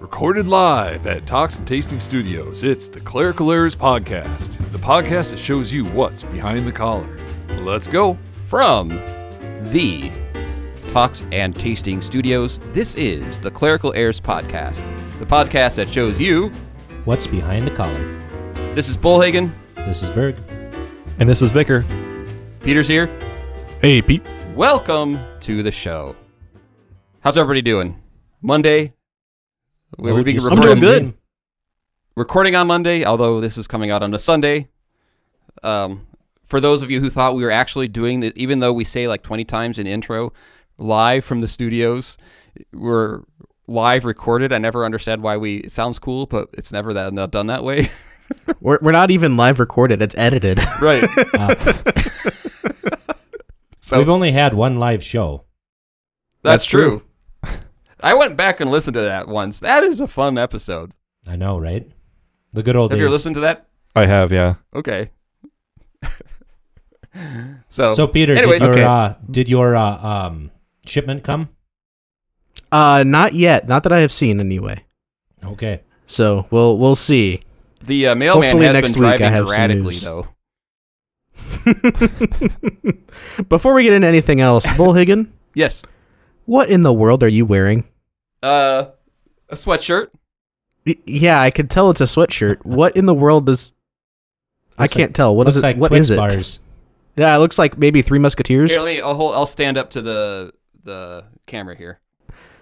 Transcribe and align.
Recorded 0.00 0.46
live 0.46 1.06
at 1.06 1.26
Talks 1.26 1.58
and 1.58 1.68
Tasting 1.68 2.00
Studios, 2.00 2.62
it's 2.62 2.88
the 2.88 3.00
Clerical 3.00 3.52
Errors 3.52 3.76
Podcast, 3.76 4.56
the 4.72 4.78
podcast 4.78 5.30
that 5.30 5.38
shows 5.38 5.70
you 5.74 5.84
what's 5.84 6.22
behind 6.22 6.66
the 6.66 6.72
collar. 6.72 7.18
Let's 7.60 7.86
go. 7.86 8.16
From 8.40 8.88
the 9.70 10.10
Talks 10.94 11.22
and 11.32 11.54
Tasting 11.54 12.00
Studios, 12.00 12.58
this 12.68 12.94
is 12.94 13.40
the 13.40 13.50
Clerical 13.50 13.92
Errors 13.92 14.18
Podcast, 14.18 14.86
the 15.18 15.26
podcast 15.26 15.74
that 15.74 15.90
shows 15.90 16.18
you. 16.18 16.48
What's 17.04 17.26
behind 17.26 17.66
the 17.66 17.72
collar? 17.72 18.02
This 18.74 18.88
is 18.88 18.96
Bullhagen. 18.96 19.52
This 19.76 20.02
is 20.02 20.08
Berg. 20.08 20.36
And 21.18 21.28
this 21.28 21.42
is 21.42 21.50
Vicar. 21.50 21.84
Peter's 22.60 22.88
here. 22.88 23.06
Hey, 23.82 24.00
Pete. 24.00 24.22
Welcome 24.54 25.20
to 25.40 25.62
the 25.62 25.70
show. 25.70 26.16
How's 27.20 27.36
everybody 27.36 27.60
doing? 27.60 28.02
Monday. 28.40 28.94
We 29.98 30.10
Oh, 30.10 30.14
would 30.14 30.24
be 30.24 30.38
recording, 30.38 30.58
I'm 30.58 30.80
doing 30.80 30.80
good. 30.80 31.14
recording 32.16 32.54
on 32.54 32.66
Monday, 32.66 33.04
although 33.04 33.40
this 33.40 33.58
is 33.58 33.66
coming 33.66 33.90
out 33.90 34.02
on 34.02 34.14
a 34.14 34.18
Sunday. 34.18 34.68
Um, 35.62 36.06
for 36.44 36.60
those 36.60 36.82
of 36.82 36.90
you 36.90 37.00
who 37.00 37.10
thought 37.10 37.34
we 37.34 37.42
were 37.44 37.50
actually 37.50 37.88
doing 37.88 38.20
this, 38.20 38.32
even 38.36 38.60
though 38.60 38.72
we 38.72 38.84
say 38.84 39.08
like 39.08 39.22
20 39.22 39.44
times 39.44 39.78
in 39.78 39.86
intro, 39.86 40.32
live 40.78 41.24
from 41.24 41.40
the 41.40 41.48
studios, 41.48 42.16
we're 42.72 43.22
live 43.66 44.04
recorded. 44.04 44.52
I 44.52 44.58
never 44.58 44.84
understand 44.84 45.22
why 45.22 45.36
we, 45.36 45.56
it 45.58 45.72
sounds 45.72 45.98
cool, 45.98 46.26
but 46.26 46.48
it's 46.54 46.72
never 46.72 46.92
that 46.94 47.12
not 47.12 47.30
done 47.30 47.46
that 47.48 47.64
way. 47.64 47.90
We're, 48.60 48.78
we're 48.80 48.92
not 48.92 49.10
even 49.10 49.36
live 49.36 49.58
recorded. 49.58 50.00
It's 50.00 50.16
edited. 50.16 50.60
right. 50.80 51.02
Uh, 51.34 51.54
So 53.80 53.98
we've 53.98 54.08
only 54.08 54.30
had 54.30 54.54
one 54.54 54.78
live 54.78 55.02
show. 55.02 55.42
that's, 56.44 56.62
that's 56.62 56.64
true. 56.66 57.02
I 58.02 58.14
went 58.14 58.36
back 58.36 58.60
and 58.60 58.70
listened 58.70 58.94
to 58.94 59.00
that 59.02 59.28
once. 59.28 59.60
That 59.60 59.84
is 59.84 60.00
a 60.00 60.06
fun 60.06 60.38
episode. 60.38 60.92
I 61.26 61.36
know, 61.36 61.58
right? 61.58 61.86
The 62.52 62.62
good 62.62 62.76
old 62.76 62.90
Have 62.90 62.98
days. 62.98 63.04
you 63.04 63.10
listened 63.10 63.34
to 63.36 63.40
that? 63.42 63.66
I 63.94 64.06
have, 64.06 64.32
yeah. 64.32 64.54
Okay. 64.74 65.10
so, 67.68 67.94
So, 67.94 68.06
Peter, 68.06 68.34
Anyways. 68.34 68.60
did 68.60 68.66
your 68.66 68.72
Okay. 68.72 68.84
uh, 68.84 69.14
did 69.30 69.48
your 69.48 69.76
uh, 69.76 69.98
um, 70.06 70.50
shipment 70.86 71.22
come? 71.24 71.48
Uh, 72.72 73.02
not 73.06 73.34
yet. 73.34 73.68
Not 73.68 73.82
that 73.82 73.92
I 73.92 74.00
have 74.00 74.12
seen 74.12 74.40
anyway. 74.40 74.84
Okay. 75.44 75.80
So 76.06 76.46
we'll 76.50 76.78
we'll 76.78 76.96
see. 76.96 77.42
the 77.82 78.08
uh, 78.08 78.14
mailman 78.14 78.42
hopefully 78.50 78.66
has 78.66 78.74
next 78.74 78.92
been 78.92 79.02
week 79.02 79.12
I 79.12 79.16
driving 79.18 79.34
have 79.36 79.48
some 79.48 79.54
erratically, 79.60 79.96
though. 79.98 80.28
Before 83.48 83.74
we 83.74 83.82
get 83.82 83.92
into 83.92 84.08
anything 84.08 84.40
else, 84.40 84.66
Bull 84.76 84.92
Bullhagen, 84.94 85.28
Yes. 85.54 85.82
what 86.46 86.68
in 86.70 86.82
the 86.82 86.92
world 86.92 87.22
are 87.22 87.28
you 87.28 87.44
wearing? 87.44 87.84
Uh, 88.42 88.86
a 89.48 89.54
sweatshirt. 89.54 90.08
Yeah, 91.06 91.40
I 91.40 91.50
can 91.50 91.68
tell 91.68 91.90
it's 91.90 92.00
a 92.00 92.04
sweatshirt. 92.04 92.64
What 92.64 92.96
in 92.96 93.06
the 93.06 93.14
world 93.14 93.46
does? 93.46 93.74
I 94.78 94.84
Looks 94.84 94.94
can't 94.94 95.10
like- 95.10 95.14
tell. 95.14 95.36
What 95.36 95.46
Looks 95.46 95.56
is 95.56 95.62
it? 95.62 95.66
like 95.66 95.76
What 95.76 95.88
Twix 95.88 96.06
is 96.06 96.10
it? 96.10 96.16
bars. 96.16 96.60
Yeah, 97.16 97.34
it 97.36 97.38
looks 97.38 97.58
like 97.58 97.76
maybe 97.76 98.00
Three 98.02 98.18
Musketeers. 98.18 98.70
Here, 98.70 98.80
let 98.80 98.86
me. 98.86 99.00
I'll 99.00 99.14
hold. 99.14 99.34
I'll 99.34 99.44
stand 99.46 99.76
up 99.76 99.90
to 99.90 100.00
the 100.02 100.52
the 100.84 101.24
camera 101.46 101.76
here. 101.76 102.00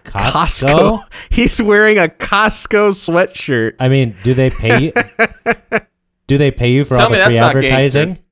Costco? 0.05 1.03
He's 1.31 1.63
wearing 1.63 1.99
a 1.99 2.09
Costco 2.09 2.91
sweatshirt. 2.91 3.75
I 3.79 3.89
mean, 3.89 4.17
do 4.25 4.35
they 4.35 4.51
pay 4.51 4.85
you? 4.87 4.93
do 6.27 6.39
they 6.39 6.51
pay 6.51 6.71
you 6.73 6.85
for 6.85 6.95
Tell 6.95 7.05
all 7.05 7.11
me 7.11 7.19
the 7.19 7.25
free 7.27 7.39
advertising? 7.39 8.07
gangster. 8.07 8.25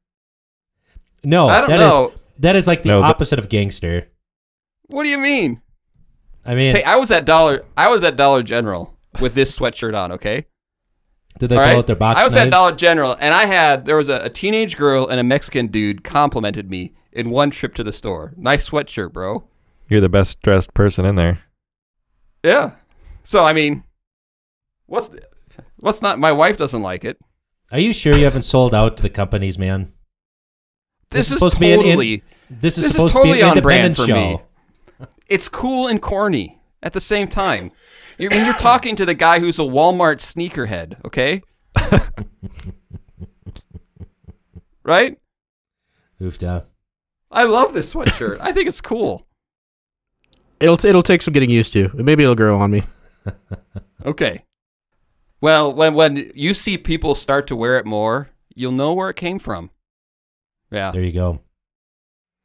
No, 1.22 1.48
I 1.48 1.60
don't 1.60 1.70
that 1.70 1.81
is 1.81 1.86
know. 1.92 2.12
that 2.41 2.56
is 2.56 2.66
like 2.66 2.83
the 2.83 2.88
No, 2.88 3.03
but- 3.03 3.10
opposite 3.10 3.38
of 3.38 3.48
gangster. 3.48 4.08
What 4.88 5.05
do 5.05 5.10
you 5.10 5.19
mean? 5.19 5.60
I 6.47 6.55
mean, 6.55 6.77
Hey, 6.77 6.83
I 6.84 6.97
was 6.97 7.11
at 7.11 7.25
Dollar. 7.25 7.64
I 7.77 7.89
was 7.89 8.02
at 8.05 8.16
Dollar 8.16 8.42
General 8.42 8.97
with 9.20 9.34
this 9.34 9.56
sweatshirt 9.56 9.97
on. 10.00 10.12
Okay. 10.12 10.47
did 11.38 11.48
they 11.50 11.56
All 11.56 11.61
pull 11.62 11.69
right? 11.69 11.77
out 11.78 11.86
their 11.86 11.97
box 11.97 12.20
I 12.20 12.25
was 12.25 12.33
knives? 12.34 12.47
at 12.47 12.50
Dollar 12.50 12.72
General, 12.72 13.16
and 13.20 13.34
I 13.34 13.47
had 13.47 13.84
there 13.86 13.97
was 13.97 14.08
a, 14.08 14.20
a 14.25 14.30
teenage 14.30 14.77
girl 14.77 15.06
and 15.06 15.19
a 15.20 15.25
Mexican 15.25 15.66
dude 15.69 16.04
complimented 16.04 16.70
me 16.70 16.93
in 17.12 17.31
one 17.31 17.50
trip 17.50 17.75
to 17.75 17.84
the 17.84 17.93
store. 17.93 18.32
Nice 18.37 18.70
sweatshirt, 18.70 19.12
bro. 19.12 19.48
You're 19.88 20.00
the 20.00 20.09
best 20.09 20.41
dressed 20.43 20.72
person 20.75 21.04
in 21.04 21.15
there. 21.16 21.41
Yeah. 22.44 22.72
So 23.25 23.44
I 23.44 23.53
mean, 23.53 23.84
what's 24.87 25.10
what's 25.81 26.00
not? 26.03 26.19
My 26.19 26.32
wife 26.32 26.56
doesn't 26.56 26.82
like 26.82 27.04
it. 27.04 27.19
Are 27.72 27.81
you 27.81 27.93
sure 27.93 28.16
you 28.16 28.25
haven't 28.25 28.44
sold 28.44 28.75
out 28.75 28.97
to 28.99 29.03
the 29.03 29.10
companies, 29.10 29.59
man? 29.59 29.93
This, 31.10 31.28
This 31.28 31.28
is 31.28 31.32
is 31.32 31.38
supposed 31.38 31.54
to 31.54 31.60
be 31.60 31.72
an 31.72 31.81
in- 31.81 31.87
totally. 31.87 32.22
This 32.50 32.78
is 32.78 32.84
This 32.84 32.97
is 32.97 33.12
totally 33.12 33.28
to 33.28 33.34
be 33.34 33.41
an 33.43 33.56
on 33.59 33.60
brand 33.62 33.97
for 33.97 34.06
show. 34.06 34.15
me. 34.15 34.41
It's 35.28 35.48
cool 35.48 35.87
and 35.87 36.00
corny 36.00 36.59
at 36.82 36.92
the 36.92 37.00
same 37.00 37.28
time. 37.28 37.70
You- 38.19 38.31
When 38.31 38.44
you're 38.44 38.54
talking 38.54 38.97
to 38.97 39.04
the 39.06 39.14
guy 39.14 39.41
who's 39.41 39.59
a 39.59 39.62
Walmart 39.62 40.19
sneakerhead, 40.20 41.04
okay? 41.04 41.42
right? 44.84 45.19
Oofda. 46.20 46.64
I 47.31 47.44
love 47.44 47.75
this 47.75 47.92
sweatshirt. 47.92 48.38
I 48.41 48.53
think 48.53 48.69
it's 48.69 48.81
cool. 48.81 49.26
It'll 50.60 50.82
it'll 50.87 51.03
take 51.03 51.20
some 51.22 51.34
getting 51.34 51.50
used 51.50 51.72
to. 51.75 51.91
Maybe 51.94 52.22
it'll 52.22 52.34
grow 52.34 52.58
on 52.60 52.70
me. 52.70 52.82
Okay. 54.04 54.44
Well, 55.41 55.72
when 55.75 55.94
when 55.94 56.31
you 56.34 56.54
see 56.54 56.78
people 56.78 57.16
start 57.16 57.48
to 57.48 57.56
wear 57.56 57.76
it 57.76 57.84
more, 57.84 58.31
you'll 58.54 58.70
know 58.70 58.93
where 58.93 59.10
it 59.10 59.16
came 59.16 59.41
from. 59.41 59.70
Yeah. 60.70 60.93
There 60.93 61.03
you 61.03 61.10
go. 61.10 61.41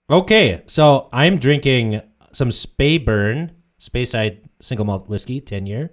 Okay, 0.09 0.63
so 0.65 1.07
I'm 1.13 1.37
drinking 1.37 2.01
some 2.33 2.49
Speyburn 2.49 3.51
Speyside 3.79 4.39
single 4.61 4.85
malt 4.85 5.09
whiskey, 5.09 5.39
ten 5.41 5.65
year. 5.65 5.91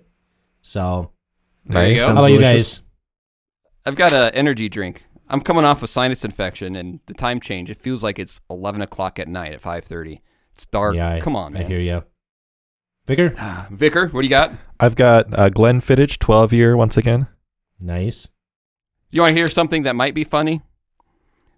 So 0.61 1.13
There 1.67 1.87
you 1.87 1.95
Nice. 1.97 2.01
go. 2.01 2.07
how 2.07 2.19
about 2.19 2.33
you 2.33 2.41
guys? 2.41 2.83
I've 3.87 3.97
got 3.97 4.13
an 4.13 4.35
energy 4.35 4.69
drink. 4.69 5.05
I'm 5.31 5.41
coming 5.41 5.65
off 5.65 5.83
a 5.83 5.87
sinus 5.87 6.25
infection, 6.25 6.75
and 6.77 7.01
the 7.07 7.15
time 7.15 7.41
change. 7.41 7.71
It 7.71 7.79
feels 7.81 8.03
like 8.03 8.19
it's 8.19 8.41
11 8.51 8.81
o'clock 8.83 9.19
at 9.19 9.29
night 9.29 9.53
at 9.53 9.61
5:30. 9.63 10.21
It's 10.55 10.67
dark. 10.67 10.97
Yeah, 10.97 11.15
I, 11.15 11.21
Come 11.21 11.37
on, 11.37 11.53
man. 11.53 11.65
I 11.65 11.69
hear 11.69 11.81
you. 11.81 12.05
Bigger, 13.07 13.31
Vicar, 13.71 14.09
what 14.09 14.21
do 14.21 14.27
you 14.27 14.31
got? 14.31 14.53
I've 14.81 14.97
got 14.97 15.27
uh, 15.39 15.49
Glenfiddich 15.51 16.19
12 16.19 16.53
year 16.53 16.77
once 16.77 16.97
again. 16.99 17.27
nice. 17.81 18.29
Do 19.11 19.17
you 19.17 19.23
want 19.23 19.35
to 19.35 19.41
hear 19.41 19.49
something 19.49 19.85
that 19.85 19.97
might 19.97 20.15
be 20.15 20.25
funny? 20.25 20.61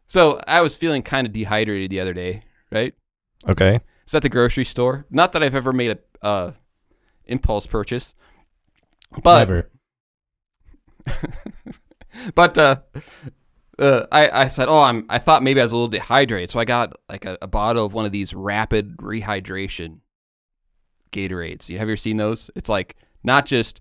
So 0.07 0.41
I 0.47 0.61
was 0.61 0.77
feeling 0.77 1.03
kind 1.03 1.27
of 1.27 1.33
dehydrated 1.33 1.91
the 1.91 1.99
other 1.99 2.13
day, 2.15 2.43
right? 2.71 2.95
Okay. 3.49 3.81
It's 4.11 4.15
at 4.17 4.23
the 4.23 4.29
grocery 4.29 4.65
store. 4.65 5.07
Not 5.09 5.31
that 5.31 5.43
I've 5.45 5.55
ever 5.55 5.73
made 5.73 5.93
a 5.93 6.27
uh, 6.27 6.53
impulse 7.27 7.65
purchase, 7.65 8.17
but 9.23 9.39
Never. 9.39 9.71
but 12.35 12.59
uh, 12.59 12.77
uh, 13.79 14.07
I 14.11 14.29
I 14.31 14.49
said, 14.49 14.67
oh, 14.69 14.81
I'm. 14.81 15.07
I 15.09 15.19
thought 15.19 15.45
maybe 15.45 15.61
I 15.61 15.63
was 15.63 15.71
a 15.71 15.77
little 15.77 15.87
dehydrated, 15.87 16.51
so 16.51 16.59
I 16.59 16.65
got 16.65 16.93
like 17.09 17.25
a, 17.25 17.39
a 17.41 17.47
bottle 17.47 17.87
of 17.87 17.95
one 17.95 18.05
of 18.05 18.11
these 18.11 18.35
rapid 18.35 18.97
rehydration 18.97 19.99
Gatorades. 21.13 21.69
You 21.69 21.79
have 21.79 21.87
you 21.87 21.93
ever 21.93 21.97
seen 21.97 22.17
those? 22.17 22.51
It's 22.57 22.69
like 22.69 22.97
not 23.23 23.47
just 23.47 23.81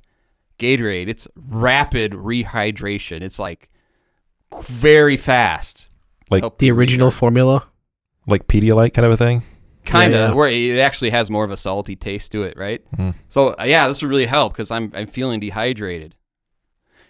Gatorade; 0.59 1.07
it's 1.07 1.27
rapid 1.35 2.11
rehydration. 2.11 3.21
It's 3.21 3.39
like 3.39 3.71
very 4.61 5.17
fast. 5.17 5.89
Like- 6.29 6.59
The 6.59 6.69
original 6.69 7.09
formula. 7.09 7.65
Like 8.27 8.45
Pedialyte 8.45 8.93
kind 8.93 9.07
of 9.07 9.11
a 9.11 9.17
thing. 9.17 9.41
Kind 9.85 10.13
of 10.13 10.19
Yeah, 10.19 10.27
yeah. 10.27 10.33
where 10.33 10.49
it 10.49 10.79
actually 10.79 11.09
has 11.11 11.29
more 11.29 11.43
of 11.43 11.51
a 11.51 11.57
salty 11.57 11.95
taste 11.95 12.31
to 12.33 12.43
it, 12.43 12.57
right? 12.57 12.81
Mm. 12.97 13.15
So 13.29 13.55
uh, 13.59 13.63
yeah, 13.65 13.87
this 13.87 14.01
would 14.01 14.09
really 14.09 14.25
help 14.27 14.53
because 14.53 14.71
I'm 14.71 14.91
I'm 14.95 15.07
feeling 15.07 15.39
dehydrated, 15.39 16.15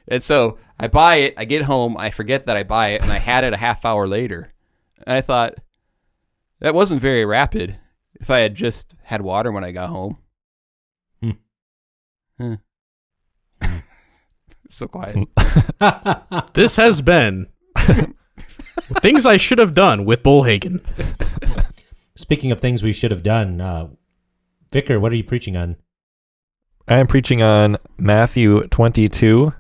and 0.08 0.22
so 0.24 0.58
I 0.80 0.88
buy 0.88 1.16
it. 1.18 1.34
I 1.38 1.46
get 1.46 1.64
home, 1.64 1.96
I 1.98 2.10
forget 2.10 2.46
that 2.46 2.56
I 2.58 2.64
buy 2.64 2.90
it, 2.90 3.02
and 3.02 3.12
I 3.12 3.20
had 3.20 3.44
it 3.44 3.54
a 3.54 3.58
half 3.58 3.84
hour 3.86 4.08
later. 4.08 4.54
And 5.06 5.14
I 5.16 5.22
thought 5.22 5.56
that 6.60 6.74
wasn't 6.74 7.02
very 7.02 7.26
rapid. 7.26 7.80
If 8.20 8.30
I 8.30 8.40
had 8.40 8.56
just 8.56 8.96
had 9.04 9.22
water 9.22 9.52
when 9.52 9.64
I 9.64 9.72
got 9.72 9.90
home. 9.90 10.18
Hmm. 11.22 11.32
Huh. 12.40 12.58
so 14.70 14.88
quiet. 14.88 15.28
This 16.54 16.76
has 16.76 17.02
been 17.02 17.48
things 19.02 19.26
I 19.26 19.38
should 19.38 19.58
have 19.60 19.74
done 19.74 20.04
with 20.06 20.22
Bullhagen. 20.24 20.82
Speaking 22.20 22.52
of 22.52 22.60
things 22.60 22.84
we 22.84 22.92
should 22.92 23.12
have 23.12 23.24
done, 23.24 23.62
uh, 23.62 23.88
Vicar, 24.74 25.00
what 25.00 25.14
are 25.14 25.16
you 25.16 25.24
preaching 25.24 25.56
on? 25.56 25.78
I 26.86 26.98
am 26.98 27.08
preaching 27.08 27.42
on 27.42 27.78
Matthew 27.98 28.68
22 28.68 29.54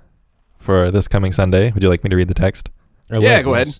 for 0.58 0.92
this 0.92 1.08
coming 1.08 1.32
Sunday. 1.32 1.72
Would 1.72 1.82
you 1.82 1.88
like 1.88 2.04
me 2.04 2.10
to 2.10 2.18
read 2.18 2.28
the 2.28 2.34
text? 2.34 2.70
Or 3.10 3.22
Yeah, 3.22 3.38
what 3.38 3.46
go 3.46 3.54
ahead. 3.54 3.80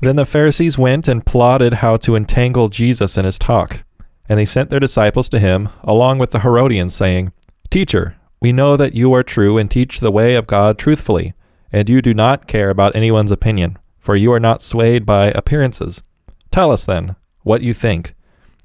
Then 0.00 0.16
the 0.16 0.26
Pharisees 0.26 0.78
went 0.78 1.06
and 1.06 1.24
plotted 1.24 1.74
how 1.74 1.96
to 1.98 2.16
entangle 2.16 2.70
Jesus 2.70 3.16
in 3.16 3.24
his 3.24 3.38
talk. 3.38 3.84
And 4.28 4.40
they 4.40 4.44
sent 4.44 4.70
their 4.70 4.80
disciples 4.80 5.28
to 5.28 5.38
him, 5.38 5.68
along 5.84 6.18
with 6.18 6.32
the 6.32 6.40
Herodians, 6.40 6.92
saying, 6.92 7.32
Teacher, 7.70 8.16
we 8.42 8.50
know 8.50 8.76
that 8.76 8.96
you 8.96 9.14
are 9.14 9.22
true 9.22 9.58
and 9.58 9.70
teach 9.70 10.00
the 10.00 10.10
way 10.10 10.34
of 10.34 10.48
God 10.48 10.76
truthfully, 10.76 11.34
and 11.70 11.88
you 11.88 12.02
do 12.02 12.14
not 12.14 12.48
care 12.48 12.70
about 12.70 12.96
anyone's 12.96 13.30
opinion, 13.30 13.78
for 14.00 14.16
you 14.16 14.32
are 14.32 14.40
not 14.40 14.60
swayed 14.60 15.06
by 15.06 15.26
appearances. 15.26 16.02
Tell 16.50 16.72
us 16.72 16.84
then 16.84 17.14
what 17.42 17.62
you 17.62 17.74
think. 17.74 18.14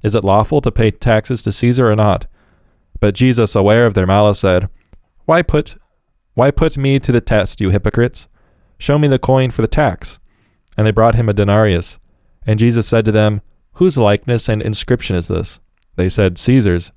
Is 0.02 0.14
it 0.14 0.24
lawful 0.24 0.60
to 0.60 0.70
pay 0.70 0.90
taxes 0.90 1.42
to 1.42 1.52
Caesar 1.52 1.90
or 1.90 1.96
not? 1.96 2.26
But 3.00 3.14
Jesus, 3.14 3.54
aware 3.54 3.86
of 3.86 3.94
their 3.94 4.06
malice, 4.06 4.40
said, 4.40 4.68
Why 5.24 5.42
put 5.42 5.76
why 6.36 6.50
put 6.50 6.76
me 6.76 6.98
to 6.98 7.12
the 7.12 7.22
test, 7.22 7.62
you 7.62 7.70
hypocrites? 7.70 8.28
Show 8.76 8.98
me 8.98 9.08
the 9.08 9.18
coin 9.18 9.50
for 9.50 9.62
the 9.62 9.68
tax. 9.68 10.18
And 10.76 10.86
they 10.86 10.90
brought 10.90 11.14
him 11.14 11.30
a 11.30 11.32
denarius. 11.32 11.98
And 12.46 12.58
Jesus 12.58 12.86
said 12.86 13.06
to 13.06 13.12
them, 13.12 13.40
Whose 13.74 13.96
likeness 13.96 14.46
and 14.46 14.60
inscription 14.60 15.16
is 15.16 15.28
this? 15.28 15.60
They 15.96 16.10
said, 16.10 16.36
Caesar's. 16.36 16.92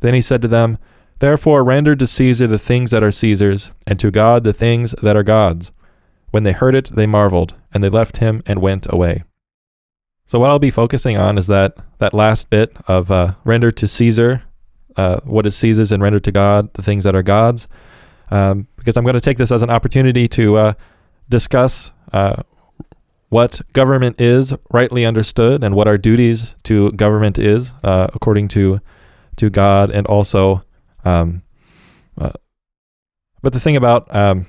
Then 0.00 0.14
he 0.14 0.20
said 0.20 0.42
to 0.42 0.48
them, 0.48 0.76
Therefore 1.20 1.62
render 1.62 1.94
to 1.94 2.06
Caesar 2.06 2.48
the 2.48 2.58
things 2.58 2.90
that 2.90 3.04
are 3.04 3.12
Caesar's, 3.12 3.70
and 3.86 4.00
to 4.00 4.10
God 4.10 4.42
the 4.42 4.52
things 4.52 4.92
that 5.02 5.16
are 5.16 5.22
God's. 5.22 5.70
When 6.32 6.42
they 6.42 6.52
heard 6.52 6.74
it, 6.74 6.86
they 6.86 7.06
marveled, 7.06 7.54
and 7.72 7.84
they 7.84 7.88
left 7.88 8.16
him 8.16 8.42
and 8.44 8.60
went 8.60 8.92
away. 8.92 9.22
So 10.30 10.38
what 10.38 10.48
I'll 10.48 10.60
be 10.60 10.70
focusing 10.70 11.16
on 11.16 11.38
is 11.38 11.48
that 11.48 11.74
that 11.98 12.14
last 12.14 12.50
bit 12.50 12.76
of 12.86 13.10
uh, 13.10 13.34
render 13.42 13.72
to 13.72 13.88
Caesar 13.88 14.44
uh, 14.94 15.18
what 15.24 15.44
is 15.44 15.56
Caesar's 15.56 15.90
and 15.90 16.00
render 16.00 16.20
to 16.20 16.30
God 16.30 16.72
the 16.74 16.82
things 16.82 17.02
that 17.02 17.16
are 17.16 17.22
God's, 17.22 17.66
um, 18.30 18.68
because 18.76 18.96
I'm 18.96 19.02
going 19.02 19.14
to 19.14 19.20
take 19.20 19.38
this 19.38 19.50
as 19.50 19.62
an 19.62 19.70
opportunity 19.70 20.28
to 20.28 20.56
uh, 20.56 20.72
discuss 21.28 21.90
uh, 22.12 22.44
what 23.28 23.60
government 23.72 24.20
is 24.20 24.54
rightly 24.70 25.04
understood 25.04 25.64
and 25.64 25.74
what 25.74 25.88
our 25.88 25.98
duties 25.98 26.54
to 26.62 26.92
government 26.92 27.36
is 27.36 27.72
uh, 27.82 28.06
according 28.14 28.46
to 28.48 28.80
to 29.34 29.50
God, 29.50 29.90
and 29.90 30.06
also. 30.06 30.62
Um, 31.04 31.42
uh, 32.16 32.32
but 33.42 33.52
the 33.52 33.58
thing 33.58 33.74
about 33.74 34.14
um, 34.14 34.46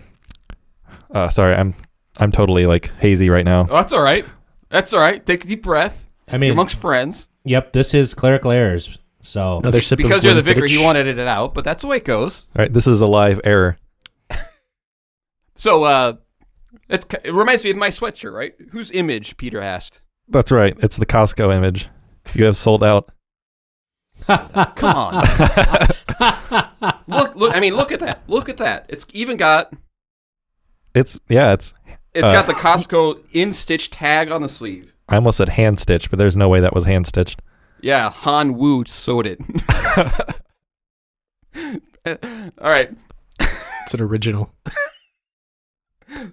sorry, 1.31 1.56
I'm 1.56 1.74
I'm 2.18 2.31
totally 2.31 2.68
like 2.68 2.92
hazy 3.00 3.31
right 3.31 3.45
now. 3.45 3.62
Oh, 3.68 3.78
that's 3.78 3.94
all 3.94 4.04
right. 4.04 4.25
That's 4.71 4.94
all 4.94 5.01
right. 5.01 5.23
Take 5.25 5.44
a 5.44 5.47
deep 5.47 5.62
breath. 5.63 6.09
I 6.27 6.31
You're 6.33 6.39
mean, 6.39 6.51
amongst 6.53 6.79
friends. 6.79 7.27
yep, 7.44 7.73
this 7.73 7.94
is 7.94 8.13
clerical 8.13 8.51
errors. 8.51 8.97
So 9.21 9.59
Another 9.59 9.81
sip 9.81 10.00
of 10.00 10.03
Because 10.03 10.23
you're 10.23 10.33
the 10.33 10.41
vicar, 10.41 10.62
Glenfiddich. 10.62 10.69
he 10.79 10.83
wanted 10.83 11.06
it 11.06 11.19
out, 11.19 11.53
but 11.53 11.63
that's 11.63 11.81
the 11.83 11.88
way 11.88 11.97
it 11.97 12.06
goes. 12.06 12.47
All 12.56 12.63
right, 12.63 12.73
this 12.73 12.88
is 12.88 13.01
a 13.01 13.07
live 13.07 13.39
error. 13.44 13.75
So, 15.56 15.83
uh, 15.83 16.13
it's, 16.89 17.06
it 17.23 17.31
reminds 17.31 17.63
me 17.63 17.69
of 17.69 17.77
my 17.77 17.89
sweatshirt, 17.89 18.33
right? 18.33 18.56
Whose 18.71 18.89
image, 18.91 19.38
Peter 19.38 19.62
asked. 19.62 20.01
That's 20.27 20.51
right. 20.51 20.75
It's 20.79 20.97
the 20.97 21.06
Costco 21.06 21.56
image. 21.56 21.88
You 22.33 22.45
have 22.45 22.57
sold 22.57 22.83
out. 22.83 23.12
Come 24.25 24.95
on. 24.95 25.13
look, 27.07 27.35
look, 27.35 27.56
I 27.56 27.59
mean, 27.59 27.75
look 27.75 27.91
at 27.91 28.00
that. 28.00 28.21
Look 28.27 28.50
at 28.50 28.57
that. 28.57 28.85
It's 28.89 29.06
even 29.13 29.38
got, 29.38 29.71
It's 30.95 31.19
yeah. 31.29 31.53
It's 31.53 31.73
it's 32.13 32.25
Uh, 32.28 32.31
got 32.31 32.48
the 32.48 32.54
Costco 32.54 33.24
in-stitch 33.31 33.90
tag 33.90 34.31
on 34.31 34.42
the 34.42 34.50
sleeve. 34.50 34.94
I 35.10 35.16
almost 35.16 35.38
said 35.38 35.50
hand 35.50 35.80
stitched, 35.80 36.10
but 36.10 36.19
there's 36.19 36.38
no 36.38 36.48
way 36.50 36.60
that 36.60 36.74
was 36.74 36.86
hand 36.86 37.08
stitched. 37.08 37.42
Yeah, 37.81 38.10
Han 38.10 38.56
Wu 38.56 38.84
sewed 38.86 39.25
it. 39.28 39.40
All 42.60 42.69
right. 42.72 42.92
It's 43.40 43.94
an 43.94 44.02
original. 44.02 44.54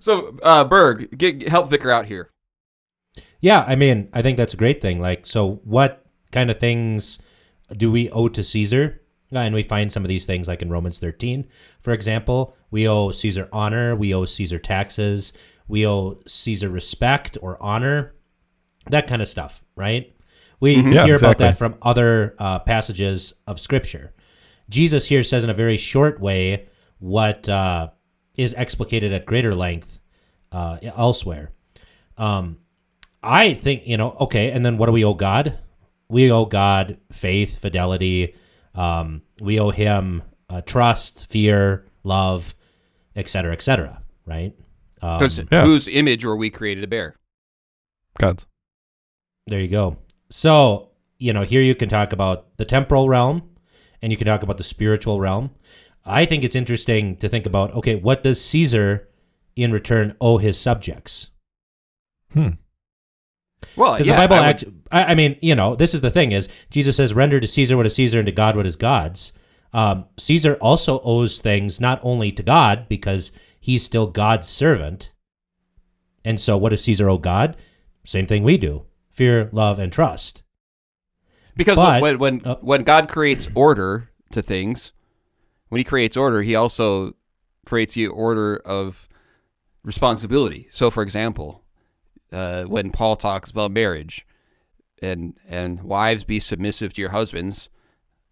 So, 0.01 0.37
uh, 0.43 0.65
Berg, 0.65 1.17
get, 1.17 1.47
help 1.49 1.71
Vicar 1.71 1.91
out 1.91 2.07
here. 2.07 2.31
Yeah, 3.41 3.65
I 3.67 3.77
mean, 3.77 4.09
I 4.13 4.23
think 4.23 4.37
that's 4.37 4.53
a 4.53 4.57
great 4.57 4.81
thing. 4.81 4.99
Like, 4.99 5.25
so 5.25 5.61
what 5.63 6.05
kind 6.33 6.51
of 6.51 6.59
things 6.59 7.21
do 7.77 7.91
we 7.91 8.11
owe 8.11 8.27
to 8.29 8.43
Caesar? 8.43 9.01
And 9.31 9.55
we 9.55 9.63
find 9.63 9.93
some 9.93 10.05
of 10.05 10.09
these 10.09 10.27
things 10.27 10.49
like 10.49 10.63
in 10.63 10.69
Romans 10.71 10.99
13, 10.99 11.47
for 11.81 11.93
example. 11.93 12.57
We 12.73 12.89
owe 12.89 13.13
Caesar 13.13 13.49
honor, 13.53 13.95
we 13.95 14.13
owe 14.13 14.25
Caesar 14.25 14.59
taxes, 14.59 15.33
we 15.69 15.87
owe 15.87 16.19
Caesar 16.27 16.69
respect 16.69 17.39
or 17.41 17.63
honor, 17.63 18.15
that 18.91 19.07
kind 19.07 19.23
of 19.23 19.29
stuff, 19.29 19.63
right? 19.77 20.15
We 20.61 20.77
Yeah, 20.77 21.05
hear 21.05 21.17
about 21.17 21.33
exactly. 21.41 21.47
that 21.47 21.59
from 21.59 21.75
other 21.83 22.35
uh, 22.39 22.59
passages 22.61 23.33
of 23.47 23.61
Scripture. 23.61 24.13
Jesus 24.69 25.07
here 25.07 25.23
says 25.23 25.45
in 25.45 25.51
a 25.51 25.55
very 25.55 25.77
short 25.77 26.21
way 26.21 26.67
what 26.99 27.49
uh, 27.49 27.91
is 28.35 28.55
explicated 28.55 29.13
at 29.13 29.25
greater 29.27 29.55
length 29.55 30.01
uh, 30.53 30.79
elsewhere. 30.83 31.53
Um, 32.17 32.59
I 33.23 33.55
think 33.55 33.87
you 33.87 33.97
know. 33.97 34.17
Okay, 34.21 34.51
and 34.51 34.65
then 34.65 34.79
what 34.79 34.87
do 34.87 34.93
we 34.93 35.05
owe 35.05 35.15
God? 35.15 35.59
We 36.09 36.31
owe 36.33 36.45
God 36.45 36.99
faith, 37.13 37.59
fidelity. 37.59 38.35
Um, 38.75 39.23
we 39.41 39.61
owe 39.61 39.71
Him 39.71 40.23
uh, 40.49 40.63
trust, 40.63 41.29
fear, 41.31 41.85
love, 42.05 42.55
etc., 43.17 43.53
etc. 43.53 44.03
Right? 44.27 44.55
Um, 45.03 45.19
Because 45.19 45.39
yeah. 45.51 45.65
whose 45.65 45.89
image 45.89 46.25
were 46.25 46.37
we 46.37 46.51
created 46.51 46.81
to 46.83 46.87
bear? 46.87 47.17
God's. 48.19 48.47
there 49.47 49.61
you 49.61 49.69
go. 49.69 49.97
So 50.31 50.91
you 51.19 51.33
know, 51.33 51.43
here 51.43 51.61
you 51.63 51.75
can 51.75 51.89
talk 51.89 52.13
about 52.13 52.57
the 52.59 52.65
temporal 52.65 53.09
realm, 53.09 53.43
and 54.03 54.13
you 54.13 54.17
can 54.19 54.27
talk 54.27 54.43
about 54.43 54.57
the 54.59 54.65
spiritual 54.65 55.19
realm. 55.21 55.51
I 56.05 56.25
think 56.25 56.45
it's 56.45 56.55
interesting 56.57 57.17
to 57.17 57.29
think 57.29 57.45
about. 57.47 57.75
Okay, 57.75 57.97
what 57.97 58.23
does 58.23 58.43
Caesar 58.45 59.09
in 59.57 59.73
return 59.73 60.15
owe 60.21 60.39
his 60.39 60.59
subjects? 60.59 61.31
Hmm. 62.33 62.51
Well, 63.77 63.95
Because 63.95 64.07
yeah, 64.07 64.15
the 64.21 64.29
Bible, 64.29 64.37
I 64.37 64.47
would- 64.47 64.47
act, 64.49 64.65
I, 64.93 65.05
I 65.05 65.15
mean, 65.15 65.37
you 65.43 65.55
know, 65.55 65.75
this 65.75 65.95
is 65.95 66.01
the 66.01 66.11
thing: 66.11 66.33
is 66.33 66.49
Jesus 66.71 66.97
says, 66.97 67.13
"Render 67.15 67.41
to 67.41 67.47
Caesar 67.47 67.77
what 67.77 67.87
is 67.87 67.95
Caesar, 67.95 68.19
and 68.19 68.27
to 68.27 68.33
God 68.33 68.57
what 68.57 68.67
is 68.67 68.77
God's." 68.77 69.33
Um, 69.73 70.07
Caesar 70.19 70.55
also 70.57 71.01
owes 71.01 71.41
things 71.41 71.81
not 71.81 72.01
only 72.03 72.33
to 72.33 72.43
God 72.43 72.87
because 72.89 73.33
he's 73.69 73.85
still 73.85 74.07
God's 74.07 74.49
servant, 74.49 75.13
and 76.25 76.41
so 76.41 76.57
what 76.57 76.71
does 76.71 76.83
Caesar 76.85 77.11
owe 77.11 77.19
God? 77.19 77.55
Same 78.03 78.27
thing 78.27 78.43
we 78.43 78.57
do: 78.57 78.87
fear, 79.11 79.51
love, 79.53 79.79
and 79.79 79.93
trust. 79.93 80.43
Because 81.55 81.79
But- 81.79 82.01
when 82.01 82.19
when 82.19 82.47
uh, 82.47 82.57
when 82.63 82.83
God 82.83 83.11
creates 83.11 83.51
order 83.55 84.11
to 84.33 84.41
things, 84.41 84.93
when 85.69 85.79
He 85.79 85.85
creates 85.85 86.17
order, 86.17 86.41
He 86.41 86.55
also 86.55 87.13
creates 87.67 87.93
the 87.93 88.07
order 88.07 88.57
of 88.57 89.07
responsibility. 89.85 90.69
So, 90.71 90.91
for 90.91 91.03
example, 91.03 91.63
uh, 92.33 92.65
when 92.65 92.91
Paul 92.91 93.17
talks 93.17 93.51
about 93.51 93.71
marriage, 93.71 94.27
and 95.03 95.37
and 95.47 95.83
wives 95.83 96.25
be 96.25 96.41
submissive 96.41 96.95
to 96.95 97.03
your 97.03 97.11
husbands, 97.11 97.69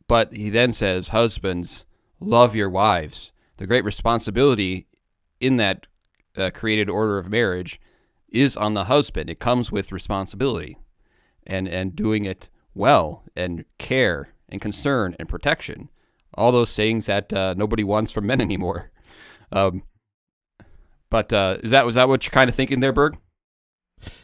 but 0.08 0.32
he 0.32 0.48
then 0.48 0.72
says, 0.72 1.08
husbands 1.08 1.84
love 2.20 2.56
your 2.56 2.70
wives. 2.70 3.32
The 3.58 3.66
great 3.66 3.84
responsibility 3.84 4.86
in 5.40 5.56
that 5.56 5.86
uh, 6.36 6.50
created 6.52 6.88
order 6.88 7.18
of 7.18 7.30
marriage 7.30 7.80
is 8.28 8.56
on 8.56 8.74
the 8.74 8.84
husband. 8.84 9.30
It 9.30 9.38
comes 9.38 9.72
with 9.72 9.92
responsibility 9.92 10.76
and 11.46 11.68
and 11.68 11.94
doing 11.94 12.24
it 12.24 12.48
well 12.74 13.22
and 13.36 13.64
care 13.78 14.30
and 14.48 14.60
concern 14.60 15.14
and 15.18 15.28
protection 15.28 15.88
all 16.34 16.52
those 16.52 16.74
things 16.76 17.06
that 17.06 17.32
uh, 17.32 17.54
nobody 17.56 17.84
wants 17.84 18.12
from 18.12 18.26
men 18.26 18.40
anymore 18.48 18.90
um, 19.52 19.82
but 21.08 21.32
uh, 21.32 21.56
is 21.62 21.70
that 21.70 21.86
was 21.86 21.94
that 21.94 22.08
what 22.08 22.24
you're 22.24 22.32
kind 22.32 22.50
of 22.50 22.56
thinking 22.56 22.80
there 22.80 22.92
berg 22.92 23.16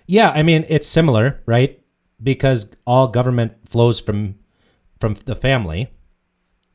Yeah, 0.06 0.30
I 0.30 0.42
mean, 0.42 0.66
it's 0.68 0.86
similar, 0.86 1.42
right? 1.46 1.80
Because 2.22 2.66
all 2.86 3.08
government 3.08 3.68
flows 3.68 4.00
from 4.00 4.36
from 5.00 5.14
the 5.24 5.34
family, 5.34 5.90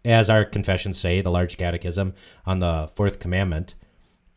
as 0.04 0.30
our 0.30 0.44
confessions 0.44 0.98
say, 0.98 1.22
the 1.22 1.30
large 1.30 1.58
catechism 1.58 2.14
on 2.46 2.60
the 2.60 2.90
fourth 2.96 3.20
commandment. 3.20 3.76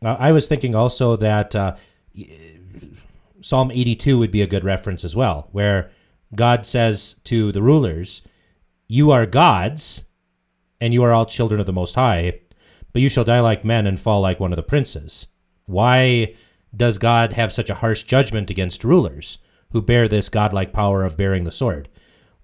Uh, 0.03 0.15
I 0.19 0.31
was 0.31 0.47
thinking 0.47 0.73
also 0.73 1.15
that 1.17 1.55
uh, 1.55 1.75
Psalm 3.41 3.71
82 3.71 4.17
would 4.17 4.31
be 4.31 4.41
a 4.41 4.47
good 4.47 4.63
reference 4.63 5.03
as 5.03 5.15
well, 5.15 5.49
where 5.51 5.91
God 6.35 6.65
says 6.65 7.15
to 7.25 7.51
the 7.51 7.61
rulers, 7.61 8.21
You 8.87 9.11
are 9.11 9.25
gods, 9.25 10.03
and 10.79 10.93
you 10.93 11.03
are 11.03 11.13
all 11.13 11.25
children 11.25 11.59
of 11.59 11.65
the 11.65 11.73
Most 11.73 11.95
High, 11.95 12.39
but 12.93 13.01
you 13.01 13.09
shall 13.09 13.23
die 13.23 13.39
like 13.39 13.63
men 13.63 13.85
and 13.85 13.99
fall 13.99 14.21
like 14.21 14.39
one 14.39 14.51
of 14.51 14.57
the 14.57 14.63
princes. 14.63 15.27
Why 15.65 16.35
does 16.75 16.97
God 16.97 17.33
have 17.33 17.53
such 17.53 17.69
a 17.69 17.75
harsh 17.75 18.03
judgment 18.03 18.49
against 18.49 18.83
rulers 18.83 19.37
who 19.71 19.81
bear 19.81 20.07
this 20.07 20.29
godlike 20.29 20.73
power 20.73 21.03
of 21.03 21.17
bearing 21.17 21.43
the 21.43 21.51
sword? 21.51 21.89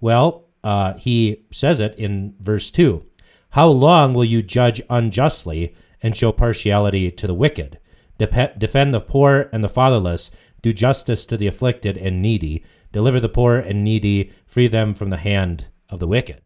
Well, 0.00 0.44
uh, 0.62 0.94
he 0.94 1.44
says 1.50 1.80
it 1.80 1.94
in 1.96 2.34
verse 2.40 2.70
2 2.70 3.04
How 3.50 3.68
long 3.68 4.14
will 4.14 4.24
you 4.24 4.42
judge 4.42 4.80
unjustly 4.90 5.74
and 6.02 6.16
show 6.16 6.32
partiality 6.32 7.10
to 7.10 7.26
the 7.26 7.34
wicked? 7.34 7.78
Dep- 8.18 8.58
defend 8.58 8.92
the 8.92 9.00
poor 9.00 9.48
and 9.52 9.62
the 9.62 9.68
fatherless, 9.68 10.30
do 10.62 10.72
justice 10.72 11.24
to 11.26 11.36
the 11.36 11.46
afflicted 11.46 11.96
and 11.96 12.20
needy, 12.20 12.64
deliver 12.92 13.20
the 13.20 13.28
poor 13.28 13.56
and 13.58 13.84
needy, 13.84 14.32
free 14.46 14.66
them 14.66 14.94
from 14.94 15.10
the 15.10 15.16
hand 15.16 15.66
of 15.88 16.00
the 16.00 16.08
wicked. 16.08 16.42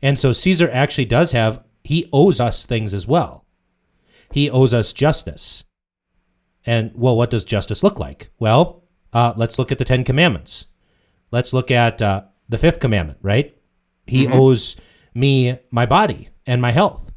And 0.00 0.18
so 0.18 0.32
Caesar 0.32 0.70
actually 0.70 1.06
does 1.06 1.32
have, 1.32 1.64
he 1.82 2.08
owes 2.12 2.40
us 2.40 2.64
things 2.64 2.94
as 2.94 3.06
well. 3.06 3.44
He 4.32 4.50
owes 4.50 4.74
us 4.74 4.92
justice. 4.92 5.64
And 6.64 6.92
well, 6.94 7.16
what 7.16 7.30
does 7.30 7.44
justice 7.44 7.82
look 7.82 7.98
like? 7.98 8.30
Well, 8.38 8.84
uh, 9.12 9.32
let's 9.36 9.58
look 9.58 9.72
at 9.72 9.78
the 9.78 9.84
Ten 9.84 10.04
Commandments. 10.04 10.66
Let's 11.30 11.52
look 11.52 11.70
at 11.70 12.00
uh, 12.00 12.22
the 12.48 12.58
fifth 12.58 12.78
commandment, 12.78 13.18
right? 13.22 13.56
He 14.06 14.26
owes 14.28 14.76
me 15.14 15.58
my 15.70 15.86
body 15.86 16.28
and 16.46 16.62
my 16.62 16.72
health. 16.72 17.07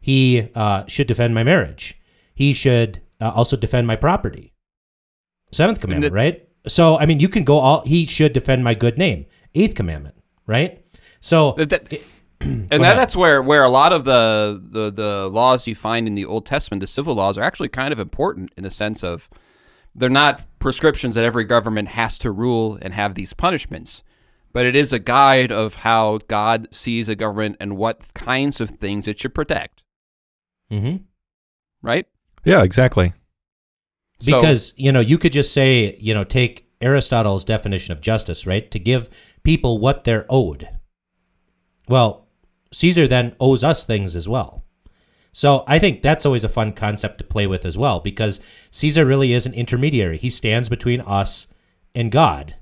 He 0.00 0.48
uh, 0.54 0.84
should 0.86 1.06
defend 1.06 1.34
my 1.34 1.44
marriage. 1.44 1.98
He 2.34 2.52
should 2.52 3.00
uh, 3.20 3.30
also 3.30 3.56
defend 3.56 3.86
my 3.86 3.96
property. 3.96 4.52
Seventh 5.52 5.80
commandment, 5.80 6.12
the- 6.12 6.16
right? 6.16 6.48
So, 6.66 6.98
I 6.98 7.06
mean, 7.06 7.20
you 7.20 7.28
can 7.28 7.44
go 7.44 7.58
all, 7.58 7.82
he 7.86 8.06
should 8.06 8.32
defend 8.32 8.62
my 8.64 8.74
good 8.74 8.98
name. 8.98 9.26
Eighth 9.54 9.74
commandment, 9.74 10.14
right? 10.46 10.84
So, 11.20 11.52
That- 11.58 11.68
that- 11.70 12.00
and 12.40 12.68
that, 12.70 12.96
that's 12.96 13.14
where 13.14 13.42
where 13.42 13.62
a 13.62 13.68
lot 13.68 13.92
of 13.92 14.06
the, 14.06 14.58
the 14.70 14.90
the 14.90 15.28
laws 15.28 15.66
you 15.66 15.74
find 15.74 16.06
in 16.06 16.14
the 16.14 16.24
Old 16.24 16.46
Testament, 16.46 16.80
the 16.80 16.86
civil 16.86 17.14
laws, 17.14 17.36
are 17.36 17.42
actually 17.44 17.68
kind 17.68 17.92
of 17.92 17.98
important 17.98 18.50
in 18.56 18.62
the 18.64 18.70
sense 18.70 19.04
of 19.04 19.28
they're 19.94 20.08
not 20.08 20.44
prescriptions 20.58 21.14
that 21.16 21.24
every 21.24 21.44
government 21.44 21.88
has 21.88 22.18
to 22.20 22.30
rule 22.30 22.78
and 22.80 22.94
have 22.94 23.14
these 23.14 23.34
punishments, 23.34 24.02
but 24.54 24.64
it 24.64 24.74
is 24.74 24.90
a 24.90 24.98
guide 24.98 25.52
of 25.52 25.76
how 25.76 26.16
God 26.28 26.68
sees 26.74 27.10
a 27.10 27.14
government 27.14 27.56
and 27.60 27.76
what 27.76 28.14
kinds 28.14 28.58
of 28.58 28.70
things 28.70 29.06
it 29.06 29.18
should 29.18 29.34
protect. 29.34 29.79
Mm-hmm. 30.70 30.96
Right? 31.82 32.06
Yeah, 32.44 32.62
exactly. 32.62 33.12
So- 34.20 34.40
Because, 34.40 34.72
you 34.76 34.92
know, 34.92 35.00
you 35.00 35.18
could 35.18 35.32
just 35.32 35.52
say, 35.52 35.96
you 36.00 36.14
know, 36.14 36.24
take 36.24 36.66
Aristotle's 36.80 37.44
definition 37.44 37.92
of 37.92 38.00
justice, 38.00 38.46
right? 38.46 38.70
To 38.70 38.78
give 38.78 39.10
people 39.42 39.78
what 39.78 40.04
they're 40.04 40.26
owed. 40.28 40.68
Well, 41.88 42.26
Caesar 42.72 43.06
then 43.08 43.34
owes 43.40 43.64
us 43.64 43.84
things 43.84 44.14
as 44.14 44.28
well. 44.28 44.64
So 45.32 45.64
I 45.66 45.78
think 45.78 46.02
that's 46.02 46.26
always 46.26 46.44
a 46.44 46.48
fun 46.48 46.72
concept 46.72 47.18
to 47.18 47.24
play 47.24 47.46
with 47.46 47.64
as 47.64 47.78
well, 47.78 48.00
because 48.00 48.40
Caesar 48.72 49.04
really 49.04 49.32
is 49.32 49.46
an 49.46 49.54
intermediary. 49.54 50.18
He 50.18 50.30
stands 50.30 50.68
between 50.68 51.00
us 51.02 51.46
and 51.94 52.10
God. 52.10 52.56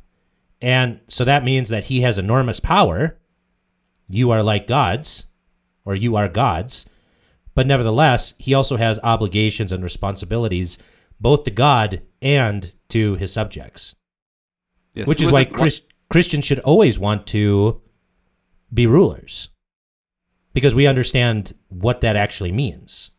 And 0.61 1.01
so 1.09 1.25
that 1.25 1.45
means 1.45 1.69
that 1.71 1.85
he 1.85 2.01
has 2.03 2.19
enormous 2.19 2.61
power. 2.61 3.19
You 4.09 4.31
are 4.31 4.43
like 4.43 4.67
gods, 4.67 5.25
or 5.85 5.95
you 5.95 6.17
are 6.17 6.29
gods. 6.29 6.85
But 7.59 7.67
nevertheless, 7.67 8.35
he 8.39 8.55
also 8.55 8.77
has 8.77 9.01
obligations 9.03 9.73
and 9.73 9.83
responsibilities 9.83 10.79
both 11.19 11.43
to 11.43 11.51
God 11.51 12.03
and 12.23 12.73
to 12.91 13.17
his 13.17 13.33
subjects. 13.33 13.97
Yes, 14.95 15.09
Which 15.09 15.21
is 15.21 15.33
why 15.33 15.41
it- 15.41 15.53
Chris, 15.53 15.83
Christians 16.09 16.45
should 16.45 16.61
always 16.61 17.01
want 17.01 17.27
to 17.27 17.83
be 18.73 18.87
rulers 18.87 19.49
because 20.55 20.73
we 20.73 20.87
understand 20.87 21.53
what 21.69 22.01
that 22.03 22.15
actually 22.15 22.53
means. 22.53 23.11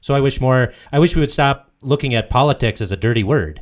So 0.00 0.14
I 0.14 0.20
wish 0.20 0.40
more 0.40 0.72
I 0.92 1.00
wish 1.00 1.16
we 1.16 1.20
would 1.20 1.32
stop 1.32 1.72
looking 1.82 2.14
at 2.14 2.30
politics 2.30 2.80
as 2.80 2.92
a 2.92 2.96
dirty 2.96 3.24
word. 3.24 3.60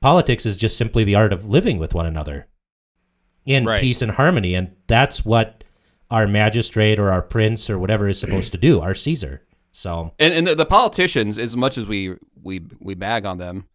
Politics 0.00 0.46
is 0.46 0.56
just 0.56 0.78
simply 0.78 1.04
the 1.04 1.16
art 1.16 1.34
of 1.34 1.50
living 1.50 1.76
with 1.76 1.92
one 1.92 2.06
another 2.06 2.48
in 3.44 3.66
Right. 3.66 3.82
peace 3.82 4.00
and 4.00 4.12
harmony 4.12 4.54
and 4.54 4.70
that's 4.86 5.22
what 5.26 5.64
our 6.10 6.26
magistrate 6.26 6.98
or 6.98 7.12
our 7.12 7.20
prince 7.20 7.68
or 7.68 7.78
whatever 7.78 8.08
is 8.08 8.18
supposed 8.18 8.52
to 8.52 8.58
do, 8.58 8.80
our 8.80 8.94
Caesar. 8.94 9.42
So 9.72 10.12
and, 10.18 10.34
and 10.34 10.46
the, 10.46 10.54
the 10.54 10.66
politicians, 10.66 11.38
as 11.38 11.56
much 11.56 11.78
as 11.78 11.86
we 11.86 12.16
we 12.42 12.62
we 12.80 12.94
bag 12.94 13.24
on 13.24 13.38
them, 13.38 13.66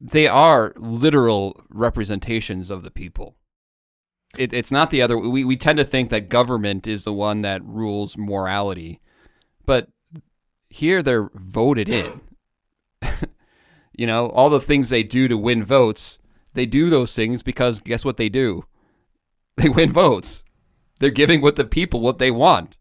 they 0.00 0.26
are 0.26 0.72
literal 0.76 1.60
representations 1.70 2.70
of 2.70 2.82
the 2.82 2.90
people. 2.90 3.36
It, 4.36 4.52
it's 4.52 4.72
not 4.72 4.90
the 4.90 5.02
other. 5.02 5.18
We 5.18 5.44
we 5.44 5.56
tend 5.56 5.78
to 5.78 5.84
think 5.84 6.10
that 6.10 6.28
government 6.28 6.86
is 6.86 7.04
the 7.04 7.12
one 7.12 7.42
that 7.42 7.64
rules 7.64 8.16
morality, 8.16 9.00
but 9.64 9.88
here 10.68 11.02
they're 11.02 11.30
voted 11.34 11.88
in. 11.88 12.20
you 13.96 14.06
know, 14.06 14.28
all 14.28 14.50
the 14.50 14.60
things 14.60 14.88
they 14.88 15.02
do 15.02 15.28
to 15.28 15.36
win 15.36 15.64
votes, 15.64 16.18
they 16.54 16.66
do 16.66 16.88
those 16.88 17.12
things 17.12 17.42
because 17.42 17.80
guess 17.80 18.04
what 18.04 18.16
they 18.16 18.28
do? 18.28 18.64
They 19.56 19.68
win 19.68 19.92
votes. 19.92 20.42
They're 21.00 21.10
giving 21.10 21.40
what 21.42 21.56
the 21.56 21.64
people 21.64 22.00
what 22.00 22.18
they 22.18 22.30
want. 22.30 22.76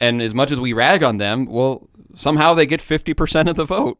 And 0.00 0.20
as 0.20 0.34
much 0.34 0.50
as 0.50 0.60
we 0.60 0.72
rag 0.72 1.02
on 1.02 1.18
them, 1.18 1.46
well, 1.46 1.88
somehow 2.14 2.54
they 2.54 2.66
get 2.66 2.80
50% 2.80 3.48
of 3.48 3.56
the 3.56 3.64
vote. 3.64 3.98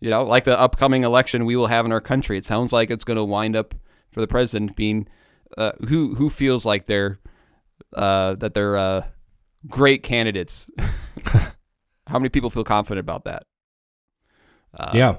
You 0.00 0.10
know, 0.10 0.22
like 0.22 0.44
the 0.44 0.58
upcoming 0.58 1.02
election 1.04 1.44
we 1.44 1.56
will 1.56 1.68
have 1.68 1.86
in 1.86 1.92
our 1.92 2.00
country. 2.00 2.36
It 2.36 2.44
sounds 2.44 2.72
like 2.72 2.90
it's 2.90 3.04
going 3.04 3.16
to 3.16 3.24
wind 3.24 3.56
up 3.56 3.74
for 4.10 4.20
the 4.20 4.26
president 4.26 4.76
being 4.76 5.08
uh, 5.56 5.72
who 5.88 6.14
who 6.16 6.30
feels 6.30 6.66
like 6.66 6.86
they're 6.86 7.20
uh, 7.94 8.34
that 8.34 8.54
they're 8.54 8.76
uh, 8.76 9.06
great 9.68 10.02
candidates. 10.02 10.66
How 12.06 12.18
many 12.18 12.28
people 12.28 12.50
feel 12.50 12.64
confident 12.64 13.00
about 13.00 13.24
that? 13.24 13.44
Uh, 14.76 14.90
Yeah. 14.94 15.16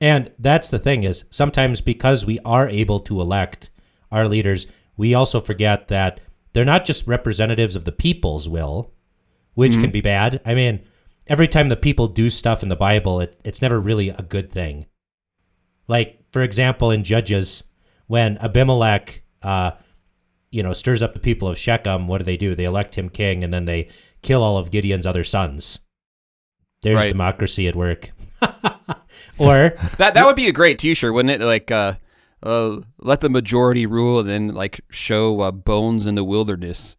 And 0.00 0.32
that's 0.38 0.70
the 0.70 0.78
thing 0.78 1.04
is 1.04 1.24
sometimes 1.30 1.80
because 1.80 2.26
we 2.26 2.38
are 2.44 2.68
able 2.68 3.00
to 3.00 3.20
elect 3.20 3.70
our 4.10 4.28
leaders, 4.28 4.66
we 4.96 5.14
also 5.14 5.40
forget 5.40 5.88
that 5.88 6.20
they're 6.54 6.64
not 6.64 6.84
just 6.86 7.06
representatives 7.06 7.76
of 7.76 7.84
the 7.84 7.92
people's 7.92 8.48
will, 8.48 8.92
which 9.54 9.74
can 9.74 9.90
be 9.90 10.00
bad. 10.00 10.40
I 10.46 10.54
mean, 10.54 10.80
every 11.26 11.48
time 11.48 11.68
the 11.68 11.76
people 11.76 12.08
do 12.08 12.30
stuff 12.30 12.62
in 12.62 12.68
the 12.68 12.76
Bible, 12.76 13.20
it, 13.20 13.38
it's 13.44 13.60
never 13.60 13.78
really 13.78 14.08
a 14.08 14.22
good 14.22 14.50
thing. 14.50 14.86
Like, 15.86 16.18
for 16.32 16.42
example, 16.42 16.90
in 16.90 17.04
Judges, 17.04 17.62
when 18.06 18.38
Abimelech, 18.38 19.22
uh, 19.42 19.72
you 20.50 20.62
know, 20.62 20.72
stirs 20.72 21.02
up 21.02 21.12
the 21.14 21.20
people 21.20 21.48
of 21.48 21.58
Shechem, 21.58 22.06
what 22.08 22.18
do 22.18 22.24
they 22.24 22.36
do? 22.36 22.54
They 22.54 22.64
elect 22.64 22.94
him 22.94 23.08
king 23.08 23.44
and 23.44 23.52
then 23.52 23.64
they 23.64 23.88
kill 24.22 24.42
all 24.42 24.56
of 24.56 24.70
Gideon's 24.70 25.06
other 25.06 25.24
sons. 25.24 25.80
There's 26.82 26.96
Right. 26.96 27.08
democracy 27.08 27.66
at 27.68 27.76
work. 27.76 28.10
or 29.38 29.74
That 29.98 30.14
that 30.14 30.24
would 30.26 30.36
be 30.36 30.48
a 30.48 30.52
great 30.52 30.78
T-shirt, 30.78 31.12
wouldn't 31.12 31.42
it? 31.42 31.44
Like, 31.44 31.70
uh, 31.70 31.94
uh, 32.44 32.76
let 32.98 33.20
the 33.20 33.28
majority 33.28 33.86
rule, 33.86 34.20
and 34.20 34.28
then 34.28 34.48
like 34.54 34.80
show 34.90 35.40
uh, 35.40 35.50
bones 35.50 36.06
in 36.06 36.14
the 36.14 36.22
wilderness. 36.24 36.96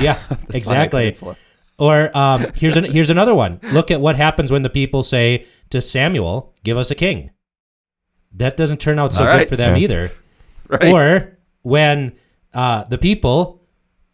yeah, 0.00 0.14
The 0.48 0.56
exactly. 0.56 1.16
Or 1.78 2.16
um, 2.16 2.46
here's 2.54 2.76
an, 2.76 2.84
here's 2.84 3.08
another 3.10 3.34
one. 3.34 3.60
Look 3.72 3.90
at 3.90 4.00
what 4.00 4.16
happens 4.16 4.50
when 4.52 4.62
the 4.62 4.70
people 4.70 5.02
say 5.02 5.46
to 5.70 5.80
Samuel, 5.80 6.54
"Give 6.64 6.76
us 6.76 6.90
a 6.90 6.94
king." 6.94 7.30
That 8.34 8.56
doesn't 8.56 8.78
turn 8.80 8.98
out 8.98 9.14
so 9.14 9.26
All 9.26 9.38
good 9.38 9.48
for 9.48 9.56
them 9.56 9.76
Yeah. 9.76 9.82
either. 9.82 10.12
Right. 10.70 10.92
Or 10.92 11.38
when 11.62 12.12
uh, 12.52 12.84
the 12.84 12.98
people 12.98 13.62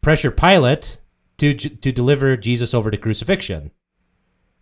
pressure 0.03 0.31
Pilate 0.31 0.99
to 1.39 1.53
to 1.55 1.91
deliver 1.91 2.37
Jesus 2.37 2.75
over 2.75 2.93
to 2.93 2.97
crucifixion. 2.97 3.73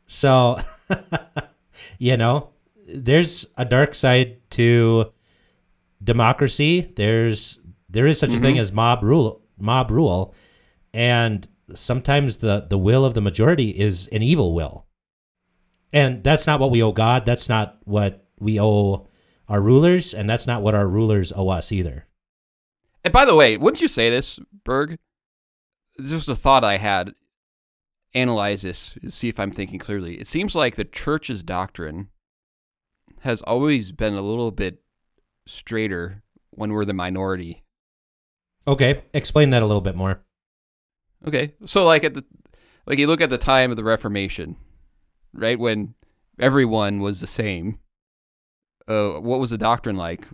So, 0.06 0.58
you 1.99 2.16
know, 2.16 2.49
there's 2.88 3.46
a 3.58 3.66
dark 3.66 3.94
side 3.94 4.38
to 4.52 5.12
democracy. 6.02 6.92
There's 6.97 7.59
there 7.88 8.06
is 8.06 8.18
such 8.18 8.30
a 8.30 8.40
thing 8.40 8.54
mm-hmm. 8.54 8.61
as 8.61 8.73
mob 8.73 9.02
rule, 9.02 9.42
mob 9.59 9.90
rule, 9.90 10.35
and 10.92 11.47
sometimes 11.75 12.38
the 12.38 12.66
the 12.68 12.78
will 12.78 13.04
of 13.04 13.14
the 13.14 13.21
majority 13.21 13.71
is 13.71 14.09
an 14.09 14.23
evil 14.23 14.54
will. 14.54 14.87
And 15.92 16.25
that's 16.25 16.47
not 16.47 16.59
what 16.59 16.71
we 16.71 16.82
owe 16.82 16.92
God. 16.92 17.26
That's 17.26 17.49
not 17.49 17.78
what 17.85 18.26
we 18.38 18.59
owe 18.59 19.06
our 19.49 19.61
rulers, 19.61 20.14
and 20.14 20.28
that's 20.28 20.47
not 20.47 20.62
what 20.62 20.75
our 20.75 20.87
rulers 20.87 21.32
owe 21.37 21.50
us 21.50 21.71
either. 21.71 22.06
And 23.04 23.12
by 23.12 23.25
the 23.25 23.35
way, 23.35 23.56
wouldn't 23.56 23.82
you 23.82 23.88
say 23.88 24.09
this, 24.09 24.38
Berg? 24.64 24.99
This 25.99 26.11
Just 26.11 26.28
a 26.28 26.35
thought 26.35 26.64
I 26.64 26.78
had. 26.78 27.14
Analyze 28.14 28.62
this, 28.62 28.94
see 29.09 29.28
if 29.28 29.40
I'm 29.40 29.52
thinking 29.52 29.78
clearly. 29.78 30.21
It 30.21 30.28
seems 30.28 30.54
like 30.54 30.76
the 30.76 30.85
church's 30.85 31.42
doctrine 31.42 32.09
has 33.21 33.40
always 33.42 33.90
been 33.90 34.14
a 34.14 34.21
little 34.21 34.50
bit 34.50 34.82
straighter 35.46 36.22
when 36.50 36.72
we're 36.72 36.84
the 36.84 36.92
minority. 36.94 37.62
Okay, 38.66 39.02
explain 39.12 39.50
that 39.50 39.62
a 39.62 39.66
little 39.66 39.80
bit 39.80 39.96
more. 39.96 40.22
Okay, 41.26 41.54
so 41.64 41.84
like 41.84 42.04
at 42.04 42.14
the 42.14 42.25
like 42.87 42.99
you 42.99 43.06
look 43.06 43.20
at 43.20 43.30
the 43.30 43.38
time 43.38 43.70
of 43.70 43.76
the 43.76 43.84
Reformation, 43.84 44.56
right 45.32 45.58
when 45.58 45.94
everyone 46.38 47.00
was 47.00 47.20
the 47.20 47.26
same. 47.26 47.78
Uh, 48.88 49.12
what 49.12 49.38
was 49.40 49.50
the 49.50 49.58
doctrine 49.58 49.96
like? 49.96 50.26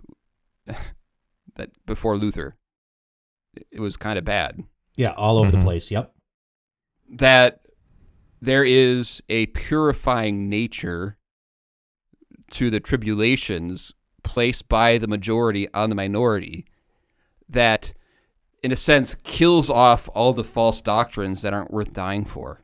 that 1.55 1.69
before 1.85 2.17
Luther, 2.17 2.55
it- 3.55 3.67
it 3.71 3.79
was 3.79 3.97
kind 3.97 4.17
of 4.17 4.25
bad. 4.25 4.63
Yeah, 4.95 5.11
all 5.11 5.37
over 5.37 5.51
the 5.51 5.57
Mhm. 5.57 5.63
place. 5.63 5.91
Yep. 5.91 6.13
that 7.11 7.61
there 8.39 8.63
is 8.63 9.19
a 9.29 9.47
purifying 9.47 10.47
nature 10.47 11.17
to 12.51 12.69
the 12.69 12.79
tribulations 12.79 13.93
placed 14.23 14.67
by 14.69 14.97
the 14.97 15.07
majority 15.07 15.71
on 15.73 15.89
the 15.89 15.95
minority 15.95 16.65
that 17.47 17.93
in 18.61 18.71
a 18.71 18.75
sense 18.75 19.15
kills 19.23 19.69
off 19.69 20.09
all 20.13 20.33
the 20.33 20.43
false 20.43 20.81
doctrines 20.81 21.41
that 21.41 21.53
aren't 21.53 21.71
worth 21.71 21.93
dying 21.93 22.25
for 22.25 22.63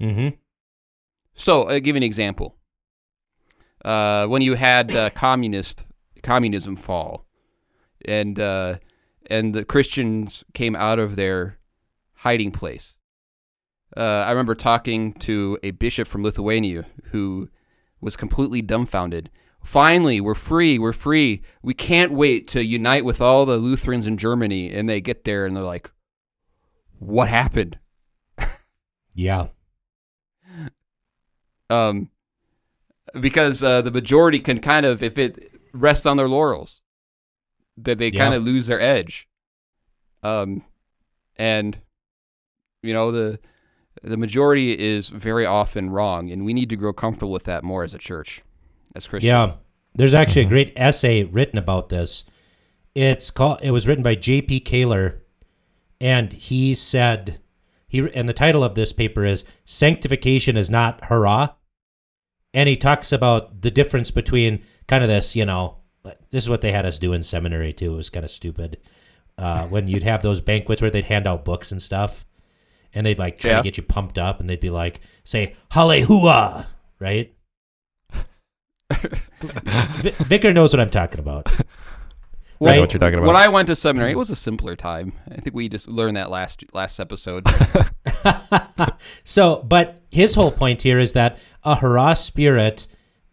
Mm-hmm. 0.00 0.36
so 1.34 1.64
i'll 1.64 1.80
give 1.80 1.96
you 1.96 1.98
an 1.98 2.02
example 2.04 2.56
uh, 3.84 4.26
when 4.26 4.42
you 4.42 4.54
had 4.54 4.94
uh, 4.94 5.10
communist 5.14 5.84
communism 6.22 6.76
fall 6.76 7.26
and 8.04 8.38
uh, 8.38 8.78
and 9.26 9.54
the 9.54 9.64
christians 9.64 10.44
came 10.54 10.76
out 10.76 10.98
of 11.00 11.16
their 11.16 11.58
hiding 12.18 12.52
place 12.52 12.94
uh, 13.96 14.24
I 14.26 14.30
remember 14.30 14.54
talking 14.54 15.14
to 15.14 15.58
a 15.62 15.70
bishop 15.70 16.06
from 16.06 16.22
Lithuania 16.22 16.84
who 17.04 17.48
was 18.02 18.16
completely 18.16 18.60
dumbfounded. 18.60 19.30
Finally, 19.68 20.18
we're 20.18 20.34
free. 20.34 20.78
We're 20.78 20.94
free. 20.94 21.42
We 21.62 21.74
can't 21.74 22.12
wait 22.12 22.48
to 22.48 22.64
unite 22.64 23.04
with 23.04 23.20
all 23.20 23.44
the 23.44 23.58
Lutherans 23.58 24.06
in 24.06 24.16
Germany. 24.16 24.72
And 24.72 24.88
they 24.88 25.02
get 25.02 25.24
there 25.24 25.44
and 25.44 25.54
they're 25.54 25.62
like, 25.62 25.90
what 26.98 27.28
happened? 27.28 27.78
Yeah. 29.14 29.48
Um, 31.68 32.10
because 33.20 33.62
uh, 33.62 33.82
the 33.82 33.90
majority 33.90 34.38
can 34.38 34.60
kind 34.60 34.86
of, 34.86 35.02
if 35.02 35.18
it 35.18 35.52
rests 35.74 36.06
on 36.06 36.16
their 36.16 36.28
laurels, 36.28 36.80
that 37.76 37.98
they 37.98 38.08
Yeah. 38.10 38.18
kind 38.22 38.34
of 38.34 38.44
lose 38.44 38.68
their 38.68 38.80
edge. 38.80 39.28
Um, 40.22 40.64
and 41.36 41.78
you 42.82 42.92
know 42.94 43.10
the 43.12 43.38
the 44.02 44.16
majority 44.16 44.78
is 44.78 45.08
very 45.08 45.44
often 45.44 45.90
wrong, 45.90 46.30
and 46.30 46.44
we 46.44 46.54
need 46.54 46.70
to 46.70 46.76
grow 46.76 46.92
comfortable 46.92 47.32
with 47.32 47.44
that 47.44 47.64
more 47.64 47.82
as 47.84 47.92
a 47.94 47.98
church, 47.98 48.42
as 48.98 49.06
Christians. 49.08 49.26
Yeah. 49.28 49.52
There's 49.94 50.14
actually 50.14 50.42
a 50.42 50.48
great 50.48 50.72
essay 50.76 51.24
written 51.24 51.58
about 51.58 51.88
this. 51.88 52.24
It's 52.94 53.30
called 53.30 53.60
it 53.62 53.70
was 53.70 53.86
written 53.86 54.04
by 54.04 54.14
J.P. 54.14 54.60
Koehler 54.60 55.20
and 56.00 56.32
he 56.32 56.74
said 56.74 57.40
he 57.88 58.06
and 58.12 58.28
the 58.28 58.32
title 58.34 58.62
of 58.62 58.74
this 58.74 58.92
paper 58.92 59.24
is 59.24 59.44
Sanctification 59.64 60.56
is 60.56 60.68
not 60.70 61.04
hurrah. 61.06 61.50
And 62.54 62.68
he 62.68 62.76
talks 62.76 63.12
about 63.12 63.62
the 63.62 63.70
difference 63.70 64.10
between 64.10 64.62
kind 64.86 65.02
of 65.02 65.08
this, 65.08 65.34
you 65.36 65.44
know, 65.44 65.78
this 66.30 66.44
is 66.44 66.50
what 66.50 66.60
they 66.60 66.72
had 66.72 66.86
us 66.86 66.98
do 66.98 67.12
in 67.12 67.22
seminary 67.22 67.72
too. 67.72 67.92
It 67.94 67.96
was 67.96 68.10
kind 68.10 68.24
of 68.24 68.30
stupid. 68.30 68.78
Uh, 69.36 69.66
when 69.66 69.86
you'd 69.86 70.02
have 70.02 70.22
those 70.22 70.40
banquets 70.40 70.80
where 70.82 70.90
they'd 70.90 71.04
hand 71.04 71.26
out 71.26 71.44
books 71.44 71.70
and 71.72 71.80
stuff, 71.80 72.24
and 72.94 73.04
they'd 73.06 73.18
like 73.18 73.38
try 73.38 73.50
Yeah. 73.50 73.56
to 73.58 73.62
get 73.62 73.76
you 73.76 73.82
pumped 73.84 74.18
up, 74.18 74.40
and 74.40 74.48
they'd 74.48 74.58
be 74.58 74.70
like, 74.70 75.00
say, 75.24 75.54
Hallelujah, 75.70 76.66
right? 76.98 77.32
Vi- 79.40 80.10
Vicar 80.24 80.52
knows 80.52 80.72
what 80.72 80.80
I'm 80.80 80.90
talking 80.90 81.20
about. 81.20 81.46
I 81.50 82.64
know 82.64 82.70
Right. 82.72 82.80
what 82.80 82.92
you're 82.92 82.98
talking 82.98 83.14
about. 83.18 83.26
When 83.28 83.36
I 83.36 83.46
went 83.48 83.68
to 83.68 83.76
seminary, 83.76 84.12
it 84.12 84.18
was 84.18 84.30
a 84.30 84.36
simpler 84.36 84.74
time. 84.74 85.12
I 85.30 85.36
think 85.40 85.54
we 85.54 85.68
just 85.68 85.86
learned 85.88 86.16
that 86.16 86.28
last 86.30 86.64
last 86.72 86.98
episode. 87.00 87.46
So, 89.24 89.62
but 89.62 90.02
his 90.10 90.34
whole 90.34 90.50
point 90.50 90.82
here 90.82 90.98
is 90.98 91.12
that 91.12 91.38
a 91.64 91.74
hurrah 91.76 92.14
spirit 92.14 92.86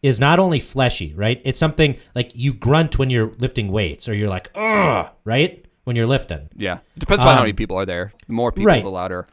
is 0.04 0.20
not 0.20 0.38
only 0.40 0.60
fleshy, 0.60 1.14
right? 1.16 1.42
It's 1.44 1.60
something 1.60 1.98
like 2.14 2.32
you 2.36 2.54
grunt 2.54 3.00
when 3.00 3.10
you're 3.10 3.32
lifting 3.40 3.72
weights, 3.72 4.08
or 4.08 4.14
you're 4.14 4.30
like, 4.30 4.52
ugh, 4.56 5.08
right? 5.24 5.66
When 5.86 5.96
you're 5.96 6.06
lifting. 6.08 6.50
yeah, 6.56 6.80
it 6.96 7.00
depends 7.00 7.24
on 7.24 7.30
how 7.30 7.36
Um, 7.38 7.44
many 7.44 7.54
people 7.54 7.78
are 7.78 7.86
there. 7.86 8.14
The 8.28 8.34
more 8.34 8.52
people, 8.52 8.68
right. 8.68 8.84
the 8.84 8.90
louder. 8.90 9.28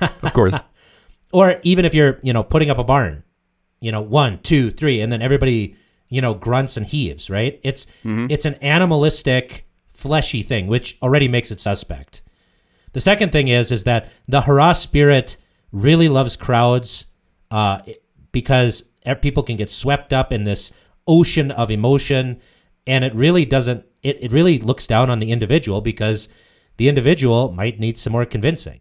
of 0.00 0.32
course. 0.32 0.54
Or 1.30 1.60
even 1.62 1.84
if 1.84 1.92
you're, 1.92 2.18
you 2.22 2.32
know, 2.32 2.42
putting 2.42 2.70
up 2.70 2.78
a 2.78 2.84
barn, 2.84 3.22
you 3.80 3.92
know, 3.92 4.00
one, 4.00 4.40
two, 4.42 4.70
three, 4.70 5.00
and 5.00 5.12
then 5.12 5.22
everybody, 5.22 5.76
you 6.08 6.20
know, 6.20 6.34
grunts 6.34 6.76
and 6.76 6.86
heaves, 6.86 7.30
right? 7.30 7.60
It's 7.62 7.86
it's 8.30 8.46
an 8.46 8.54
animalistic, 8.56 9.66
fleshy 9.88 10.42
thing, 10.42 10.66
which 10.66 10.98
already 11.02 11.28
makes 11.28 11.50
it 11.50 11.60
suspect. 11.60 12.22
The 12.92 13.00
second 13.00 13.32
thing 13.32 13.48
is 13.48 13.70
is 13.70 13.84
that 13.84 14.08
the 14.26 14.40
hurrah 14.40 14.72
spirit 14.72 15.36
really 15.72 16.08
loves 16.08 16.36
crowds 16.36 17.06
uh, 17.50 17.80
because 18.32 18.84
people 19.20 19.42
can 19.42 19.56
get 19.56 19.70
swept 19.70 20.12
up 20.12 20.32
in 20.32 20.44
this 20.44 20.72
ocean 21.06 21.50
of 21.50 21.70
emotion, 21.70 22.40
and 22.86 23.04
it 23.04 23.14
really 23.14 23.44
doesn't. 23.44 23.84
It, 24.02 24.22
it 24.22 24.32
really 24.32 24.58
looks 24.58 24.86
down 24.86 25.10
on 25.10 25.18
the 25.18 25.32
individual 25.32 25.80
because 25.80 26.28
the 26.76 26.88
individual 26.88 27.52
might 27.52 27.78
need 27.78 27.98
some 27.98 28.12
more 28.12 28.24
convincing. 28.24 28.80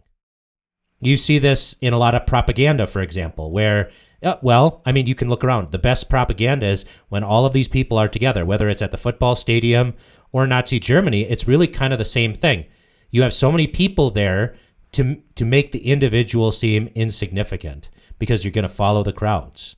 You 1.01 1.17
see 1.17 1.39
this 1.39 1.75
in 1.81 1.93
a 1.93 1.97
lot 1.97 2.15
of 2.15 2.25
propaganda, 2.25 2.87
for 2.87 3.01
example, 3.01 3.51
where, 3.51 3.91
uh, 4.23 4.35
well, 4.41 4.81
I 4.85 4.91
mean, 4.91 5.05
you 5.05 5.15
can 5.15 5.29
look 5.29 5.43
around. 5.43 5.71
The 5.71 5.77
best 5.77 6.09
propaganda 6.09 6.65
is 6.65 6.85
when 7.09 7.23
all 7.23 7.45
of 7.45 7.53
these 7.53 7.67
people 7.67 7.97
are 7.97 8.07
together, 8.07 8.45
whether 8.45 8.69
it's 8.69 8.81
at 8.81 8.91
the 8.91 8.97
football 8.97 9.35
stadium 9.35 9.93
or 10.31 10.47
Nazi 10.47 10.79
Germany, 10.79 11.21
it's 11.21 11.47
really 11.47 11.67
kind 11.67 11.93
of 11.93 11.99
the 11.99 12.05
same 12.05 12.33
thing. 12.33 12.65
You 13.11 13.21
have 13.21 13.33
so 13.33 13.51
many 13.51 13.67
people 13.67 14.11
there 14.11 14.55
to, 14.93 15.21
to 15.35 15.45
make 15.45 15.71
the 15.71 15.87
individual 15.87 16.51
seem 16.51 16.89
insignificant 16.95 17.89
because 18.17 18.43
you're 18.43 18.51
going 18.51 18.63
to 18.63 18.69
follow 18.69 19.03
the 19.03 19.13
crowds. 19.13 19.75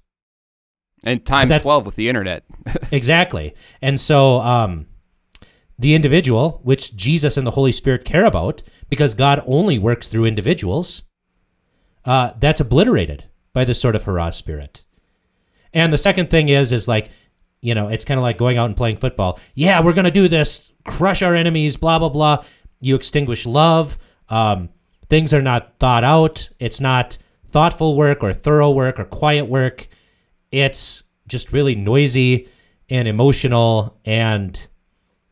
And 1.04 1.26
times 1.26 1.50
that's- 1.50 1.62
twelve 1.62 1.86
with 1.86 1.96
the 1.96 2.10
internet. 2.10 2.44
exactly. 2.92 3.56
And 3.82 4.00
so 4.00 4.40
um, 4.42 4.88
the 5.78 5.96
individual, 5.96 6.62
which 6.64 6.96
Jesus 6.96 7.38
and 7.38 7.46
the 7.46 7.52
Holy 7.52 7.72
Spirit 7.72 8.06
care 8.06 8.26
about, 8.26 8.64
because 8.90 9.14
God 9.16 9.44
only 9.46 9.80
works 9.80 10.08
through 10.08 10.26
individuals, 10.26 11.04
uh, 12.06 12.32
that's 12.40 12.62
obliterated 12.62 13.26
by 13.54 13.66
this 13.66 13.80
sort 13.80 13.96
of 13.96 14.04
hurrah 14.04 14.30
spirit. 14.30 14.84
And 15.74 15.94
the 15.94 15.98
second 15.98 16.30
thing 16.30 16.50
is, 16.50 16.72
is 16.72 16.88
like, 16.88 17.12
you 17.62 17.76
know, 17.76 17.90
it's 17.90 18.06
kind 18.06 18.18
of 18.18 18.24
like 18.24 18.38
going 18.38 18.58
out 18.58 18.66
and 18.66 18.78
playing 18.78 18.98
football. 18.98 19.40
Yeah, 19.54 19.82
we're 19.82 19.94
going 19.94 20.06
to 20.06 20.12
do 20.12 20.28
this, 20.28 20.72
crush 20.86 21.22
our 21.22 21.36
enemies, 21.36 21.78
blah, 21.78 22.00
blah, 22.00 22.10
blah. 22.10 22.44
You 22.80 22.96
extinguish 22.96 23.46
love. 23.46 23.98
Um, 24.30 24.70
things 25.10 25.34
are 25.34 25.42
not 25.42 25.78
thought 25.80 26.04
out. 26.04 26.50
It's 26.60 26.80
not 26.80 27.18
thoughtful 27.48 27.96
work 27.96 28.24
or 28.24 28.34
thorough 28.34 28.72
work 28.72 29.00
or 29.00 29.06
quiet 29.06 29.46
work. 29.46 29.88
It's 30.52 31.04
just 31.28 31.52
really 31.52 31.76
noisy 31.76 32.48
and 32.90 33.08
emotional 33.08 34.00
and 34.06 34.60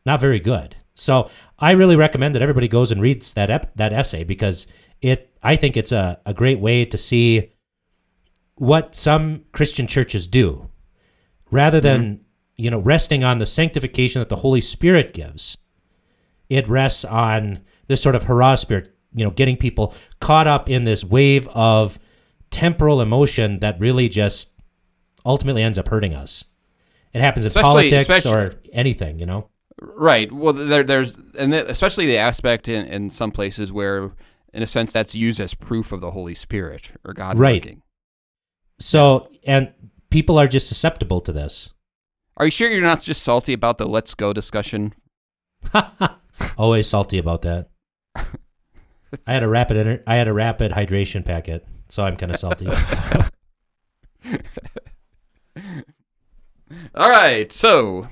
not 0.04 0.20
very 0.20 0.40
good. 0.40 0.76
So 0.94 1.30
I 1.58 1.72
really 1.72 1.96
recommend 1.96 2.34
that 2.34 2.42
everybody 2.42 2.68
goes 2.68 2.90
and 2.92 3.00
reads 3.00 3.32
that 3.34 3.50
ep- 3.50 3.76
that 3.76 3.92
essay 3.92 4.24
because 4.24 4.66
it 5.00 5.32
I 5.42 5.56
think 5.56 5.76
it's 5.76 5.92
a, 5.92 6.20
a 6.26 6.34
great 6.34 6.58
way 6.58 6.84
to 6.84 6.98
see 6.98 7.52
what 8.58 8.94
some 8.94 9.44
Christian 9.52 9.86
churches 9.86 10.26
do 10.26 10.68
rather 11.50 11.80
than 11.80 12.02
mm-hmm. 12.02 12.22
you 12.56 12.70
know 12.70 12.78
resting 12.78 13.24
on 13.24 13.38
the 13.38 13.46
sanctification 13.46 14.20
that 14.20 14.28
the 14.28 14.36
Holy 14.36 14.60
Spirit 14.60 15.14
gives. 15.14 15.56
It 16.48 16.68
rests 16.68 17.04
on 17.04 17.60
this 17.88 18.00
sort 18.02 18.14
of 18.14 18.24
hurrah 18.24 18.54
spirit, 18.54 18.94
you 19.14 19.24
know, 19.24 19.30
getting 19.30 19.56
people 19.56 19.94
caught 20.20 20.46
up 20.46 20.70
in 20.70 20.84
this 20.84 21.04
wave 21.04 21.46
of 21.48 21.98
temporal 22.50 23.00
emotion 23.02 23.58
that 23.60 23.78
really 23.78 24.08
just 24.08 24.52
ultimately 25.26 25.62
ends 25.62 25.78
up 25.78 25.88
hurting 25.88 26.14
us. 26.14 26.44
It 27.12 27.20
happens 27.20 27.44
in 27.44 27.48
Especially- 27.48 27.90
politics 27.90 28.02
especially- 28.02 28.32
or 28.32 28.54
anything, 28.72 29.18
you 29.18 29.26
know. 29.26 29.48
Right. 29.80 30.32
Well, 30.32 30.52
there, 30.52 30.82
there's 30.82 31.18
and 31.38 31.52
the, 31.52 31.70
especially 31.70 32.06
the 32.06 32.16
aspect 32.16 32.66
in, 32.66 32.86
in 32.86 33.10
some 33.10 33.30
places 33.30 33.70
where, 33.70 34.12
in 34.52 34.62
a 34.62 34.66
sense, 34.66 34.92
that's 34.92 35.14
used 35.14 35.38
as 35.38 35.54
proof 35.54 35.92
of 35.92 36.00
the 36.00 36.10
Holy 36.10 36.34
Spirit 36.34 36.90
or 37.04 37.12
God 37.14 37.38
Right. 37.38 37.62
working. 37.64 37.82
So, 38.80 39.30
and 39.44 39.72
people 40.10 40.38
are 40.38 40.46
just 40.46 40.68
susceptible 40.68 41.20
to 41.22 41.32
this. 41.32 41.70
Are 42.36 42.44
you 42.44 42.50
sure 42.50 42.70
you're 42.70 42.80
not 42.80 43.02
just 43.02 43.22
salty 43.22 43.52
about 43.52 43.78
the 43.78 43.86
"Let's 43.86 44.14
go" 44.14 44.32
discussion? 44.32 44.94
Always 46.58 46.88
salty 46.88 47.18
about 47.18 47.42
that. 47.42 47.68
I 49.26 49.32
had 49.32 49.42
a 49.42 49.48
rapid 49.48 49.76
ener- 49.76 50.02
I 50.06 50.14
had 50.14 50.28
a 50.28 50.32
rapid 50.32 50.72
hydration 50.72 51.24
packet, 51.24 51.66
so 51.88 52.04
I'm 52.04 52.16
kind 52.16 52.32
of 52.32 52.38
salty. 52.38 52.68
All 56.94 57.10
right. 57.10 57.50
So, 57.50 58.06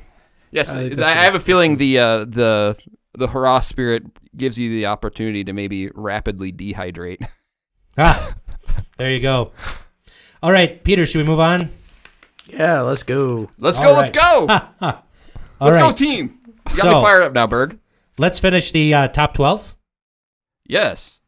yes, 0.51 0.75
I 0.75 0.79
I, 0.79 0.83
think 0.85 0.97
that's 0.97 1.09
I 1.09 1.23
have 1.23 1.35
a 1.35 1.41
feeling 1.41 1.77
the 1.77 1.99
uh, 1.99 2.25
the 2.25 2.77
the 3.15 3.29
hurrah 3.29 3.61
spirit 3.61 4.05
gives 4.37 4.59
you 4.59 4.71
the 4.71 4.87
opportunity 4.87 5.45
to 5.45 5.53
maybe 5.53 5.91
rapidly 5.95 6.53
dehydrate. 6.53 7.25
ah, 7.99 8.35
there 8.97 9.13
you 9.13 9.21
go. 9.21 9.53
All 10.47 10.53
right, 10.53 10.81
Peter, 10.85 11.05
should 11.07 11.19
we 11.19 11.25
move 11.25 11.41
on? 11.41 11.71
Yeah, 12.47 12.83
let's 12.83 13.03
go. 13.03 13.51
Let's 13.59 13.79
All 13.79 13.83
go. 13.83 13.93
Let's 13.95 14.17
right. 14.17 14.47
go. 14.47 14.87
All 15.61 15.67
let's 15.69 15.77
right, 15.77 15.89
go, 15.89 15.93
team. 15.93 16.39
You 16.47 16.77
got 16.77 16.83
So- 16.83 16.95
me 16.95 17.01
fired 17.03 17.25
up 17.25 17.33
now, 17.33 17.49
Berg. 17.49 17.81
Let's 18.17 18.39
finish 18.39 18.71
the 18.71 18.95
uh, 18.95 19.09
top 19.09 19.35
twelve. 19.35 19.75
Yes. 20.65 21.19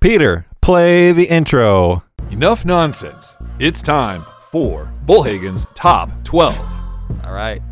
Peter, 0.00 0.44
play 0.60 1.12
the 1.12 1.26
intro. 1.28 2.02
Enough 2.32 2.64
nonsense. 2.64 3.36
It's 3.60 3.80
time 3.80 4.26
for 4.50 4.90
Bullhagen's 5.06 5.64
Top 5.74 6.10
12. 6.24 6.58
All 7.24 7.32
right. 7.32 7.62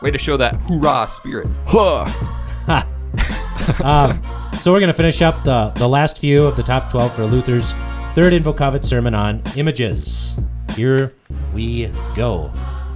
Way 0.00 0.12
to 0.12 0.18
show 0.18 0.36
that 0.36 0.54
hoorah 0.54 1.08
spirit. 1.10 1.48
Huh. 1.66 2.06
Um, 3.82 4.22
so 4.60 4.70
we're 4.70 4.78
going 4.78 4.92
to 4.92 4.94
finish 4.94 5.22
up 5.22 5.42
the, 5.42 5.70
the 5.74 5.88
last 5.88 6.18
few 6.18 6.44
of 6.46 6.54
the 6.54 6.62
top 6.62 6.88
12 6.92 7.14
for 7.16 7.24
Luther's 7.24 7.72
third 8.16 8.32
Invocavit 8.32 8.82
sermon 8.82 9.14
on 9.14 9.42
images. 9.56 10.36
Here 10.74 11.12
we 11.52 11.88
go. 12.14 12.50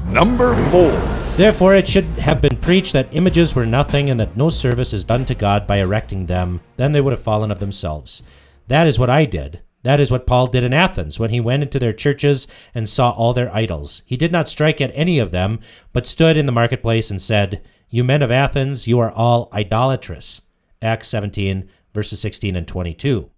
Number 0.06 0.56
4. 0.70 0.90
Therefore, 1.36 1.74
it 1.74 1.86
should 1.86 2.06
have 2.06 2.40
been 2.40 2.56
preached 2.56 2.94
that 2.94 3.12
images 3.12 3.54
were 3.54 3.66
nothing 3.66 4.08
and 4.08 4.18
that 4.18 4.34
no 4.34 4.48
service 4.48 4.94
is 4.94 5.04
done 5.04 5.26
to 5.26 5.34
God 5.34 5.66
by 5.66 5.76
erecting 5.76 6.24
them. 6.24 6.62
Then 6.78 6.92
they 6.92 7.02
would 7.02 7.12
have 7.12 7.22
fallen 7.22 7.50
of 7.50 7.60
themselves. 7.60 8.22
That 8.68 8.86
is 8.86 8.98
what 8.98 9.10
I 9.10 9.26
did. 9.26 9.60
That 9.82 10.00
is 10.00 10.10
what 10.10 10.26
Paul 10.26 10.46
did 10.46 10.64
in 10.64 10.72
Athens 10.72 11.18
when 11.18 11.28
he 11.28 11.38
went 11.38 11.64
into 11.64 11.78
their 11.78 11.92
churches 11.92 12.46
and 12.74 12.88
saw 12.88 13.10
all 13.10 13.34
their 13.34 13.54
idols. 13.54 14.00
He 14.06 14.16
did 14.16 14.32
not 14.32 14.48
strike 14.48 14.80
at 14.80 14.90
any 14.94 15.18
of 15.18 15.32
them, 15.32 15.60
but 15.92 16.06
stood 16.06 16.38
in 16.38 16.46
the 16.46 16.50
marketplace 16.50 17.10
and 17.10 17.20
said, 17.20 17.60
You 17.90 18.04
men 18.04 18.22
of 18.22 18.32
Athens, 18.32 18.86
you 18.86 18.98
are 19.00 19.12
all 19.12 19.50
idolatrous. 19.52 20.40
Acts 20.80 21.08
17, 21.08 21.68
verses 21.92 22.20
16 22.20 22.56
and 22.56 22.66
22. 22.66 23.28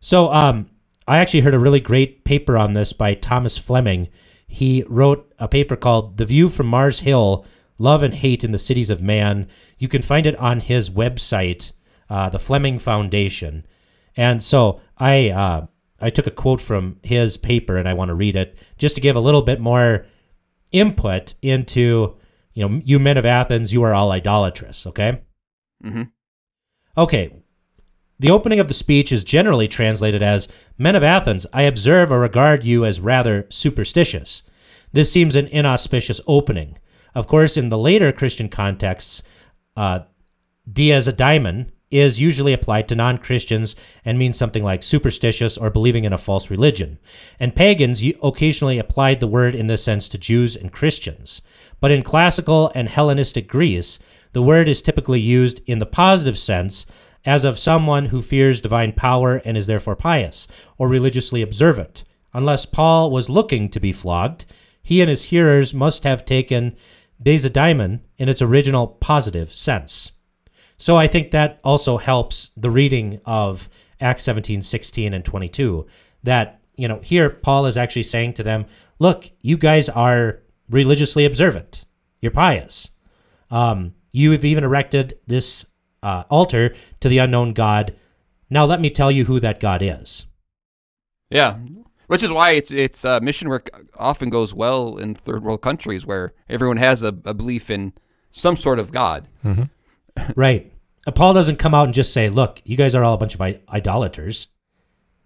So, 0.00 0.32
um, 0.32 0.68
I 1.10 1.18
actually 1.18 1.40
heard 1.40 1.54
a 1.54 1.58
really 1.58 1.80
great 1.80 2.22
paper 2.22 2.56
on 2.56 2.74
this 2.74 2.92
by 2.92 3.14
Thomas 3.14 3.58
Fleming. 3.58 4.06
He 4.46 4.84
wrote 4.86 5.34
a 5.40 5.48
paper 5.48 5.74
called 5.74 6.18
The 6.18 6.24
View 6.24 6.48
from 6.48 6.68
Mars 6.68 7.00
Hill 7.00 7.44
Love 7.80 8.04
and 8.04 8.14
Hate 8.14 8.44
in 8.44 8.52
the 8.52 8.60
Cities 8.60 8.90
of 8.90 9.02
Man. 9.02 9.48
You 9.76 9.88
can 9.88 10.02
find 10.02 10.24
it 10.24 10.36
on 10.36 10.60
his 10.60 10.88
website, 10.88 11.72
uh, 12.08 12.28
the 12.28 12.38
Fleming 12.38 12.78
Foundation. 12.78 13.66
And 14.16 14.40
so 14.40 14.82
I, 14.98 15.30
uh, 15.30 15.66
I 16.00 16.10
took 16.10 16.28
a 16.28 16.30
quote 16.30 16.60
from 16.62 17.00
his 17.02 17.36
paper 17.36 17.76
and 17.76 17.88
I 17.88 17.94
want 17.94 18.10
to 18.10 18.14
read 18.14 18.36
it 18.36 18.56
just 18.78 18.94
to 18.94 19.00
give 19.00 19.16
a 19.16 19.20
little 19.20 19.42
bit 19.42 19.58
more 19.58 20.06
input 20.70 21.34
into, 21.42 22.16
you 22.54 22.68
know, 22.68 22.80
you 22.84 23.00
men 23.00 23.16
of 23.16 23.26
Athens, 23.26 23.72
you 23.72 23.82
are 23.82 23.94
all 23.94 24.12
idolatrous, 24.12 24.86
okay? 24.86 25.22
Mm-hmm. 25.84 26.04
Okay. 26.96 27.39
The 28.20 28.30
opening 28.30 28.60
of 28.60 28.68
the 28.68 28.74
speech 28.74 29.12
is 29.12 29.24
generally 29.24 29.66
translated 29.66 30.22
as 30.22 30.46
Men 30.76 30.94
of 30.94 31.02
Athens, 31.02 31.46
I 31.54 31.62
observe 31.62 32.12
or 32.12 32.20
regard 32.20 32.64
you 32.64 32.84
as 32.84 33.00
rather 33.00 33.46
superstitious. 33.48 34.42
This 34.92 35.10
seems 35.10 35.36
an 35.36 35.46
inauspicious 35.46 36.20
opening. 36.26 36.76
Of 37.14 37.26
course, 37.26 37.56
in 37.56 37.70
the 37.70 37.78
later 37.78 38.12
Christian 38.12 38.50
contexts, 38.50 39.22
uh, 39.74 40.00
deisidaimon 40.70 41.70
is 41.90 42.20
usually 42.20 42.52
applied 42.52 42.88
to 42.88 42.94
non 42.94 43.16
Christians 43.16 43.74
and 44.04 44.18
means 44.18 44.36
something 44.36 44.62
like 44.62 44.82
superstitious 44.82 45.56
or 45.56 45.70
believing 45.70 46.04
in 46.04 46.12
a 46.12 46.18
false 46.18 46.50
religion. 46.50 46.98
And 47.40 47.56
pagans 47.56 48.02
occasionally 48.22 48.78
applied 48.78 49.20
the 49.20 49.28
word 49.28 49.54
in 49.54 49.66
this 49.66 49.82
sense 49.82 50.10
to 50.10 50.18
Jews 50.18 50.56
and 50.56 50.70
Christians. 50.70 51.40
But 51.80 51.90
in 51.90 52.02
classical 52.02 52.70
and 52.74 52.86
Hellenistic 52.86 53.48
Greece, 53.48 53.98
the 54.34 54.42
word 54.42 54.68
is 54.68 54.82
typically 54.82 55.20
used 55.20 55.62
in 55.64 55.78
the 55.78 55.86
positive 55.86 56.36
sense 56.36 56.84
as 57.24 57.44
of 57.44 57.58
someone 57.58 58.06
who 58.06 58.22
fears 58.22 58.60
divine 58.60 58.92
power 58.92 59.36
and 59.44 59.56
is 59.56 59.66
therefore 59.66 59.96
pious 59.96 60.48
or 60.78 60.88
religiously 60.88 61.42
observant. 61.42 62.04
Unless 62.32 62.66
Paul 62.66 63.10
was 63.10 63.28
looking 63.28 63.68
to 63.70 63.80
be 63.80 63.92
flogged, 63.92 64.46
he 64.82 65.00
and 65.00 65.10
his 65.10 65.24
hearers 65.24 65.74
must 65.74 66.04
have 66.04 66.24
taken 66.24 66.76
deisidaimon 67.22 68.00
in 68.18 68.28
its 68.28 68.40
original 68.40 68.86
positive 68.86 69.52
sense. 69.52 70.12
So 70.78 70.96
I 70.96 71.06
think 71.06 71.30
that 71.30 71.60
also 71.62 71.98
helps 71.98 72.50
the 72.56 72.70
reading 72.70 73.20
of 73.26 73.68
Acts 74.00 74.22
17, 74.22 74.62
16, 74.62 75.12
and 75.12 75.24
22. 75.24 75.86
That, 76.22 76.60
you 76.76 76.88
know, 76.88 77.00
here 77.02 77.28
Paul 77.28 77.66
is 77.66 77.76
actually 77.76 78.04
saying 78.04 78.34
to 78.34 78.42
them, 78.42 78.64
look, 78.98 79.30
you 79.42 79.58
guys 79.58 79.88
are 79.90 80.40
religiously 80.70 81.26
observant. 81.26 81.84
You're 82.22 82.32
pious. 82.32 82.90
Um, 83.50 83.94
you 84.12 84.30
have 84.32 84.44
even 84.44 84.64
erected 84.64 85.18
this 85.26 85.66
uh, 86.02 86.24
altar 86.30 86.74
to 87.00 87.08
the 87.08 87.18
unknown 87.18 87.52
God. 87.52 87.94
Now 88.48 88.64
let 88.64 88.80
me 88.80 88.90
tell 88.90 89.10
you 89.10 89.24
who 89.26 89.40
that 89.40 89.60
God 89.60 89.82
is. 89.82 90.26
Yeah, 91.30 91.58
which 92.08 92.22
is 92.24 92.30
why 92.32 92.52
it's 92.52 92.70
it's 92.72 93.04
uh, 93.04 93.20
mission 93.20 93.48
work 93.48 93.70
often 93.96 94.30
goes 94.30 94.52
well 94.52 94.96
in 94.96 95.14
third 95.14 95.42
world 95.44 95.62
countries 95.62 96.04
where 96.04 96.32
everyone 96.48 96.78
has 96.78 97.02
a, 97.02 97.08
a 97.24 97.34
belief 97.34 97.70
in 97.70 97.92
some 98.32 98.56
sort 98.56 98.78
of 98.78 98.90
God. 98.90 99.28
Mm-hmm. 99.44 100.32
right. 100.36 100.72
Uh, 101.06 101.12
Paul 101.12 101.32
doesn't 101.34 101.56
come 101.56 101.74
out 101.74 101.84
and 101.84 101.94
just 101.94 102.12
say, 102.12 102.28
"Look, 102.28 102.60
you 102.64 102.76
guys 102.76 102.94
are 102.94 103.04
all 103.04 103.14
a 103.14 103.18
bunch 103.18 103.34
of 103.34 103.40
I- 103.40 103.60
idolaters," 103.72 104.48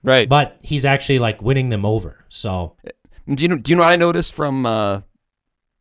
Right. 0.02 0.28
but 0.28 0.58
he's 0.62 0.84
actually 0.84 1.18
like 1.18 1.40
winning 1.40 1.70
them 1.70 1.86
over. 1.86 2.24
So 2.28 2.76
Do 3.32 3.42
you 3.42 3.48
know? 3.48 3.56
Do 3.56 3.70
you 3.72 3.76
know 3.76 3.82
what 3.82 3.88
I 3.92 3.96
noticed 3.96 4.34
from 4.34 4.66
uh, 4.66 5.00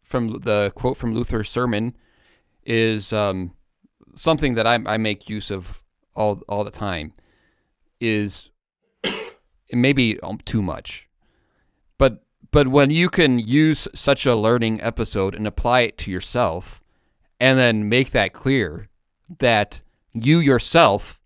from 0.03 0.39
the 0.39 0.71
quote 0.73 0.95
from 0.95 1.13
Luther's 1.13 1.49
sermon 1.49 1.93
is 2.65 3.12
um, 3.12 3.51
something 4.13 4.56
that 4.56 4.67
I, 4.67 4.80
I 4.86 4.97
make 4.97 5.30
use 5.30 5.52
of 5.52 5.82
all 6.15 6.41
all 6.47 6.63
the 6.63 6.71
time 6.71 7.13
is 7.99 8.49
it 9.04 9.76
may 9.76 9.93
be 9.93 10.19
um, 10.21 10.39
too 10.45 10.62
much, 10.62 11.08
but 11.97 12.23
but 12.52 12.67
when 12.67 12.89
you 12.89 13.10
can 13.10 13.39
use 13.39 13.88
such 13.95 14.26
a 14.26 14.36
learning 14.36 14.82
episode 14.82 15.36
and 15.36 15.47
apply 15.47 15.82
it 15.82 15.97
to 15.99 16.12
yourself, 16.12 16.82
and 17.39 17.58
then 17.58 17.89
make 17.89 18.12
that 18.12 18.34
clear 18.34 18.89
that 19.39 19.82
you 20.13 20.39
yourself 20.39 21.19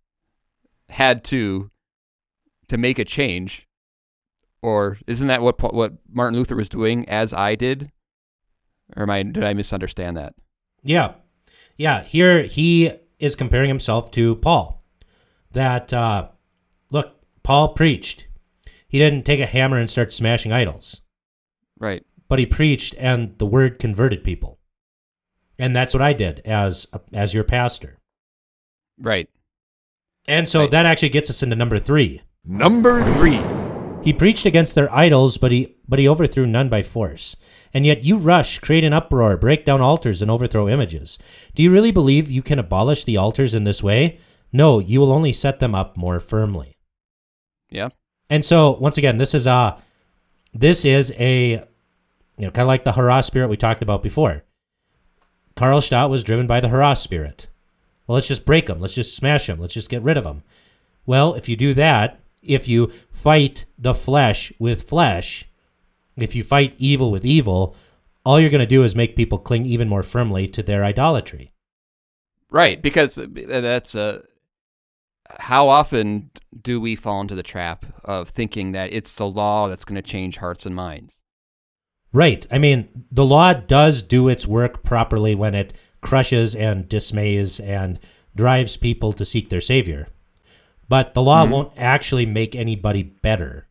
had 0.90 1.24
to 1.26 1.70
to 2.68 2.78
make 2.78 3.00
a 3.00 3.06
change 3.06 3.68
or 4.62 4.98
isn't 5.08 5.28
that 5.28 5.42
what 5.42 5.74
what 5.74 5.94
Martin 6.12 6.38
Luther 6.38 6.56
was 6.56 6.70
doing 6.70 7.08
as 7.08 7.34
I 7.34 7.56
did? 7.56 7.92
Or 8.96 9.04
am 9.04 9.10
I 9.10 9.24
did 9.24 9.44
I 9.44 9.54
misunderstand 9.54 10.18
that? 10.18 10.34
Yeah. 10.84 11.14
Yeah. 11.78 12.04
Here 12.04 12.44
he 12.44 12.92
is 13.20 13.36
comparing 13.36 13.70
himself 13.70 14.12
to 14.12 14.36
Paul. 14.38 14.84
That, 15.52 15.94
uh, 15.94 16.30
look, 16.92 17.16
Paul 17.44 17.70
preached. 17.70 18.28
He 18.88 19.00
didn't 19.00 19.24
take 19.26 19.40
a 19.40 19.46
hammer 19.46 19.78
and 19.78 19.90
start 19.90 20.14
smashing 20.14 20.52
idols, 20.54 21.02
Right. 21.80 22.06
but 22.28 22.40
he 22.40 22.46
preached 22.46 22.96
and 22.98 23.38
the 23.38 23.46
word 23.46 23.80
converted 23.80 24.24
people. 24.24 24.60
And 25.60 25.76
that's 25.76 25.94
what 25.94 26.04
I 26.04 26.14
did 26.14 26.42
as 26.46 26.88
as 27.14 27.34
your 27.34 27.44
pastor. 27.44 27.98
Right. 29.00 29.30
And 30.28 30.48
so 30.48 30.62
Right. 30.62 30.72
that 30.72 30.86
actually 30.86 31.10
gets 31.10 31.30
us 31.30 31.42
into 31.42 31.56
number 31.56 31.80
3. 31.80 32.22
Number 32.46 33.02
three. 33.16 33.42
He 34.04 34.14
preached 34.14 34.46
against 34.46 34.76
their 34.76 34.94
idols, 34.94 35.38
but 35.38 35.52
he 35.52 35.76
but 35.88 36.00
he 36.00 36.08
overthrew 36.08 36.46
none 36.46 36.70
by 36.70 36.82
force. 36.84 37.36
And 37.78 37.86
yet 37.86 38.04
you 38.04 38.18
rush, 38.18 38.58
create 38.58 38.84
an 38.84 38.92
uproar, 38.92 39.38
break 39.38 39.64
down 39.64 39.82
altars, 39.82 40.24
and 40.24 40.32
overthrow 40.32 40.68
images. 40.68 41.20
Do 41.54 41.62
you 41.62 41.72
really 41.72 41.92
believe 41.92 42.28
you 42.28 42.42
can 42.42 42.58
abolish 42.58 43.04
the 43.04 43.18
altars 43.18 43.54
in 43.54 43.66
this 43.66 43.84
way? 43.84 44.18
No, 44.52 44.80
you 44.80 45.00
will 45.00 45.12
only 45.12 45.32
set 45.32 45.60
them 45.60 45.76
up 45.76 45.96
more 45.96 46.20
firmly. 46.20 46.76
Yeah. 47.70 47.90
And 48.32 48.44
so 48.44 48.72
once 48.80 48.98
again, 48.98 49.20
this 49.20 49.36
is 49.36 49.46
a 49.46 49.78
this 50.56 50.86
is 50.86 51.14
a 51.20 51.50
you 51.52 52.46
know 52.46 52.50
kind 52.50 52.64
of 52.64 52.68
like 52.68 52.84
the 52.84 52.94
hurrah 52.94 53.22
spirit 53.22 53.48
we 53.48 53.58
talked 53.58 53.84
about 53.84 54.02
before. 54.02 54.44
Karlstadt 55.56 56.10
was 56.10 56.24
driven 56.24 56.48
by 56.48 56.60
the 56.60 56.70
hurrah 56.70 56.96
spirit. 56.96 57.46
Well, 58.08 58.16
let's 58.16 58.28
just 58.28 58.44
break 58.44 58.66
them. 58.66 58.80
Let's 58.80 58.96
just 58.96 59.16
smash 59.16 59.46
them. 59.46 59.60
Let's 59.60 59.76
just 59.76 59.92
get 59.92 60.02
rid 60.02 60.18
of 60.18 60.24
them. 60.24 60.42
Well, 61.06 61.36
if 61.36 61.48
you 61.48 61.56
do 61.56 61.76
that, 61.76 62.22
if 62.42 62.68
you 62.68 62.92
fight 63.12 63.66
the 63.78 63.94
flesh 63.94 64.52
with 64.58 64.90
flesh, 64.90 65.46
if 66.18 66.36
you 66.36 66.44
fight 66.44 66.76
evil 66.78 67.12
with 67.12 67.26
evil, 67.26 67.76
all 68.26 68.40
you're 68.40 68.50
going 68.50 68.60
to 68.60 68.66
do 68.66 68.84
is 68.84 68.96
make 68.96 69.16
people 69.16 69.38
cling 69.38 69.66
even 69.66 69.88
more 69.88 70.04
firmly 70.04 70.48
to 70.50 70.64
their 70.64 70.84
idolatry. 70.84 71.54
Right. 72.50 72.82
Because 72.82 73.16
that's 73.16 73.96
uh, 73.96 74.24
how 75.40 75.68
often 75.70 76.32
do 76.62 76.80
we 76.82 76.96
fall 76.96 77.22
into 77.22 77.36
the 77.36 77.44
trap 77.44 77.86
of 78.04 78.30
thinking 78.30 78.72
that 78.72 78.92
it's 78.94 79.16
the 79.16 79.28
law 79.28 79.68
that's 79.68 79.86
going 79.86 79.96
to 79.96 80.02
change 80.02 80.38
hearts 80.38 80.66
and 80.66 80.76
minds? 80.76 81.16
Right. 82.14 82.48
I 82.50 82.58
mean, 82.58 82.88
the 83.12 83.26
law 83.26 83.54
does 83.54 84.02
do 84.02 84.30
its 84.30 84.48
work 84.48 84.84
properly 84.84 85.36
when 85.36 85.54
it 85.56 85.74
crushes 86.02 86.56
and 86.56 86.88
dismays 86.88 87.60
and 87.60 88.00
drives 88.36 88.78
people 88.78 89.12
to 89.14 89.26
seek 89.26 89.50
their 89.50 89.62
savior. 89.62 90.08
But 90.90 91.14
the 91.14 91.22
law 91.22 91.46
Mhm. 91.46 91.50
won't 91.52 91.74
actually 91.76 92.26
make 92.26 92.56
anybody 92.56 93.04
better. 93.04 93.68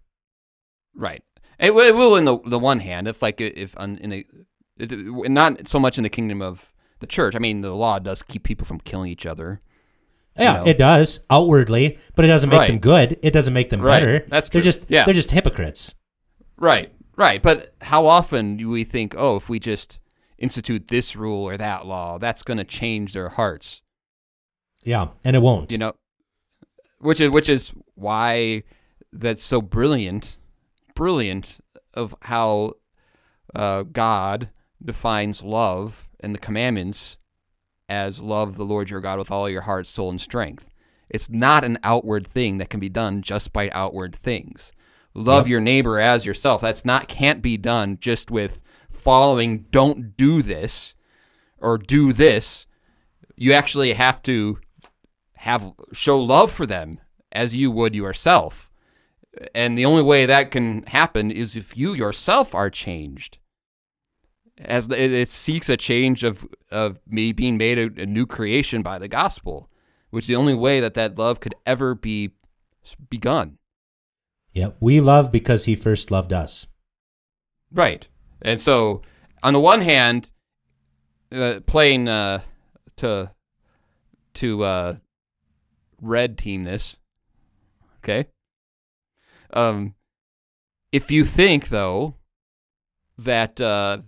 Right. 0.95 1.23
It, 1.59 1.75
will- 1.75 1.87
it 1.87 1.95
will 1.95 2.17
in 2.17 2.25
the 2.25 2.39
the 2.47 2.59
one 2.59 2.81
hand 2.81 3.09
if 3.09 3.23
like 3.23 3.41
if 3.41 3.79
on, 3.79 3.97
in 3.99 4.11
the 4.11 4.27
it, 4.79 5.31
not 5.31 5.67
so 5.69 5.79
much 5.81 5.97
in 5.99 6.03
the 6.03 6.11
kingdom 6.11 6.43
of 6.43 6.73
the 7.01 7.07
church. 7.07 7.35
I 7.35 7.39
mean, 7.39 7.61
the 7.63 7.75
law 7.75 7.99
does 7.99 8.23
keep 8.23 8.43
people 8.43 8.67
from 8.67 8.79
killing 8.81 9.11
each 9.11 9.27
other. 9.27 9.61
Yeah, 10.39 10.55
know. 10.55 10.67
it 10.67 10.77
does 10.77 11.21
outwardly, 11.31 11.99
but 12.15 12.25
it 12.27 12.29
doesn't 12.29 12.51
make 12.51 12.59
Right. 12.59 12.67
them 12.69 12.79
good. 12.79 13.19
It 13.23 13.31
doesn't 13.33 13.55
make 13.55 13.71
them 13.71 13.81
Right. 13.81 14.01
better. 14.01 14.27
That's 14.29 14.49
true. 14.51 14.61
they're 14.61 14.65
just 14.73 14.81
Yeah. 14.89 15.05
they're 15.05 15.15
just 15.15 15.31
hypocrites. 15.31 15.95
Right, 16.59 16.93
right. 17.17 17.43
But 17.43 17.75
how 17.83 18.05
often 18.07 18.57
do 18.59 18.69
we 18.69 18.85
think, 18.85 19.15
oh, 19.17 19.37
if 19.37 19.49
we 19.49 19.59
just 19.59 19.99
institute 20.39 20.89
this 20.89 21.17
rule 21.17 21.43
or 21.45 21.57
that 21.57 21.87
law, 21.87 22.19
that's 22.19 22.43
going 22.43 22.59
to 22.59 22.65
change 22.65 23.15
their 23.15 23.31
hearts? 23.31 23.81
Yeah, 24.85 25.09
and 25.25 25.35
it 25.35 25.41
won't. 25.41 25.73
You 25.73 25.79
know, 25.79 25.95
which 26.99 27.21
is 27.21 27.31
which 27.31 27.49
is 27.49 27.73
why 27.95 28.63
that's 29.13 29.43
so 29.43 29.63
brilliant, 29.63 30.37
brilliant 30.97 31.61
of 31.95 32.17
how 32.23 32.73
uh, 33.55 33.85
God 33.85 34.49
defines 34.85 35.45
love 35.45 36.09
and 36.19 36.35
the 36.35 36.41
commandments 36.41 37.17
as 37.89 38.21
love 38.21 38.57
the 38.57 38.65
Lord 38.65 38.91
your 38.91 39.01
God 39.01 39.19
with 39.21 39.31
all 39.31 39.49
your 39.49 39.63
heart, 39.63 39.87
soul, 39.87 40.11
and 40.11 40.21
strength. 40.21 40.69
It's 41.09 41.31
not 41.31 41.63
an 41.63 41.79
outward 41.85 42.27
thing 42.27 42.59
that 42.59 42.69
can 42.71 42.81
be 42.81 42.89
done 42.89 43.23
just 43.23 43.53
by 43.53 43.71
outward 43.71 44.17
things. 44.17 44.73
Love 45.15 45.45
Yep. 45.47 45.51
your 45.51 45.61
neighbor 45.61 46.01
as 46.01 46.27
yourself. 46.27 46.61
That's 46.61 46.85
not 46.85 47.07
can't 47.07 47.41
be 47.41 47.57
done 47.57 47.99
just 48.01 48.31
with 48.31 48.61
following 48.91 49.67
don't 49.71 50.17
do 50.17 50.43
this 50.43 50.97
or 51.59 51.79
do 51.79 52.13
this. 52.13 52.67
You 53.37 53.53
actually 53.53 53.93
have 53.93 54.21
to 54.25 54.59
have 55.37 55.73
show 55.93 56.19
love 56.21 56.51
for 56.51 56.67
them 56.67 56.99
as 57.31 57.55
you 57.55 57.71
would 57.71 57.95
yourself. 57.95 58.66
And 59.55 59.77
the 59.77 59.85
only 59.85 60.03
way 60.03 60.27
that 60.27 60.51
can 60.51 60.85
happen 60.85 61.31
is 61.31 61.57
if 61.57 61.77
you 61.77 61.93
yourself 61.93 62.55
are 62.55 62.71
changed. 62.71 63.39
As 64.59 64.89
it, 64.89 65.13
it 65.13 65.29
seeks 65.29 65.69
a 65.69 65.77
change 65.77 66.25
of 66.25 66.47
of 66.71 66.99
me 67.07 67.33
being 67.33 67.59
made 67.59 67.79
a, 67.79 68.03
a 68.03 68.07
new 68.07 68.25
creation 68.27 68.83
by 68.83 68.99
the 68.99 69.09
gospel, 69.09 69.71
which 70.11 70.25
is 70.25 70.29
the 70.29 70.37
only 70.37 70.55
way 70.55 70.81
that 70.81 70.95
that 70.95 71.19
love 71.19 71.41
could 71.41 71.55
ever 71.67 71.95
be 71.95 72.31
begun. 73.11 73.59
Yeah, 74.53 74.71
we 74.81 75.03
love 75.03 75.31
because 75.31 75.67
he 75.67 75.77
first 75.77 76.11
loved 76.11 76.33
us. 76.33 76.67
Right. 77.71 78.09
And 78.41 78.59
so, 78.59 79.03
on 79.43 79.53
the 79.53 79.61
one 79.61 79.83
hand, 79.83 80.31
uh, 81.31 81.61
playing 81.67 82.09
uh, 82.09 82.41
to 82.97 83.31
to 84.35 84.65
uh, 84.65 84.97
red 86.01 86.39
team 86.39 86.65
this, 86.65 86.97
okay. 87.99 88.29
Um, 89.53 89.95
if 90.93 91.11
you 91.11 91.25
think 91.25 91.69
though 91.69 92.17
that 93.19 93.61
uh, 93.61 93.99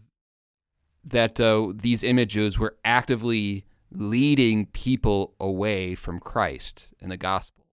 that 1.04 1.40
uh, 1.40 1.72
these 1.74 2.02
images 2.02 2.58
were 2.58 2.76
actively 2.84 3.64
leading 3.90 4.66
people 4.66 5.34
away 5.40 5.94
from 5.94 6.20
Christ 6.20 6.90
and 7.00 7.10
the 7.10 7.16
gospel, 7.16 7.64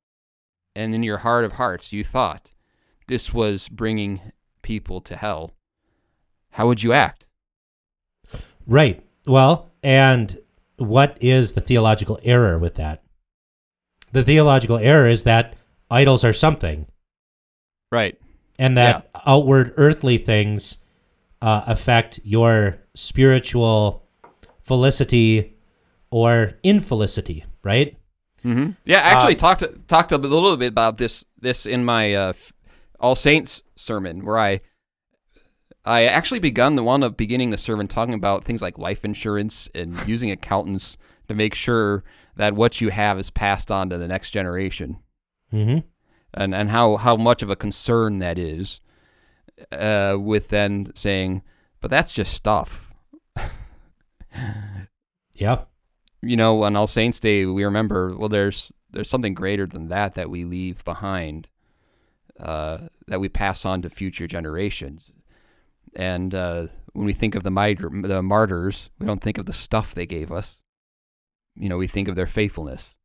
and 0.75 0.95
in 0.95 1.03
your 1.03 1.19
heart 1.19 1.45
of 1.45 1.53
hearts 1.53 1.91
you 1.93 2.03
thought 2.03 2.53
this 3.07 3.33
was 3.33 3.69
bringing 3.69 4.31
people 4.61 5.01
to 5.01 5.15
hell, 5.15 5.55
how 6.51 6.67
would 6.67 6.83
you 6.83 6.93
act? 6.93 7.27
Right. 8.65 9.03
Well, 9.27 9.71
and 9.83 10.39
what 10.77 11.17
is 11.21 11.53
the 11.53 11.61
theological 11.61 12.19
error 12.23 12.57
with 12.57 12.75
that? 12.75 13.03
The 14.11 14.23
theological 14.23 14.77
error 14.77 15.07
is 15.07 15.23
that 15.23 15.55
idols 15.91 16.23
are 16.23 16.33
something, 16.33 16.87
Right. 17.91 18.19
and 18.57 18.77
that 18.77 19.09
outward 19.25 19.73
earthly 19.77 20.17
things 20.17 20.77
uh, 21.41 21.63
affect 21.67 22.19
your 22.23 22.77
spiritual 22.93 24.03
felicity 24.61 25.57
or 26.09 26.53
infelicity, 26.63 27.45
right? 27.63 27.97
Mm-hmm. 28.43 28.71
Yeah, 28.85 28.97
I 28.97 29.09
actually 29.09 29.35
talked 29.35 29.63
talked 29.87 30.11
a 30.11 30.17
little 30.17 30.55
bit 30.57 30.67
about 30.67 30.97
this 30.97 31.25
this 31.39 31.65
in 31.65 31.83
my 31.83 32.13
uh, 32.13 32.33
All 32.99 33.15
Saints 33.15 33.63
sermon, 33.75 34.23
where 34.23 34.37
I 34.37 34.61
I 35.83 36.05
actually 36.05 36.39
begun 36.39 36.75
the 36.75 36.83
one 36.83 37.03
of 37.03 37.17
beginning 37.17 37.49
the 37.49 37.57
sermon 37.57 37.87
talking 37.87 38.13
about 38.13 38.43
things 38.43 38.61
like 38.61 38.77
life 38.77 39.03
insurance 39.03 39.69
and 39.75 39.95
using 40.07 40.31
accountants 40.31 40.97
to 41.27 41.35
make 41.35 41.53
sure 41.53 42.03
that 42.35 42.53
what 42.53 42.81
you 42.81 42.89
have 42.89 43.19
is 43.19 43.29
passed 43.29 43.71
on 43.71 43.89
to 43.89 43.97
the 43.97 44.07
next 44.07 44.31
generation, 44.31 44.97
Mm-hmm. 45.53 45.87
And 46.35 46.53
and 46.53 46.69
how 46.69 46.97
how 46.97 47.15
much 47.15 47.41
of 47.41 47.49
a 47.49 47.55
concern 47.55 48.19
that 48.19 48.37
is. 48.37 48.81
Uh, 49.71 50.17
with 50.19 50.49
then 50.49 50.87
saying, 50.95 51.41
but 51.79 51.89
that's 51.89 52.11
just 52.11 52.33
stuff. 52.33 52.91
Yeah. 55.33 55.63
you 56.21 56.35
know, 56.37 56.63
on 56.63 56.75
All 56.75 56.87
Saints 56.87 57.19
Day, 57.19 57.45
we 57.45 57.63
remember 57.63 58.15
well, 58.15 58.29
there's 58.29 58.71
there's 58.91 59.09
something 59.09 59.33
greater 59.33 59.65
than 59.65 59.89
that 59.89 60.15
that 60.15 60.29
we 60.29 60.45
leave 60.45 60.83
behind, 60.83 61.49
uh, 62.39 62.79
that 63.07 63.19
we 63.19 63.29
pass 63.29 63.65
on 63.65 63.81
to 63.81 63.89
future 63.89 64.27
generations. 64.27 65.11
And 65.95 66.33
uh, 66.33 66.67
when 66.93 67.05
we 67.05 67.13
think 67.13 67.35
of 67.35 67.43
the, 67.43 67.51
mitre, 67.51 67.89
the 67.89 68.23
martyrs, 68.23 68.89
we 68.99 69.05
don't 69.05 69.21
think 69.21 69.37
of 69.37 69.45
the 69.45 69.53
stuff 69.53 69.93
they 69.93 70.05
gave 70.05 70.31
us. 70.31 70.61
You 71.55 71.69
know, 71.69 71.77
we 71.77 71.87
think 71.87 72.07
of 72.07 72.15
their 72.15 72.27
faithfulness. 72.27 72.95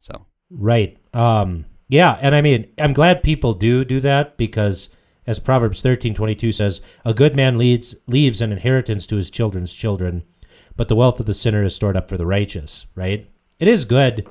So 0.00 0.26
Right. 0.50 0.98
Um 1.14 1.66
yeah, 1.88 2.18
and 2.20 2.34
I 2.34 2.40
mean, 2.42 2.66
I'm 2.78 2.92
glad 2.92 3.22
people 3.22 3.54
do 3.54 3.84
do 3.84 4.00
that 4.00 4.36
because 4.36 4.88
as 5.26 5.38
Proverbs 5.38 5.82
13:22 5.82 6.52
says, 6.54 6.80
a 7.04 7.12
good 7.14 7.34
man 7.36 7.58
leads 7.58 7.94
leaves 8.06 8.40
an 8.40 8.52
inheritance 8.52 9.06
to 9.08 9.16
his 9.16 9.30
children's 9.30 9.72
children, 9.72 10.22
but 10.76 10.88
the 10.88 10.96
wealth 10.96 11.20
of 11.20 11.26
the 11.26 11.34
sinner 11.34 11.62
is 11.64 11.74
stored 11.74 11.96
up 11.96 12.08
for 12.08 12.16
the 12.16 12.26
righteous, 12.26 12.86
right? 12.94 13.28
It 13.58 13.68
is 13.68 13.84
good 13.84 14.28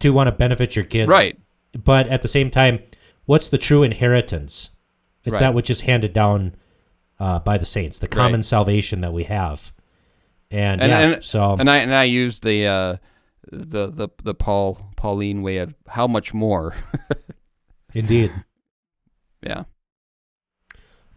to 0.00 0.10
want 0.12 0.26
to 0.28 0.32
benefit 0.32 0.76
your 0.76 0.84
kids. 0.84 1.08
Right. 1.08 1.38
But 1.84 2.06
at 2.08 2.22
the 2.22 2.28
same 2.28 2.50
time, 2.50 2.80
what's 3.26 3.48
the 3.48 3.58
true 3.58 3.82
inheritance? 3.82 4.70
It's 5.24 5.32
Right. 5.34 5.40
that 5.40 5.54
which 5.54 5.70
is 5.70 5.80
handed 5.82 6.12
down 6.12 6.54
uh, 7.20 7.40
by 7.40 7.58
the 7.58 7.66
saints, 7.66 7.98
the 7.98 8.06
common 8.06 8.34
Right. 8.40 8.44
salvation 8.44 9.00
that 9.00 9.12
we 9.12 9.24
have. 9.24 9.72
And, 10.50 10.80
And- 10.80 10.90
yeah, 10.90 11.00
and- 11.14 11.24
so 11.24 11.56
and 11.58 11.68
I 11.68 11.78
and 11.78 11.92
I 11.94 12.04
use 12.04 12.40
the 12.40 12.66
uh, 12.66 12.96
the 13.50 13.88
the 13.88 14.08
the 14.22 14.34
Paul 14.34 14.87
Pauline 14.98 15.42
way 15.42 15.58
of 15.58 15.74
how 15.86 16.06
much 16.06 16.34
more. 16.34 16.74
indeed. 17.94 18.32
yeah. 19.42 19.64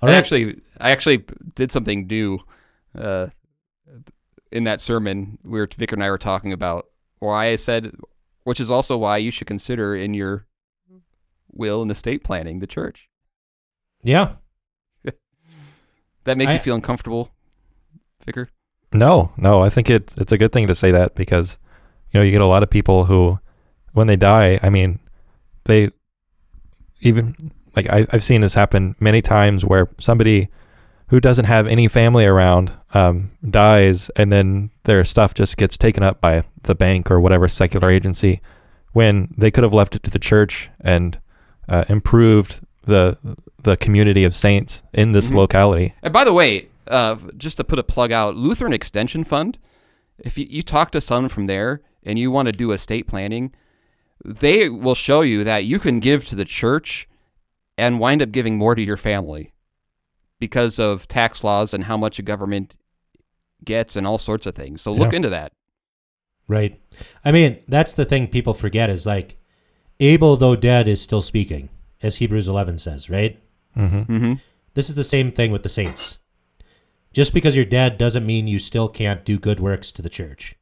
All 0.01 0.09
I 0.09 0.13
right. 0.13 0.17
actually, 0.17 0.61
I 0.79 0.91
actually 0.91 1.25
did 1.55 1.71
something 1.71 2.07
new 2.07 2.39
uh, 2.97 3.27
in 4.51 4.63
that 4.65 4.79
sermon. 4.79 5.37
We 5.43 5.59
were 5.59 5.67
Vicar 5.75 5.95
and 5.95 6.03
I 6.03 6.09
were 6.09 6.17
talking 6.17 6.53
about 6.53 6.85
why 7.19 7.47
I 7.47 7.55
said, 7.55 7.91
which 8.43 8.59
is 8.59 8.69
also 8.71 8.97
why 8.97 9.17
you 9.17 9.31
should 9.31 9.47
consider 9.47 9.95
in 9.95 10.13
your 10.13 10.45
will 11.51 11.81
and 11.81 11.91
estate 11.91 12.23
planning 12.23 12.59
the 12.59 12.67
church. 12.67 13.09
yeah. 14.03 14.35
That 16.23 16.37
make 16.37 16.49
I- 16.49 16.53
you 16.53 16.59
feel 16.59 16.75
uncomfortable, 16.75 17.31
Vicar? 18.25 18.47
No, 18.93 19.31
no, 19.37 19.61
I 19.63 19.69
think 19.69 19.89
it's 19.89 20.15
it's 20.17 20.31
a 20.33 20.37
good 20.37 20.51
thing 20.51 20.67
to 20.67 20.75
say 20.75 20.91
that 20.91 21.15
because 21.15 21.57
you 22.11 22.19
know 22.19 22.23
you 22.23 22.31
get 22.31 22.41
a 22.41 22.45
lot 22.45 22.61
of 22.61 22.69
people 22.69 23.05
who 23.05 23.39
when 23.93 24.07
they 24.07 24.15
die, 24.15 24.59
I 24.63 24.69
mean, 24.69 24.99
they 25.65 25.91
even 27.01 27.35
like 27.75 27.89
I, 27.89 28.05
I've 28.11 28.23
seen 28.23 28.41
this 28.41 28.53
happen 28.53 28.95
many 28.99 29.21
times 29.21 29.65
where 29.65 29.89
somebody 29.99 30.49
who 31.07 31.19
doesn't 31.19 31.45
have 31.45 31.67
any 31.67 31.87
family 31.87 32.25
around 32.25 32.71
um, 32.93 33.31
dies, 33.49 34.09
and 34.15 34.31
then 34.31 34.71
their 34.83 35.03
stuff 35.03 35.33
just 35.33 35.57
gets 35.57 35.77
taken 35.77 36.03
up 36.03 36.21
by 36.21 36.43
the 36.63 36.75
bank 36.75 37.11
or 37.11 37.19
whatever 37.19 37.47
secular 37.47 37.89
agency 37.89 38.41
when 38.93 39.33
they 39.37 39.51
could 39.51 39.63
have 39.63 39.73
left 39.73 39.95
it 39.95 40.03
to 40.03 40.09
the 40.09 40.19
church 40.19 40.69
and 40.79 41.19
uh, 41.67 41.83
improved 41.89 42.61
the 42.85 43.17
the 43.63 43.77
community 43.77 44.23
of 44.23 44.33
saints 44.35 44.81
in 44.93 45.11
this 45.11 45.29
Mhm. 45.29 45.35
locality. 45.35 45.93
And 46.01 46.11
by 46.13 46.23
the 46.23 46.33
way, 46.33 46.67
uh, 46.87 47.15
just 47.37 47.57
to 47.57 47.63
put 47.63 47.77
a 47.79 47.83
plug 47.83 48.11
out, 48.11 48.35
Lutheran 48.35 48.73
Extension 48.73 49.23
Fund. 49.23 49.57
If 50.17 50.37
you, 50.37 50.45
you 50.49 50.61
talk 50.61 50.91
to 50.91 51.01
someone 51.01 51.29
from 51.29 51.47
there 51.47 51.81
and 52.03 52.17
you 52.19 52.29
want 52.31 52.45
to 52.47 52.51
do 52.51 52.71
estate 52.71 53.07
planning, 53.07 53.53
they 54.23 54.69
will 54.69 54.95
show 54.95 55.21
you 55.21 55.43
that 55.43 55.65
you 55.65 55.79
can 55.79 55.99
give 55.99 56.25
to 56.27 56.35
the 56.35 56.45
church 56.45 57.07
and 57.77 57.99
wind 57.99 58.21
up 58.21 58.31
giving 58.31 58.57
more 58.57 58.75
to 58.75 58.81
your 58.81 58.97
family 58.97 59.53
because 60.39 60.77
of 60.79 61.07
tax 61.07 61.43
laws 61.43 61.73
and 61.73 61.85
how 61.85 61.97
much 61.97 62.19
a 62.19 62.21
government 62.23 62.75
gets 63.63 63.95
and 63.95 64.05
all 64.07 64.17
sorts 64.17 64.45
of 64.45 64.55
things. 64.55 64.81
So 64.81 64.91
look 64.93 65.11
Yeah. 65.11 65.17
into 65.17 65.29
that. 65.29 65.53
Right. 66.47 66.79
I 67.23 67.31
mean, 67.31 67.59
that's 67.67 67.93
the 67.93 68.05
thing 68.05 68.27
people 68.27 68.53
forget 68.53 68.89
is 68.89 69.05
like 69.05 69.37
Abel, 69.99 70.35
though 70.35 70.55
dead, 70.55 70.87
is 70.87 70.99
still 70.99 71.21
speaking, 71.21 71.69
as 72.01 72.15
Hebrews 72.17 72.47
11 72.47 72.79
says, 72.79 73.09
right? 73.09 73.39
Mm-hmm. 73.77 74.11
Mm-hmm. 74.13 74.33
This 74.73 74.89
is 74.89 74.95
the 74.95 75.03
same 75.03 75.31
thing 75.31 75.51
with 75.51 75.63
the 75.63 75.69
saints. 75.69 76.17
Just 77.13 77.33
because 77.33 77.55
you're 77.55 77.65
dead 77.65 77.97
doesn't 77.97 78.25
mean 78.25 78.47
you 78.47 78.57
still 78.57 78.87
can't 78.89 79.23
do 79.25 79.37
good 79.37 79.59
works 79.59 79.91
to 79.91 80.01
the 80.01 80.09
church. 80.09 80.55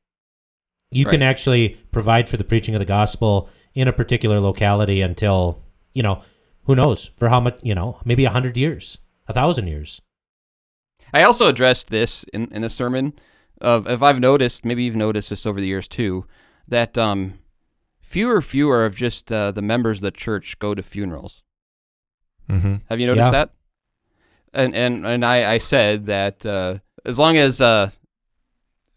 You 0.91 1.05
can 1.05 1.21
actually 1.21 1.77
provide 1.91 2.27
for 2.27 2.37
the 2.37 2.43
preaching 2.43 2.73
of 2.75 2.79
the 2.79 2.85
gospel 2.85 3.49
in 3.75 3.87
a 3.87 3.93
particular 3.93 4.39
locality 4.39 5.01
until, 5.01 5.61
you 5.93 6.01
know, 6.01 6.23
who 6.63 6.75
knows, 6.75 7.11
for 7.15 7.29
how 7.29 7.39
much, 7.39 7.59
you 7.61 7.75
know, 7.75 7.99
maybe 8.05 8.25
a 8.25 8.29
hundred 8.31 8.57
years, 8.57 8.97
a 9.27 9.33
thousand 9.33 9.67
years. 9.67 10.01
I 11.13 11.23
also 11.23 11.47
addressed 11.47 11.89
this 11.89 12.23
in, 12.33 12.51
in 12.51 12.61
the 12.61 12.69
sermon. 12.69 13.13
Of 13.61 13.87
if 13.89 14.01
I've 14.01 14.19
noticed, 14.19 14.63
maybe 14.63 14.83
you've 14.83 14.95
noticed 14.95 15.29
this 15.31 15.45
over 15.45 15.59
the 15.59 15.67
years 15.67 15.87
too, 15.87 16.25
that 16.67 16.97
um, 16.97 17.39
fewer 18.01 18.41
fewer 18.41 18.85
of 18.85 18.95
just 18.95 19.31
uh, 19.31 19.51
the 19.51 19.61
members 19.61 19.97
of 19.97 20.03
the 20.03 20.11
church 20.11 20.57
go 20.59 20.73
to 20.73 20.81
funerals. 20.81 21.43
Mm-hmm. 22.49 22.75
Have 22.89 22.99
you 22.99 23.07
noticed 23.07 23.27
Yeah. 23.27 23.31
that? 23.31 23.49
And 24.53 24.73
and 24.73 25.05
and 25.05 25.25
I, 25.25 25.53
I 25.53 25.57
said 25.57 26.05
that 26.07 26.45
uh, 26.45 26.79
as 27.05 27.19
long 27.19 27.37
as 27.37 27.59
uh, 27.61 27.91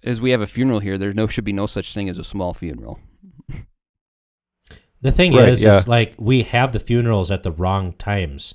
as 0.05 0.21
we 0.21 0.31
have 0.31 0.41
a 0.41 0.47
funeral 0.47 0.81
here, 0.81 0.99
there 0.99 1.13
no 1.13 1.27
should 1.27 1.45
be 1.45 1.53
no 1.53 1.67
such 1.67 1.95
thing 1.95 2.09
as 2.09 2.19
a 2.19 2.25
small 2.25 2.55
funeral. 2.55 2.99
The 5.01 5.11
thing 5.11 5.35
Right, 5.35 5.49
is, 5.49 5.63
yeah. 5.63 5.79
is 5.79 5.89
like 5.89 6.15
we 6.17 6.43
have 6.45 6.73
the 6.73 6.79
funerals 6.79 7.31
at 7.33 7.43
the 7.43 7.51
wrong 7.51 7.93
times. 7.95 8.55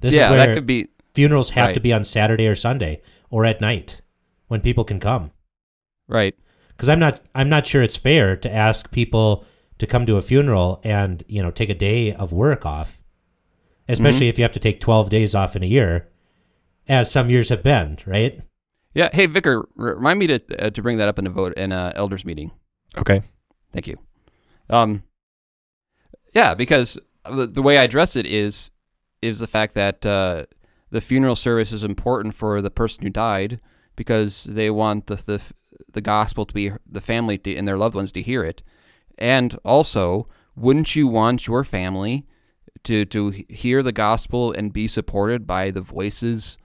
This 0.00 0.14
yeah, 0.14 0.26
is 0.26 0.30
where 0.30 0.46
that 0.46 0.54
could 0.54 0.66
be 0.66 0.88
funerals 1.14 1.50
have 1.50 1.74
to 1.74 1.80
be 1.80 1.92
on 1.92 2.04
Saturday 2.04 2.46
or 2.46 2.54
Sunday 2.54 3.02
or 3.30 3.44
at 3.44 3.60
night 3.60 4.00
when 4.48 4.60
people 4.60 4.84
can 4.84 5.00
come. 5.00 5.30
right. 6.08 6.34
Because 6.68 6.88
I'm 6.88 6.98
not, 6.98 7.20
I'm 7.36 7.48
not 7.48 7.68
sure 7.68 7.82
it's 7.82 7.94
fair 7.96 8.34
to 8.36 8.52
ask 8.52 8.90
people 8.90 9.44
to 9.78 9.86
come 9.86 10.06
to 10.06 10.16
a 10.16 10.22
funeral 10.22 10.80
and 10.82 11.22
you 11.28 11.40
know 11.42 11.52
take 11.52 11.68
a 11.68 11.74
day 11.74 12.12
of 12.12 12.32
work 12.32 12.66
off, 12.66 12.98
especially 13.88 14.26
mm-hmm. 14.26 14.30
if 14.30 14.38
you 14.38 14.44
have 14.44 14.52
to 14.52 14.60
take 14.60 14.80
12 14.80 15.08
days 15.08 15.34
off 15.36 15.54
in 15.54 15.62
a 15.62 15.66
year, 15.66 16.08
as 16.88 17.10
some 17.10 17.30
years 17.30 17.50
have 17.50 17.62
been, 17.62 17.98
right? 18.06 18.40
Yeah. 18.94 19.10
Hey, 19.12 19.26
Vicar, 19.26 19.68
remind 19.74 20.18
me 20.18 20.26
to 20.28 20.40
uh, 20.58 20.70
to 20.70 20.82
bring 20.82 20.98
that 20.98 21.08
up 21.08 21.18
in 21.18 21.26
a 21.26 21.30
vote 21.30 21.54
in 21.54 21.72
a 21.72 21.92
elders 21.96 22.24
meeting. 22.24 22.52
Okay. 22.96 23.22
Thank 23.72 23.88
you. 23.88 23.98
Um, 24.70 25.02
yeah, 26.32 26.54
because 26.54 26.98
the, 27.30 27.46
the 27.46 27.62
way 27.62 27.78
I 27.78 27.82
address 27.84 28.16
it 28.16 28.26
is 28.26 28.70
is 29.20 29.40
the 29.40 29.46
fact 29.46 29.74
that 29.74 30.04
uh, 30.06 30.44
the 30.90 31.00
funeral 31.00 31.36
service 31.36 31.72
is 31.72 31.82
important 31.82 32.34
for 32.34 32.62
the 32.62 32.70
person 32.70 33.02
who 33.02 33.10
died 33.10 33.60
because 33.96 34.44
they 34.44 34.70
want 34.70 35.06
the 35.06 35.16
the, 35.16 35.42
the 35.92 36.00
gospel 36.00 36.46
to 36.46 36.54
be 36.54 36.70
the 36.88 37.00
family 37.00 37.38
to, 37.38 37.54
and 37.56 37.66
their 37.66 37.78
loved 37.78 37.94
ones 37.94 38.12
to 38.12 38.22
hear 38.22 38.44
it, 38.44 38.62
and 39.18 39.58
also 39.64 40.28
wouldn't 40.56 40.94
you 40.94 41.08
want 41.08 41.46
your 41.46 41.64
family 41.64 42.26
to 42.84 43.04
to 43.06 43.30
hear 43.48 43.82
the 43.82 43.92
gospel 43.92 44.52
and 44.52 44.72
be 44.72 44.86
supported 44.86 45.46
by 45.46 45.70
the 45.70 45.80
voices 45.80 46.58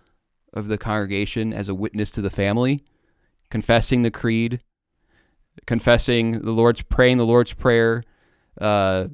of 0.53 0.67
the 0.67 0.77
congregation 0.77 1.53
as 1.53 1.69
a 1.69 1.75
witness 1.75 2.11
to 2.11 2.21
the 2.21 2.29
family, 2.29 2.83
confessing 3.49 4.03
the 4.03 4.11
creed, 4.11 4.61
confessing 5.65 6.41
the 6.41 6.51
Lord's 6.51 6.81
praying 6.81 7.17
the 7.17 7.25
Lord's 7.25 7.53
prayer, 7.53 8.03
uh, 8.59 9.07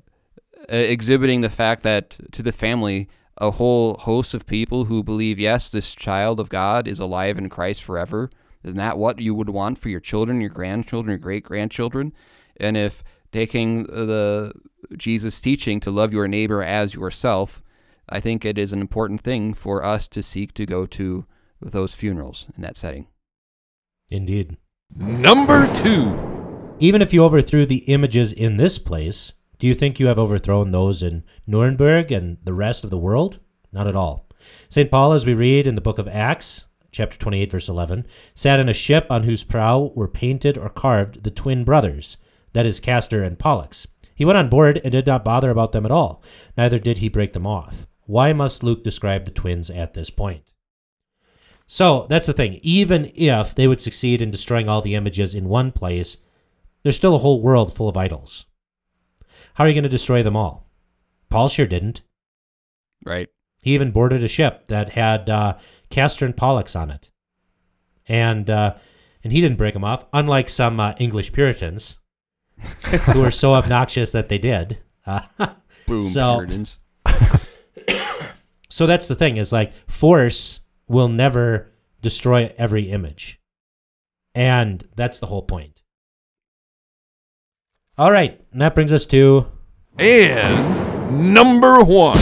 exhibiting 0.69 1.41
the 1.41 1.49
fact 1.49 1.83
that 1.83 2.17
to 2.31 2.41
the 2.41 2.51
family 2.51 3.07
a 3.37 3.51
whole 3.51 3.95
host 3.95 4.33
of 4.33 4.45
people 4.45 4.85
who 4.85 5.03
believe 5.03 5.39
yes 5.39 5.69
this 5.69 5.93
child 5.93 6.39
of 6.39 6.49
God 6.49 6.87
is 6.87 6.99
alive 6.99 7.37
in 7.37 7.49
Christ 7.49 7.83
forever. 7.83 8.29
Isn't 8.63 8.77
that 8.77 8.97
what 8.97 9.19
you 9.19 9.35
would 9.35 9.49
want 9.49 9.77
for 9.77 9.89
your 9.89 9.99
children, 9.99 10.41
your 10.41 10.49
grandchildren, 10.49 11.11
your 11.11 11.17
great 11.19 11.43
grandchildren? 11.43 12.13
And 12.57 12.77
if 12.77 13.03
taking 13.31 13.83
the 13.83 14.53
Jesus' 14.95 15.41
teaching 15.41 15.79
to 15.81 15.91
love 15.91 16.13
your 16.13 16.27
neighbor 16.27 16.63
as 16.63 16.93
yourself, 16.95 17.61
I 18.07 18.19
think 18.19 18.45
it 18.45 18.57
is 18.57 18.73
an 18.73 18.81
important 18.81 19.21
thing 19.21 19.53
for 19.53 19.83
us 19.83 20.07
to 20.09 20.21
seek 20.21 20.53
to 20.55 20.65
go 20.65 20.85
to 20.85 21.25
those 21.61 21.93
funerals 21.93 22.45
in 22.55 22.61
that 22.61 22.75
setting. 22.75 23.07
Indeed. 24.09 24.57
Number 24.95 25.71
two. 25.73 26.75
Even 26.79 27.01
if 27.01 27.13
you 27.13 27.23
overthrew 27.23 27.65
the 27.65 27.85
images 27.85 28.31
in 28.31 28.57
this 28.57 28.77
place, 28.77 29.33
do 29.57 29.65
you 29.65 29.73
think 29.73 29.99
you 29.99 30.07
have 30.07 30.19
overthrown 30.19 30.71
those 30.71 31.01
in 31.01 31.23
Nuremberg 31.47 32.11
and 32.11 32.37
the 32.43 32.53
rest 32.53 32.83
of 32.83 32.89
the 32.89 32.97
world? 32.97 33.39
Not 33.71 33.87
at 33.87 33.95
all. 33.95 34.27
St. 34.69 34.91
Paul, 34.91 35.13
as 35.13 35.25
we 35.25 35.33
read 35.33 35.65
in 35.65 35.75
the 35.75 35.81
book 35.81 35.97
of 35.97 36.07
Acts, 36.07 36.65
chapter 36.91 37.17
28, 37.17 37.51
verse 37.51 37.69
11, 37.69 38.05
sat 38.35 38.59
in 38.59 38.69
a 38.69 38.73
ship 38.73 39.07
on 39.09 39.23
whose 39.23 39.43
prow 39.43 39.91
were 39.95 40.07
painted 40.07 40.57
or 40.57 40.69
carved 40.69 41.23
the 41.23 41.31
twin 41.31 41.63
brothers, 41.63 42.17
that 42.53 42.65
is, 42.65 42.79
Castor 42.79 43.23
and 43.23 43.39
Pollux. 43.39 43.87
He 44.13 44.25
went 44.25 44.37
on 44.37 44.49
board 44.49 44.79
and 44.83 44.91
did 44.91 45.07
not 45.07 45.25
bother 45.25 45.49
about 45.49 45.71
them 45.71 45.85
at 45.85 45.91
all, 45.91 46.21
neither 46.57 46.79
did 46.79 46.99
he 46.99 47.09
break 47.09 47.33
them 47.33 47.47
off. 47.47 47.87
Why 48.05 48.33
must 48.33 48.63
Luke 48.63 48.83
describe 48.83 49.25
the 49.25 49.31
twins 49.31 49.69
at 49.69 49.93
this 49.93 50.09
point? 50.09 50.53
So 51.67 52.05
that's 52.09 52.27
the 52.27 52.33
thing. 52.33 52.59
Even 52.61 53.11
if 53.15 53.55
they 53.55 53.67
would 53.67 53.81
succeed 53.81 54.21
in 54.21 54.29
destroying 54.31 54.69
all 54.69 54.81
the 54.81 54.95
images 54.95 55.33
in 55.33 55.49
one 55.49 55.71
place, 55.71 56.17
there's 56.83 56.95
still 56.95 57.15
a 57.15 57.19
whole 57.19 57.41
world 57.41 57.75
full 57.75 57.89
of 57.89 57.97
idols. 57.97 58.45
How 59.55 59.63
are 59.63 59.67
you 59.67 59.73
going 59.73 59.83
to 59.83 59.89
destroy 59.89 60.21
them 60.21 60.35
all? 60.35 60.69
Paul 61.29 61.47
sure 61.49 61.65
didn't. 61.65 62.01
Right. 63.03 63.29
He 63.61 63.73
even 63.73 63.91
boarded 63.91 64.23
a 64.23 64.27
ship 64.27 64.67
that 64.67 64.89
had 64.89 65.27
uh, 65.29 65.57
Castor 65.89 66.25
and 66.25 66.37
Pollux 66.37 66.75
on 66.75 66.91
it, 66.91 67.09
and 68.07 68.47
uh, 68.47 68.75
and 69.23 69.33
he 69.33 69.41
didn't 69.41 69.57
break 69.57 69.73
them 69.73 69.83
off. 69.83 70.05
Unlike 70.13 70.49
some 70.49 70.79
uh, 70.79 70.93
English 70.99 71.31
Puritans, 71.33 71.97
who 73.11 73.21
were 73.21 73.31
so 73.31 73.55
obnoxious 73.55 74.11
that 74.11 74.29
they 74.29 74.37
did. 74.37 74.77
Boom, 75.87 76.03
So- 76.03 76.35
Puritans. 76.35 76.77
So 78.75 78.85
that's 78.85 79.07
the 79.07 79.15
thing 79.15 79.37
is 79.37 79.53
like 79.53 79.71
force 79.87 80.59
will 80.89 81.07
never 81.07 81.71
destroy 82.01 82.53
every 82.57 82.91
image, 82.91 83.39
and 84.33 84.85
that's 84.97 85.19
the 85.19 85.27
whole 85.27 85.43
point. 85.43 85.81
All 87.97 88.11
right, 88.11 88.37
and 88.51 88.61
that 88.61 88.75
brings 88.75 88.91
us 88.91 89.05
to 89.05 89.49
And 89.97 91.33
number 91.33 91.85
one. 91.85 92.17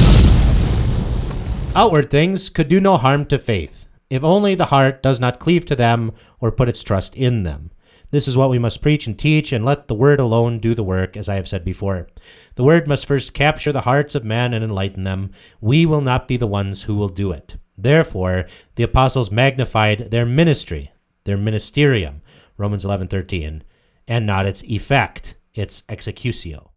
Outward 1.75 2.11
things 2.11 2.51
could 2.51 2.67
do 2.67 2.79
no 2.79 2.97
harm 2.97 3.25
to 3.25 3.39
faith, 3.39 3.87
if 4.11 4.23
only 4.23 4.53
the 4.53 4.65
heart 4.65 5.01
does 5.01 5.19
not 5.19 5.39
cleave 5.39 5.65
to 5.65 5.75
them 5.75 6.11
or 6.39 6.51
put 6.51 6.69
its 6.69 6.83
trust 6.83 7.15
in 7.15 7.41
them. 7.41 7.71
This 8.13 8.27
is 8.27 8.37
what 8.37 8.51
we 8.51 8.59
must 8.59 8.83
preach 8.83 9.07
and 9.07 9.17
teach, 9.17 9.51
and 9.51 9.65
let 9.65 9.87
the 9.87 9.95
word 9.95 10.19
alone 10.19 10.59
do 10.59 10.75
the 10.75 10.83
work, 10.83 11.17
as 11.17 11.27
I 11.27 11.33
have 11.33 11.47
said 11.47 11.65
before. 11.65 12.07
The 12.53 12.63
word 12.63 12.87
must 12.87 13.07
first 13.07 13.33
capture 13.33 13.71
the 13.71 13.81
hearts 13.81 14.13
of 14.13 14.23
men 14.23 14.53
and 14.53 14.63
enlighten 14.63 15.03
them. 15.03 15.31
We 15.61 15.87
will 15.87 15.99
not 15.99 16.27
be 16.27 16.37
the 16.37 16.45
ones 16.45 16.83
who 16.83 16.93
will 16.93 17.09
do 17.09 17.31
it. 17.31 17.57
Therefore, 17.75 18.45
the 18.75 18.83
apostles 18.83 19.31
magnified 19.31 20.11
their 20.11 20.27
ministry, 20.27 20.91
their 21.23 21.39
ministerium, 21.39 22.21
Romans 22.55 22.85
11:13, 22.85 23.63
and 24.07 24.27
not 24.27 24.45
its 24.45 24.63
effect, 24.65 25.33
its 25.55 25.81
executio. 25.89 26.69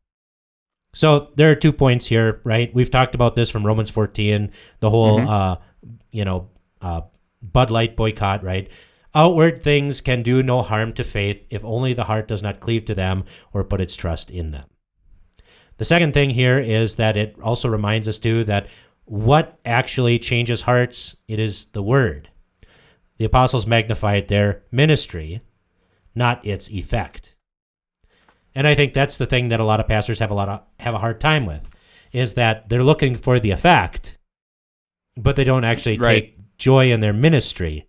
So 0.95 1.33
there 1.37 1.51
are 1.51 1.55
two 1.55 1.75
points 1.75 2.07
here, 2.07 2.41
right? 2.45 2.75
We've 2.75 2.91
talked 2.91 3.15
about 3.15 3.37
this 3.37 3.51
from 3.51 3.67
Romans 3.67 3.91
14, 3.91 4.53
the 4.81 4.89
whole, 4.89 5.21
Mhm. 5.21 5.29
uh, 5.29 5.57
you 6.13 6.25
know, 6.25 6.49
uh, 6.81 7.03
Bud 7.43 7.71
Light 7.71 7.95
boycott, 7.95 8.43
right? 8.43 8.71
Outward 9.17 9.63
things 9.63 10.03
can 10.03 10.23
do 10.23 10.43
no 10.43 10.61
harm 10.61 10.93
to 10.93 11.03
faith 11.03 11.43
if 11.49 11.65
only 11.65 11.95
the 11.95 12.05
heart 12.05 12.29
does 12.29 12.43
not 12.43 12.61
cleave 12.61 12.85
to 12.85 12.95
them 12.95 13.25
or 13.55 13.65
put 13.65 13.81
its 13.81 13.97
trust 13.97 14.31
in 14.31 14.51
them. 14.51 14.67
The 15.79 15.87
second 15.87 16.13
thing 16.13 16.29
here 16.29 16.59
is 16.59 16.97
that 16.97 17.17
it 17.17 17.35
also 17.43 17.69
reminds 17.71 18.09
us 18.09 18.19
too 18.19 18.45
that 18.45 18.67
what 19.07 19.59
actually 19.65 20.19
changes 20.19 20.61
hearts 20.61 21.17
it 21.29 21.39
is 21.39 21.65
the 21.73 21.83
word. 21.83 22.29
The 23.17 23.25
apostles 23.25 23.67
magnified 23.67 24.29
their 24.29 24.65
ministry, 24.71 25.41
not 26.15 26.45
its 26.45 26.71
effect. 26.71 27.37
And 28.55 28.67
I 28.67 28.75
think 28.75 28.93
that's 28.93 29.17
the 29.17 29.25
thing 29.25 29.49
that 29.49 29.61
a 29.61 29.65
lot 29.65 29.81
of 29.81 29.89
pastors 29.89 30.19
have 30.19 30.31
a 30.31 30.35
lot 30.35 30.51
of 30.51 30.61
have 30.81 30.95
a 30.95 30.99
hard 30.99 31.23
time 31.23 31.47
with 31.47 31.67
is 32.13 32.35
that 32.35 32.69
they're 32.69 32.85
looking 32.85 33.17
for 33.17 33.41
the 33.41 33.51
effect, 33.51 34.19
but 35.17 35.37
they 35.37 35.45
don't 35.45 35.65
actually 35.65 35.97
Right. 35.97 36.37
take 36.37 36.59
joy 36.59 36.93
in 36.93 37.01
their 37.01 37.15
ministry. 37.15 37.87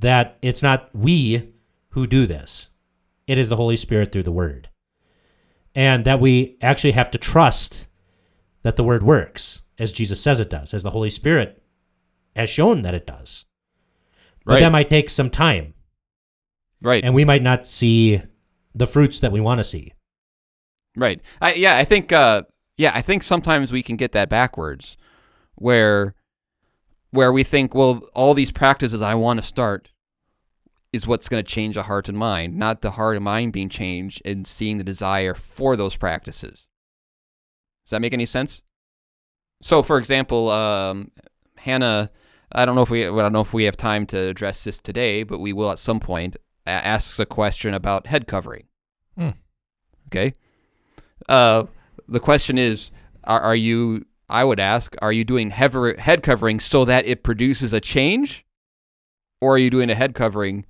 That 0.00 0.38
it's 0.42 0.62
not 0.62 0.90
we 0.94 1.52
who 1.90 2.06
do 2.06 2.26
this. 2.26 2.68
It 3.26 3.38
is 3.38 3.48
the 3.48 3.56
Holy 3.56 3.76
Spirit 3.76 4.12
through 4.12 4.22
the 4.24 4.32
word. 4.32 4.68
And 5.74 6.04
that 6.04 6.20
we 6.20 6.56
actually 6.62 6.92
have 6.92 7.10
to 7.12 7.18
trust 7.18 7.88
that 8.62 8.76
the 8.76 8.84
word 8.84 9.02
works 9.02 9.62
as 9.78 9.92
Jesus 9.92 10.20
says 10.20 10.40
it 10.40 10.48
does, 10.50 10.72
as 10.72 10.82
the 10.82 10.90
Holy 10.90 11.10
Spirit 11.10 11.62
has 12.34 12.48
shown 12.48 12.82
that 12.82 12.94
it 12.94 13.06
does. 13.06 13.44
But 14.44 14.54
Right. 14.54 14.60
that 14.60 14.72
might 14.72 14.88
take 14.90 15.10
some 15.10 15.28
time 15.30 15.74
Right. 16.80 17.04
and 17.04 17.14
we 17.14 17.24
might 17.24 17.42
not 17.42 17.66
see 17.66 18.22
the 18.74 18.86
fruits 18.86 19.20
that 19.20 19.32
we 19.32 19.40
want 19.40 19.58
to 19.58 19.64
see. 19.64 19.92
Right. 20.96 21.20
I, 21.40 21.54
yeah, 21.54 21.76
I 21.76 21.84
think. 21.84 22.12
Uh, 22.12 22.42
yeah, 22.78 22.92
I 22.94 23.00
think 23.02 23.22
sometimes 23.22 23.72
we 23.72 23.82
can 23.82 23.96
get 23.96 24.12
that 24.12 24.28
backwards, 24.28 24.96
where, 25.54 26.14
where 27.16 27.32
we 27.32 27.42
think, 27.42 27.74
well, 27.74 28.00
all 28.14 28.34
these 28.34 28.52
practices 28.52 29.02
I 29.02 29.14
want 29.14 29.40
to 29.40 29.46
start, 29.46 29.90
is 30.92 31.06
what's 31.06 31.28
going 31.28 31.42
to 31.44 31.50
change 31.50 31.76
a 31.76 31.82
heart 31.82 32.08
and 32.08 32.16
mind, 32.16 32.56
not 32.56 32.80
the 32.80 32.92
heart 32.92 33.16
and 33.16 33.24
mind 33.24 33.52
being 33.52 33.68
changed 33.68 34.22
and 34.24 34.46
seeing 34.46 34.78
the 34.78 34.84
desire 34.84 35.34
for 35.34 35.76
those 35.76 35.96
practices. 35.96 36.66
Does 37.84 37.90
that 37.90 38.00
make 38.00 38.14
any 38.14 38.26
sense? 38.26 38.62
So, 39.60 39.82
for 39.82 39.98
example, 39.98 40.48
um, 40.50 41.10
Hannah, 41.56 42.10
I 42.52 42.64
don't 42.64 42.76
know 42.76 42.82
if 42.82 42.90
we, 42.90 43.08
well, 43.10 43.20
I 43.20 43.22
don't 43.24 43.32
know 43.32 43.40
if 43.40 43.52
we 43.52 43.64
have 43.64 43.76
time 43.76 44.06
to 44.06 44.28
address 44.28 44.64
this 44.64 44.78
today, 44.78 45.22
but 45.22 45.38
we 45.38 45.52
will 45.52 45.70
at 45.70 45.78
some 45.78 46.00
point. 46.00 46.36
Asks 46.68 47.20
a 47.20 47.26
question 47.26 47.74
about 47.74 48.08
head 48.08 48.26
covering. 48.26 48.64
Hmm. 49.16 49.30
Okay. 50.08 50.32
Uh, 51.28 51.64
the 52.08 52.18
question 52.18 52.58
is, 52.58 52.90
are, 53.22 53.40
are 53.40 53.54
you? 53.54 54.04
I 54.28 54.44
would 54.44 54.58
ask, 54.58 54.94
are 55.00 55.12
you 55.12 55.24
doing 55.24 55.50
head 55.50 56.22
covering 56.22 56.60
so 56.60 56.84
that 56.84 57.06
it 57.06 57.22
produces 57.22 57.72
a 57.72 57.80
change, 57.80 58.44
or 59.40 59.54
are 59.54 59.58
you 59.58 59.70
doing 59.70 59.90
a 59.90 59.94
head 59.94 60.14
covering 60.14 60.66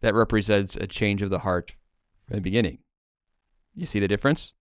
that 0.00 0.14
represents 0.14 0.76
a 0.76 0.86
change 0.86 1.22
of 1.22 1.30
the 1.30 1.40
heart 1.40 1.74
from 2.26 2.36
the 2.36 2.42
beginning? 2.42 2.78
You 3.74 3.86
see 3.86 4.00
the 4.00 4.08
difference? 4.08 4.54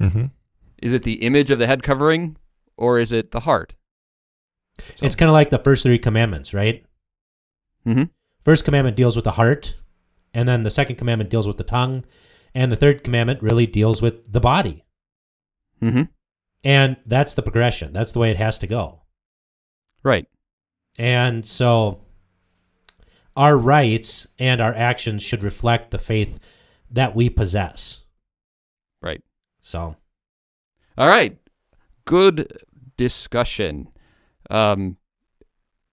Mm-hmm. 0.00 0.26
Is 0.80 0.92
it 0.92 1.02
the 1.02 1.22
image 1.22 1.50
of 1.50 1.58
the 1.58 1.66
head 1.66 1.82
covering, 1.82 2.36
or 2.76 2.98
is 2.98 3.12
it 3.12 3.32
the 3.32 3.40
heart? 3.40 3.74
It's 5.02 5.16
kind 5.16 5.28
of 5.28 5.32
like 5.32 5.50
the 5.50 5.58
first 5.58 5.82
three 5.82 5.98
commandments, 5.98 6.54
right? 6.54 6.86
Mm-hmm. 7.84 8.04
First 8.44 8.64
commandment 8.64 8.96
deals 8.96 9.16
with 9.16 9.24
the 9.24 9.32
heart, 9.32 9.74
and 10.32 10.48
then 10.48 10.62
the 10.62 10.70
second 10.70 10.96
commandment 10.96 11.30
deals 11.30 11.46
with 11.46 11.56
the 11.56 11.64
tongue, 11.64 12.04
and 12.54 12.70
the 12.70 12.76
third 12.76 13.04
commandment 13.04 13.42
really 13.42 13.66
deals 13.66 14.00
with 14.00 14.32
the 14.32 14.40
body. 14.40 14.84
Mm-hmm. 15.82 16.04
And 16.64 16.96
that's 17.06 17.34
the 17.34 17.42
progression. 17.42 17.92
That's 17.92 18.12
the 18.12 18.18
way 18.18 18.30
it 18.30 18.36
has 18.36 18.58
to 18.58 18.66
go. 18.66 19.02
Right. 20.02 20.26
And 20.96 21.46
so 21.46 22.00
our 23.36 23.56
rights 23.56 24.26
and 24.38 24.60
our 24.60 24.74
actions 24.74 25.22
should 25.22 25.42
reflect 25.42 25.90
the 25.90 25.98
faith 25.98 26.40
that 26.90 27.14
we 27.14 27.30
possess. 27.30 28.00
Right. 29.00 29.22
So, 29.60 29.96
All 30.96 31.08
right. 31.08 31.38
Good 32.04 32.64
discussion. 32.96 33.88
Um, 34.50 34.96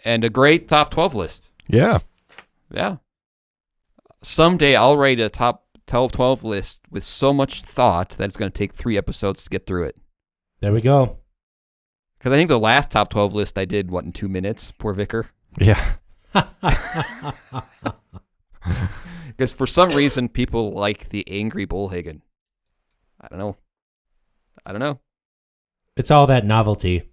and 0.03 0.23
a 0.23 0.29
great 0.29 0.67
top 0.67 0.89
12 0.91 1.13
list. 1.13 1.51
Yeah. 1.67 1.99
Yeah. 2.71 2.97
Someday 4.23 4.75
I'll 4.75 4.97
write 4.97 5.19
a 5.19 5.29
top 5.29 5.65
12, 5.87 6.11
12 6.13 6.43
list 6.43 6.79
with 6.89 7.03
so 7.03 7.31
much 7.31 7.61
thought 7.61 8.11
that 8.11 8.25
it's 8.25 8.37
going 8.37 8.51
to 8.51 8.57
take 8.57 8.73
three 8.73 8.97
episodes 8.97 9.43
to 9.43 9.49
get 9.49 9.67
through 9.67 9.83
it. 9.83 9.97
There 10.61 10.73
we 10.73 10.81
go. 10.81 11.19
Because 12.17 12.33
I 12.33 12.35
think 12.37 12.49
the 12.49 12.59
last 12.59 12.91
top 12.91 13.09
12 13.09 13.33
list 13.33 13.57
I 13.57 13.65
did, 13.65 13.91
what, 13.91 14.05
in 14.05 14.11
two 14.11 14.29
minutes? 14.29 14.71
Poor 14.77 14.93
Vicar. 14.93 15.27
Yeah. 15.59 15.93
Because 19.37 19.51
for 19.51 19.67
some 19.67 19.91
reason, 19.91 20.29
people 20.29 20.71
like 20.71 21.09
the 21.09 21.27
angry 21.29 21.67
Bullhagen. 21.67 22.21
I 23.19 23.27
don't 23.27 23.39
know. 23.39 23.57
I 24.65 24.71
don't 24.71 24.79
know. 24.79 24.99
It's 25.97 26.09
all 26.09 26.25
that 26.27 26.45
novelty. 26.45 27.09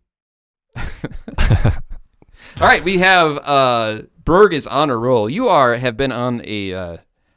All 0.76 2.68
right, 2.68 2.82
we 2.84 2.98
have 2.98 3.38
uh 3.38 4.02
Berg 4.24 4.52
is 4.52 4.66
on 4.66 4.90
a 4.90 4.96
roll. 4.96 5.28
You 5.28 5.48
are 5.48 5.76
have 5.76 5.96
been 5.96 6.12
on 6.12 6.42
a 6.44 6.72
uh, 6.72 6.96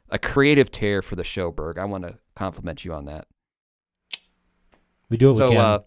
a 0.09 0.19
creative 0.19 0.71
tear 0.71 1.01
for 1.01 1.15
the 1.15 1.23
show, 1.23 1.51
Berg. 1.51 1.77
I 1.77 1.85
want 1.85 2.03
to 2.03 2.19
compliment 2.35 2.85
you 2.85 2.93
on 2.93 3.05
that. 3.05 3.27
We 5.09 5.17
do 5.17 5.29
what 5.29 5.37
so 5.37 5.49
we 5.49 5.55
can. 5.55 5.65
uh 5.65 5.79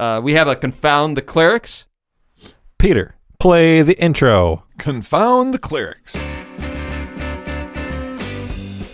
uh 0.00 0.20
we 0.20 0.32
have 0.32 0.48
a 0.48 0.56
confound 0.56 1.16
the 1.16 1.22
clerics. 1.22 1.86
Peter, 2.78 3.14
play 3.38 3.82
the 3.82 3.98
intro. 4.02 4.64
Confound 4.78 5.52
the 5.54 5.58
clerics. 5.58 6.14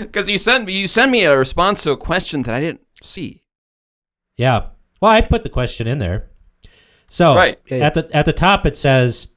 Because 0.00 0.28
you 0.28 0.38
sent 0.38 0.64
me 0.66 0.72
you 0.72 0.88
sent 0.88 1.12
me 1.12 1.22
a 1.24 1.38
response 1.38 1.82
to 1.84 1.92
a 1.92 1.96
question 1.96 2.42
that 2.42 2.54
I 2.54 2.60
didn't 2.60 2.80
see. 3.02 3.44
Yeah. 4.36 4.66
Well, 5.00 5.12
I 5.12 5.20
put 5.20 5.44
the 5.44 5.48
question 5.48 5.86
in 5.86 5.98
there. 5.98 6.30
So 7.08 7.34
Right. 7.36 7.60
Yeah, 7.66 7.76
yeah. 7.76 7.86
at 7.86 7.94
the 7.94 8.10
at 8.12 8.24
the 8.24 8.32
top 8.32 8.66
it 8.66 8.76
says, 8.76 9.28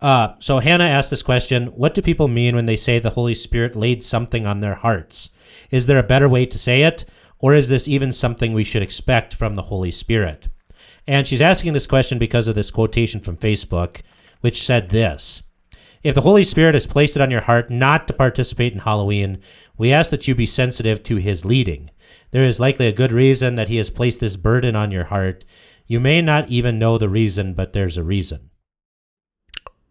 uh, 0.00 0.34
so 0.40 0.58
Hannah 0.58 0.84
asked 0.84 1.10
this 1.10 1.22
question: 1.22 1.66
What 1.68 1.94
do 1.94 2.02
people 2.02 2.28
mean 2.28 2.54
when 2.54 2.66
they 2.66 2.76
say 2.76 2.98
the 2.98 3.10
Holy 3.10 3.34
Spirit 3.34 3.76
laid 3.76 4.02
something 4.02 4.46
on 4.46 4.60
their 4.60 4.74
hearts? 4.74 5.30
Is 5.70 5.86
there 5.86 5.98
a 5.98 6.02
better 6.02 6.28
way 6.28 6.46
to 6.46 6.58
say 6.58 6.82
it, 6.82 7.04
or 7.38 7.54
is 7.54 7.68
this 7.68 7.88
even 7.88 8.12
something 8.12 8.52
we 8.52 8.64
should 8.64 8.82
expect 8.82 9.34
from 9.34 9.54
the 9.54 9.62
Holy 9.62 9.90
Spirit? 9.90 10.48
And 11.06 11.26
she's 11.26 11.42
asking 11.42 11.72
this 11.72 11.86
question 11.86 12.18
because 12.18 12.48
of 12.48 12.54
this 12.54 12.70
quotation 12.70 13.20
from 13.20 13.36
Facebook, 13.36 14.02
which 14.40 14.62
said 14.62 14.90
this. 14.90 15.42
If 16.02 16.14
the 16.14 16.20
Holy 16.20 16.44
Spirit 16.44 16.74
has 16.74 16.86
placed 16.86 17.16
it 17.16 17.22
on 17.22 17.30
your 17.30 17.40
heart 17.40 17.70
not 17.70 18.06
to 18.06 18.12
participate 18.12 18.72
in 18.72 18.80
Halloween, 18.80 19.40
we 19.78 19.92
ask 19.92 20.10
that 20.10 20.28
you 20.28 20.34
be 20.34 20.46
sensitive 20.46 21.02
to 21.04 21.16
his 21.16 21.44
leading. 21.44 21.90
There 22.30 22.44
is 22.44 22.60
likely 22.60 22.86
a 22.86 22.92
good 22.92 23.12
reason 23.12 23.54
that 23.54 23.68
he 23.68 23.76
has 23.76 23.90
placed 23.90 24.20
this 24.20 24.36
burden 24.36 24.76
on 24.76 24.90
your 24.90 25.04
heart. 25.04 25.44
You 25.86 26.00
may 26.00 26.20
not 26.20 26.48
even 26.48 26.78
know 26.78 26.98
the 26.98 27.08
reason, 27.08 27.54
but 27.54 27.72
there's 27.72 27.96
a 27.96 28.04
reason. 28.04 28.50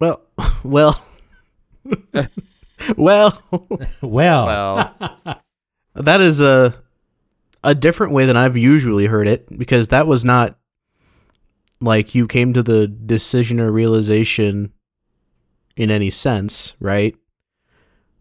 Well, 0.00 0.22
well, 0.64 1.00
well. 2.96 3.42
Well, 3.42 3.42
Well, 4.02 4.94
That 5.94 6.20
is 6.20 6.40
a 6.40 6.74
a 7.64 7.74
different 7.74 8.12
way 8.12 8.26
than 8.26 8.36
I've 8.36 8.56
usually 8.56 9.06
heard 9.06 9.26
it 9.26 9.58
because 9.58 9.88
that 9.88 10.06
was 10.06 10.24
not 10.24 10.58
like 11.80 12.14
you 12.14 12.26
came 12.28 12.52
to 12.52 12.62
the 12.62 12.86
decision 12.86 13.58
or 13.58 13.72
realization 13.72 14.72
in 15.76 15.90
any 15.90 16.10
sense, 16.10 16.74
right? 16.80 17.16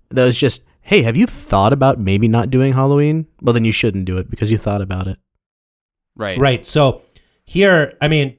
That 0.09 0.25
was 0.25 0.37
just, 0.39 0.63
hey, 0.81 1.03
have 1.03 1.17
you 1.17 1.25
thought 1.27 1.73
about 1.73 1.99
maybe 1.99 2.27
not 2.27 2.49
doing 2.49 2.73
Halloween? 2.73 3.27
Well, 3.41 3.53
then 3.53 3.65
you 3.65 3.71
shouldn't 3.71 4.05
do 4.05 4.17
it 4.17 4.29
because 4.29 4.49
you 4.51 4.57
thought 4.57 4.81
about 4.81 5.07
it. 5.07 5.19
right. 6.15 6.37
right. 6.37 6.65
So 6.65 7.01
here, 7.43 7.97
I 8.01 8.07
mean, 8.07 8.37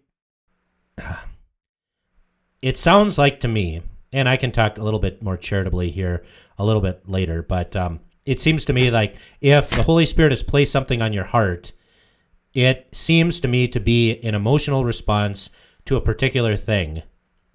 it 2.63 2.77
sounds 2.77 3.19
like 3.19 3.41
to 3.41 3.49
me, 3.49 3.83
and 4.13 4.29
I 4.29 4.37
can 4.37 4.53
talk 4.53 4.79
a 4.79 4.83
little 4.83 5.01
bit 5.01 5.23
more 5.23 5.37
charitably 5.37 5.91
here 5.91 6.25
a 6.59 6.65
little 6.65 6.83
bit 6.83 7.09
later, 7.09 7.43
but 7.43 7.77
um, 7.77 8.01
it 8.25 8.41
seems 8.41 8.65
to 8.65 8.73
me 8.73 8.91
like 8.91 9.17
if 9.41 9.71
the 9.71 9.83
Holy 9.83 10.07
Spirit 10.07 10.33
has 10.33 10.43
placed 10.43 10.73
something 10.73 11.03
on 11.03 11.13
your 11.13 11.25
heart, 11.25 11.73
it 12.55 12.89
seems 12.93 13.41
to 13.41 13.49
me 13.49 13.69
to 13.69 13.79
be 13.79 14.19
an 14.23 14.35
emotional 14.35 14.85
response 14.85 15.51
to 15.85 15.97
a 15.97 16.01
particular 16.01 16.57
thing 16.57 17.03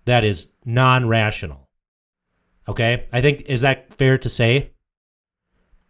that 0.06 0.24
is 0.24 0.49
non-rational. 0.64 1.68
Okay? 2.68 3.08
I 3.12 3.22
think 3.22 3.41
is 3.47 3.62
that 3.62 3.93
fair 3.93 4.18
to 4.20 4.30
say? 4.30 4.72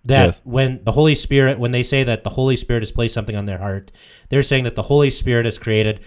That 0.03 0.25
Yes. 0.25 0.41
when 0.43 0.83
the 0.83 0.93
Holy 0.93 1.13
Spirit 1.13 1.59
when 1.59 1.71
they 1.71 1.83
say 1.83 2.03
that 2.03 2.23
the 2.23 2.31
Holy 2.31 2.55
Spirit 2.55 2.81
has 2.81 2.91
placed 2.91 3.13
something 3.13 3.35
on 3.35 3.45
their 3.45 3.59
heart, 3.59 3.91
they're 4.29 4.41
saying 4.41 4.63
that 4.63 4.75
the 4.75 4.83
Holy 4.83 5.11
Spirit 5.11 5.45
has 5.45 5.59
created 5.59 5.99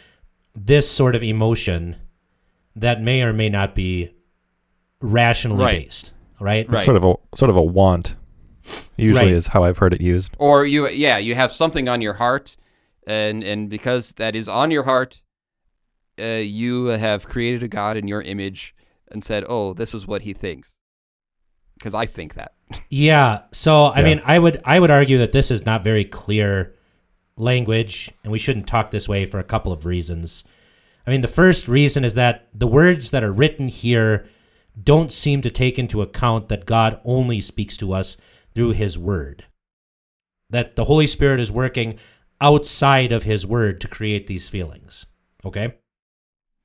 this 0.57 0.91
sort 0.91 1.15
of 1.15 1.23
emotion 1.23 1.97
that 2.77 3.01
may 3.03 3.23
or 3.23 3.33
may 3.33 3.49
not 3.49 3.75
be 3.75 4.11
rationally 5.01 5.63
Right. 5.65 5.85
based, 5.85 6.13
right? 6.41 6.69
Right. 6.69 6.83
Sort 6.85 6.97
of 6.97 7.05
a 7.05 7.15
sort 7.37 7.51
of 7.51 7.57
a 7.57 7.63
want. 7.63 8.17
Usually 8.97 9.27
Right. 9.27 9.35
is 9.35 9.49
how 9.49 9.65
I've 9.65 9.79
heard 9.79 9.93
it 9.93 10.01
used. 10.01 10.35
Or 10.39 10.65
you, 10.65 10.89
yeah, 10.89 11.19
you 11.19 11.35
have 11.35 11.53
something 11.53 11.87
on 11.89 12.01
your 12.01 12.15
heart, 12.15 12.57
and 13.07 13.45
and 13.45 13.69
because 13.69 14.13
that 14.15 14.35
is 14.35 14.49
on 14.49 14.71
your 14.71 14.85
heart, 14.85 15.21
uh, 16.19 16.25
you 16.43 16.87
have 16.87 17.27
created 17.27 17.63
a 17.63 17.69
God 17.69 17.97
in 17.99 18.09
your 18.09 18.23
image 18.23 18.75
and 19.11 19.23
said, 19.23 19.45
"Oh, 19.49 19.75
this 19.75 19.95
is 19.95 20.07
what 20.07 20.23
He 20.23 20.33
thinks," 20.33 20.75
because 21.79 21.95
I 21.95 22.07
think 22.07 22.35
that. 22.35 22.53
Yeah. 22.89 23.41
So 23.53 23.87
I 23.87 23.99
Yeah. 24.01 24.05
mean, 24.07 24.23
I 24.25 24.39
would 24.39 24.61
I 24.65 24.81
would 24.81 24.91
argue 24.91 25.19
that 25.19 25.33
this 25.33 25.51
is 25.51 25.67
not 25.67 25.85
very 25.85 26.05
clear 26.07 26.75
language, 27.37 28.11
and 28.23 28.33
we 28.33 28.39
shouldn't 28.39 28.67
talk 28.67 28.91
this 28.91 29.09
way 29.09 29.27
for 29.27 29.39
a 29.39 29.45
couple 29.45 29.73
of 29.73 29.85
reasons. 29.85 30.45
I 31.07 31.11
mean, 31.11 31.21
the 31.21 31.29
first 31.29 31.69
reason 31.69 32.05
is 32.05 32.15
that 32.15 32.49
the 32.53 32.67
words 32.67 33.11
that 33.11 33.25
are 33.25 33.33
written 33.33 33.69
here 33.69 34.27
don't 34.83 35.13
seem 35.13 35.43
to 35.43 35.51
take 35.51 35.79
into 35.79 36.03
account 36.03 36.49
that 36.49 36.67
God 36.67 37.01
only 37.05 37.41
speaks 37.41 37.77
to 37.79 37.93
us 37.93 38.17
through 38.55 38.73
His 38.73 38.99
Word. 38.99 39.45
That 40.51 40.77
the 40.77 40.85
Holy 40.85 41.07
Spirit 41.07 41.41
is 41.41 41.53
working 41.53 41.99
outside 42.41 43.13
of 43.13 43.25
His 43.25 43.47
Word 43.47 43.81
to 43.83 43.89
create 43.89 44.27
these 44.27 44.49
feelings. 44.49 45.07
Okay. 45.45 45.75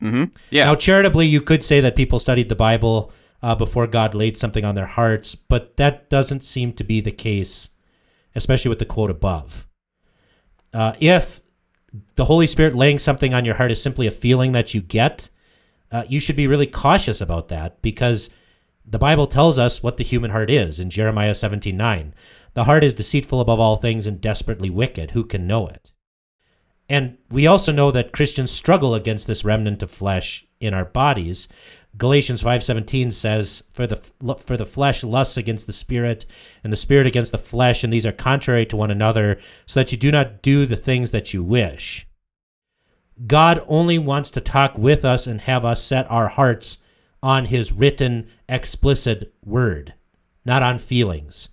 Mm-hmm. 0.02 0.36
Yeah. 0.50 0.66
Now, 0.66 0.76
charitably, 0.76 1.28
you 1.28 1.42
could 1.42 1.64
say 1.66 1.82
that 1.82 1.96
people 1.96 2.20
studied 2.20 2.50
the 2.50 2.56
Bible 2.56 3.12
uh, 3.42 3.56
before 3.56 3.88
God 3.88 4.16
laid 4.16 4.38
something 4.38 4.64
on 4.64 4.76
their 4.76 4.86
hearts, 4.86 5.36
but 5.36 5.78
that 5.78 6.10
doesn't 6.10 6.44
seem 6.44 6.74
to 6.74 6.84
be 6.84 7.02
the 7.02 7.12
case, 7.12 7.70
especially 8.36 8.70
with 8.70 8.80
the 8.80 8.86
quote 8.86 9.12
above. 9.12 9.68
Uh, 10.74 10.94
if 11.00 11.42
the 12.16 12.26
Holy 12.26 12.48
Spirit 12.48 12.76
laying 12.76 13.00
something 13.00 13.34
on 13.34 13.46
your 13.46 13.56
heart 13.56 13.72
is 13.72 13.82
simply 13.82 14.08
a 14.08 14.12
feeling 14.12 14.52
that 14.52 14.74
you 14.74 14.82
get, 14.82 15.30
uh, 15.92 16.04
you 16.08 16.20
should 16.20 16.36
be 16.36 16.48
really 16.48 16.68
cautious 16.68 17.22
about 17.22 17.48
that 17.50 17.82
because 17.82 18.30
the 18.86 19.00
Bible 19.00 19.28
tells 19.28 19.58
us 19.60 19.84
what 19.84 19.98
the 19.98 20.04
human 20.04 20.32
heart 20.32 20.50
is 20.50 20.80
in 20.80 20.90
Jeremiah 20.90 21.36
17 21.36 21.76
9. 21.76 22.14
The 22.54 22.64
heart 22.64 22.84
is 22.84 22.94
deceitful 22.94 23.40
above 23.40 23.60
all 23.60 23.78
things 23.78 24.08
and 24.08 24.20
desperately 24.20 24.70
wicked. 24.70 25.12
Who 25.12 25.24
can 25.24 25.48
know 25.48 25.68
it? 25.68 25.92
And 26.90 27.18
we 27.30 27.46
also 27.46 27.72
know 27.72 27.92
that 27.92 28.12
Christians 28.12 28.50
struggle 28.50 28.96
against 28.96 29.28
this 29.28 29.46
remnant 29.46 29.84
of 29.84 29.92
flesh 29.92 30.46
in 30.60 30.74
our 30.74 30.86
bodies. 30.86 31.48
Galatians 32.00 32.42
5:17 32.42 33.12
says, 33.12 33.64
"For 33.74 33.86
the 33.86 33.98
for 34.38 34.56
the 34.56 34.66
flesh 34.66 35.04
lusts 35.04 35.36
against 35.36 35.68
the 35.68 35.74
spirit, 35.74 36.26
and 36.64 36.72
the 36.72 36.78
spirit 36.78 37.06
against 37.06 37.34
the 37.34 37.38
flesh, 37.38 37.84
and 37.84 37.92
these 37.92 38.06
are 38.06 38.14
contrary 38.14 38.66
to 38.68 38.78
one 38.78 38.90
another, 38.90 39.38
so 39.66 39.82
that 39.82 39.92
you 39.92 39.98
do 39.98 40.10
not 40.10 40.42
do 40.42 40.66
the 40.66 40.78
things 40.78 41.12
that 41.12 41.34
you 41.34 41.44
wish." 41.44 42.08
God 43.28 43.62
only 43.68 44.00
wants 44.00 44.32
to 44.32 44.40
talk 44.40 44.78
with 44.78 45.04
us 45.04 45.28
and 45.28 45.42
have 45.42 45.66
us 45.66 45.84
set 45.84 46.10
our 46.10 46.30
hearts 46.30 46.78
on 47.22 47.46
his 47.46 47.74
written 47.74 48.28
explicit 48.48 49.34
word, 49.46 49.94
not 50.46 50.64
on 50.64 50.80
feelings. 50.80 51.50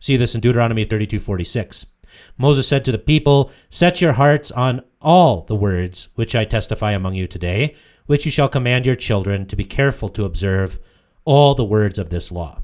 See 0.00 0.16
this 0.16 0.34
in 0.34 0.40
Deuteronomy 0.40 0.84
32:46. 0.84 1.86
Moses 2.36 2.66
said 2.66 2.84
to 2.84 2.90
the 2.90 2.98
people, 2.98 3.52
Set 3.70 4.00
your 4.00 4.14
hearts 4.14 4.50
on 4.50 4.82
all 5.00 5.42
the 5.42 5.54
words 5.54 6.08
which 6.16 6.34
I 6.34 6.44
testify 6.44 6.92
among 6.92 7.14
you 7.14 7.28
today, 7.28 7.76
which 8.08 8.24
you 8.24 8.30
shall 8.32 8.48
command 8.48 8.84
your 8.84 8.94
children 8.94 9.46
to 9.46 9.54
be 9.54 9.64
careful 9.64 10.08
to 10.08 10.24
observe 10.24 10.80
all 11.24 11.54
the 11.54 11.64
words 11.64 11.98
of 11.98 12.08
this 12.10 12.32
law. 12.32 12.62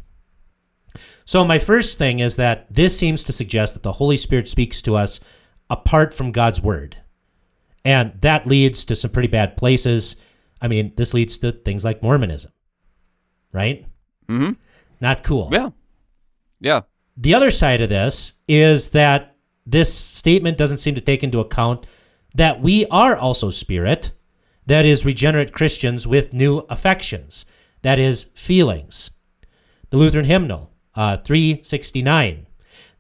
So, 1.27 1.45
my 1.45 1.59
first 1.59 1.99
thing 1.99 2.19
is 2.19 2.37
that 2.37 2.67
this 2.75 2.99
seems 2.99 3.23
to 3.25 3.33
suggest 3.33 3.75
that 3.75 3.83
the 3.83 3.93
Holy 3.93 4.17
Spirit 4.17 4.49
speaks 4.49 4.81
to 4.83 4.97
us 4.97 5.21
apart 5.71 6.13
from 6.15 6.33
God's 6.33 6.61
word. 6.61 6.97
And 7.85 8.19
that 8.23 8.47
leads 8.47 8.85
to 8.87 8.97
some 8.97 9.11
pretty 9.11 9.29
bad 9.29 9.57
places. 9.57 10.17
I 10.61 10.69
mean, 10.69 10.93
this 10.97 11.13
leads 11.13 11.37
to 11.39 11.53
things 11.53 11.85
like 11.85 12.03
Mormonism, 12.03 12.53
right? 13.53 13.87
Mm-hmm. 14.29 14.53
Not 15.01 15.23
cool. 15.23 15.51
Yeah. 15.53 15.71
Yeah. 16.61 16.81
The 17.17 17.35
other 17.35 17.51
side 17.51 17.83
of 17.83 17.91
this 17.91 18.33
is 18.49 18.91
that 18.91 19.37
this 19.67 19.93
statement 19.93 20.57
doesn't 20.57 20.79
seem 20.79 20.95
to 20.95 21.01
take 21.03 21.23
into 21.23 21.41
account 21.41 21.87
that 22.35 22.61
we 22.61 22.87
are 22.87 23.17
also 23.17 23.51
spirit, 23.51 24.13
that 24.67 24.87
is, 24.87 25.05
regenerate 25.05 25.53
Christians 25.53 26.07
with 26.07 26.33
new 26.33 26.59
affections, 26.71 27.47
that 27.83 27.99
is, 27.99 28.25
feelings. 28.35 29.11
The 29.91 29.97
Lutheran 29.97 30.25
hymnal, 30.25 30.71
uh, 30.95 31.19
369. 31.19 32.47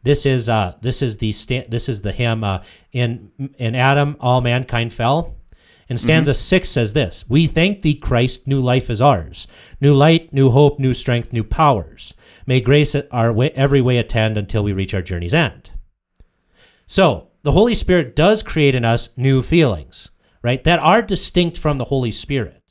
This 0.02 0.26
is 0.26 0.50
uh, 0.50 0.74
this 0.82 1.00
is 1.00 1.16
the 1.16 1.32
sta- 1.32 1.66
this 1.68 1.88
is 1.88 2.02
the 2.02 2.12
hymn 2.12 2.44
uh, 2.44 2.62
in 2.92 3.30
in 3.56 3.74
Adam 3.74 4.16
all 4.20 4.42
mankind 4.42 4.92
fell. 4.92 5.36
And 5.88 6.00
stanza 6.00 6.34
six 6.34 6.68
says 6.68 6.92
this: 6.92 7.24
We 7.28 7.46
thank 7.46 7.82
thee, 7.82 7.94
Christ, 7.94 8.46
new 8.46 8.60
life 8.60 8.90
is 8.90 9.00
ours, 9.00 9.48
new 9.80 9.94
light, 9.94 10.32
new 10.32 10.50
hope, 10.50 10.78
new 10.78 10.94
strength, 10.94 11.32
new 11.32 11.44
powers. 11.44 12.14
May 12.46 12.60
grace 12.60 12.94
our 13.10 13.32
way, 13.32 13.50
every 13.50 13.80
way 13.80 13.96
attend 13.96 14.36
until 14.36 14.62
we 14.62 14.72
reach 14.72 14.94
our 14.94 15.02
journey's 15.02 15.34
end. 15.34 15.70
So 16.86 17.28
the 17.42 17.52
Holy 17.52 17.74
Spirit 17.74 18.14
does 18.14 18.42
create 18.42 18.74
in 18.74 18.84
us 18.84 19.10
new 19.16 19.42
feelings, 19.42 20.10
right? 20.45 20.62
That 20.62 20.78
are 20.78 21.03
distinct 21.03 21.59
from 21.59 21.78
the 21.78 21.84
Holy 21.86 22.12
Spirit, 22.12 22.62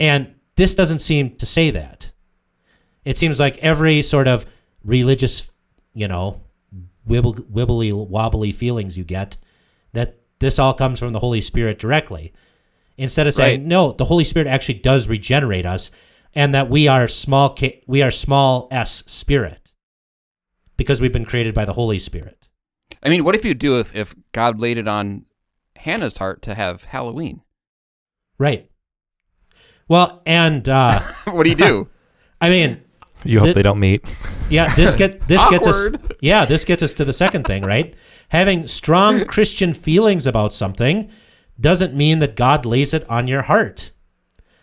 and 0.00 0.34
this 0.56 0.74
doesn't 0.74 1.00
seem 1.00 1.36
to 1.36 1.44
say 1.44 1.70
that. 1.72 2.12
It 3.04 3.18
seems 3.18 3.38
like 3.38 3.58
every 3.58 4.00
sort 4.02 4.28
of 4.28 4.46
religious, 4.84 5.50
you 5.92 6.08
know, 6.08 6.40
wibble, 7.06 7.34
wibbly 7.50 7.92
wobbly 7.92 8.52
feelings 8.52 8.96
you 8.96 9.04
get, 9.04 9.36
that 9.92 10.20
this 10.38 10.58
all 10.58 10.72
comes 10.72 10.98
from 11.00 11.12
the 11.12 11.18
Holy 11.18 11.40
Spirit 11.40 11.78
directly. 11.78 12.32
Instead 12.96 13.26
of 13.26 13.34
saying, 13.34 13.60
Right. 13.60 13.68
no, 13.68 13.92
the 13.92 14.04
Holy 14.04 14.24
Spirit 14.24 14.46
actually 14.48 14.78
does 14.78 15.08
regenerate 15.08 15.66
us, 15.66 15.90
and 16.34 16.54
that 16.54 16.68
we 16.70 16.86
are 16.86 17.08
small, 17.08 17.54
ca- 17.56 17.82
we 17.86 18.02
are 18.02 18.10
small 18.10 18.68
s 18.70 19.02
spirit, 19.06 19.72
because 20.76 21.00
we've 21.00 21.12
been 21.12 21.24
created 21.24 21.54
by 21.54 21.64
the 21.64 21.72
Holy 21.72 21.98
Spirit. 21.98 22.48
I 23.02 23.08
mean, 23.08 23.24
what 23.24 23.34
if 23.34 23.44
you 23.44 23.54
do 23.54 23.78
if, 23.78 23.94
if 23.94 24.14
God 24.32 24.60
laid 24.60 24.78
it 24.78 24.88
on 24.88 25.24
Hannah's 25.78 26.18
heart 26.18 26.42
to 26.42 26.54
have 26.54 26.84
Halloween? 26.84 27.42
Right. 28.38 28.70
Well, 29.88 30.22
and 30.26 30.68
uh, 30.68 31.00
what 31.24 31.44
do 31.44 31.50
you 31.50 31.56
do? 31.56 31.88
I 32.40 32.50
mean, 32.50 32.82
You 33.24 33.38
hope 33.40 33.46
Th- 33.46 33.54
they 33.56 33.62
don't 33.62 33.80
meet. 33.80 34.04
Yeah, 34.50 34.72
this 34.74 34.94
get 34.94 35.26
this 35.28 35.44
gets 35.50 35.66
us. 35.66 35.90
Yeah, 36.20 36.44
this 36.44 36.64
gets 36.64 36.82
us 36.82 36.94
to 36.94 37.04
the 37.04 37.12
second 37.12 37.46
thing, 37.46 37.64
right? 37.64 37.94
Having 38.28 38.68
strong 38.68 39.24
Christian 39.24 39.74
feelings 39.74 40.26
about 40.26 40.54
something 40.54 41.10
doesn't 41.60 41.94
mean 41.94 42.20
that 42.20 42.36
God 42.36 42.64
lays 42.66 42.94
it 42.94 43.08
on 43.10 43.26
your 43.26 43.42
heart. 43.42 43.90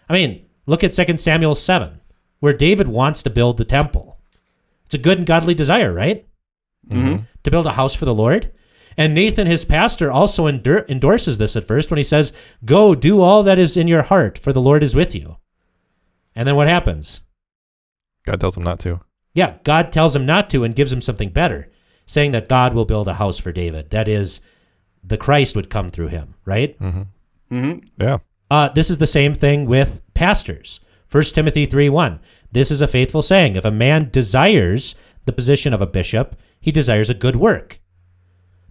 I 0.08 0.14
mean, 0.14 0.46
look 0.66 0.84
at 0.84 0.92
2 0.94 1.18
Samuel 1.18 1.56
7, 1.56 2.00
where 2.40 2.54
David 2.54 2.88
wants 2.88 3.24
to 3.24 3.30
build 3.30 3.58
the 3.58 3.66
temple. 3.66 4.20
It's 4.86 4.96
a 4.96 5.00
good 5.00 5.18
and 5.18 5.28
godly 5.28 5.56
desire, 5.56 5.92
right? 5.92 6.26
Mm-hmm. 6.88 7.24
To 7.44 7.52
build 7.52 7.66
a 7.66 7.74
house 7.74 7.96
for 7.96 8.06
the 8.06 8.14
Lord. 8.14 8.52
And 8.98 9.14
Nathan, 9.14 9.48
his 9.48 9.66
pastor, 9.66 10.12
also 10.12 10.48
endor- 10.48 10.86
endorses 10.88 11.38
this 11.38 11.56
at 11.56 11.66
first 11.66 11.90
when 11.92 11.98
he 11.98 12.04
says, 12.04 12.32
Go, 12.64 12.96
do 12.96 13.22
all 13.22 13.44
that 13.44 13.60
is 13.60 13.76
in 13.76 13.88
your 13.88 14.04
heart, 14.04 14.38
for 14.38 14.54
the 14.54 14.62
Lord 14.62 14.84
is 14.84 14.96
with 14.96 15.14
you. 15.14 15.38
And 16.36 16.48
then 16.48 16.56
what 16.56 16.68
happens? 16.68 17.22
God 18.26 18.40
tells 18.40 18.58
him 18.58 18.64
not 18.64 18.80
to. 18.80 19.02
Yeah, 19.34 19.56
God 19.64 19.92
tells 19.92 20.16
him 20.16 20.26
not 20.26 20.50
to 20.52 20.64
and 20.64 20.76
gives 20.76 20.92
him 20.92 21.02
something 21.02 21.30
better, 21.30 21.70
saying 22.06 22.32
that 22.32 22.50
God 22.50 22.74
will 22.74 22.86
build 22.86 23.08
a 23.08 23.16
house 23.16 23.38
for 23.38 23.52
David. 23.52 23.90
That 23.90 24.08
is, 24.08 24.40
the 25.04 25.18
Christ 25.18 25.56
would 25.56 25.70
come 25.70 25.90
through 25.90 26.08
him, 26.08 26.36
right? 26.46 26.80
Mm-hmm. 26.80 27.02
Yeah. 28.00 28.20
Uh, 28.50 28.70
this 28.70 28.90
is 28.90 28.98
the 28.98 29.08
same 29.08 29.34
thing 29.34 29.66
with 29.66 30.02
pastors. 30.14 30.80
1 31.12 31.24
Timothy 31.26 31.66
3 31.66 31.90
1. 31.90 32.20
This 32.52 32.72
is 32.72 32.82
a 32.82 32.88
faithful 32.88 33.22
saying. 33.22 33.56
If 33.56 33.66
a 33.66 33.72
man 33.72 34.10
desires 34.10 34.96
the 35.26 35.34
position 35.34 35.74
of 35.74 35.82
a 35.82 35.88
bishop, 35.88 36.38
he 36.60 36.72
desires 36.72 37.10
a 37.10 37.14
good 37.14 37.36
work. 37.36 37.80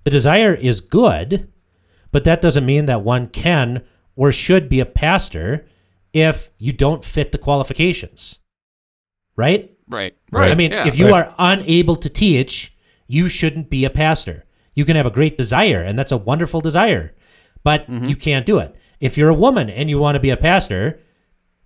The 0.05 0.11
desire 0.11 0.55
is 0.55 0.81
good, 0.81 1.51
but 2.13 2.25
that 2.25 2.43
doesn't 2.43 2.67
mean 2.67 2.87
that 2.87 3.03
one 3.03 3.27
can 3.27 3.83
or 4.17 4.31
should 4.31 4.69
be 4.69 4.81
a 4.81 4.87
pastor 4.87 5.67
if 6.13 6.51
you 6.59 6.73
don't 6.73 7.05
fit 7.05 7.33
the 7.33 7.39
qualifications. 7.39 8.39
Right? 9.37 9.77
Right. 9.89 10.17
Right. 10.31 10.51
I 10.51 10.55
mean, 10.55 10.71
yeah. 10.71 10.87
if 10.87 10.97
you 10.97 11.11
right. 11.11 11.27
are 11.27 11.35
unable 11.39 11.97
to 11.97 12.09
teach, 12.09 12.75
you 13.07 13.29
shouldn't 13.29 13.69
be 13.69 13.85
a 13.85 13.91
pastor. 13.91 14.45
You 14.75 14.85
can 14.85 14.97
have 14.97 15.07
a 15.07 15.11
great 15.11 15.37
desire, 15.37 15.83
and 15.83 15.99
that's 15.99 16.13
a 16.13 16.17
wonderful 16.17 16.61
desire, 16.61 17.15
but 17.63 17.89
mm-hmm. 17.91 18.07
you 18.07 18.17
can't 18.17 18.47
do 18.47 18.59
it. 18.59 18.75
If 19.01 19.19
you're 19.19 19.29
a 19.29 19.35
woman 19.35 19.69
and 19.69 19.91
you 19.91 19.99
want 19.99 20.17
to 20.17 20.21
be 20.21 20.31
a 20.31 20.37
pastor, 20.37 21.01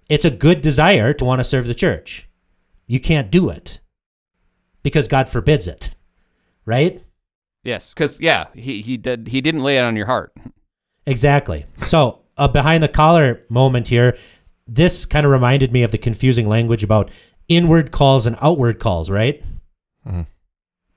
it's 0.08 0.24
a 0.24 0.30
good 0.30 0.60
desire 0.60 1.12
to 1.12 1.24
want 1.24 1.40
to 1.40 1.44
serve 1.44 1.66
the 1.66 1.74
church. 1.74 2.28
You 2.86 3.00
can't 3.00 3.30
do 3.30 3.50
it 3.50 3.80
because 4.82 5.08
God 5.08 5.28
forbids 5.28 5.68
it, 5.68 5.90
right? 6.64 7.02
Yes, 7.68 7.90
because 7.90 8.18
yeah, 8.18 8.46
he 8.54 8.80
he 8.80 8.96
did 8.96 9.28
he 9.28 9.42
didn't 9.42 9.62
lay 9.62 9.76
it 9.76 9.82
on 9.82 9.94
your 9.94 10.06
heart. 10.06 10.32
Exactly. 11.06 11.66
So, 11.82 12.20
a 12.38 12.48
behind 12.48 12.82
the 12.82 12.88
collar 12.88 13.42
moment 13.50 13.88
here. 13.88 14.16
This 14.66 15.04
kind 15.06 15.24
of 15.26 15.32
reminded 15.32 15.70
me 15.72 15.82
of 15.82 15.92
the 15.92 15.98
confusing 15.98 16.48
language 16.48 16.82
about 16.82 17.10
inward 17.48 17.90
calls 17.90 18.26
and 18.26 18.36
outward 18.40 18.78
calls, 18.78 19.10
right? 19.10 19.42
Mm-hmm. 20.06 20.22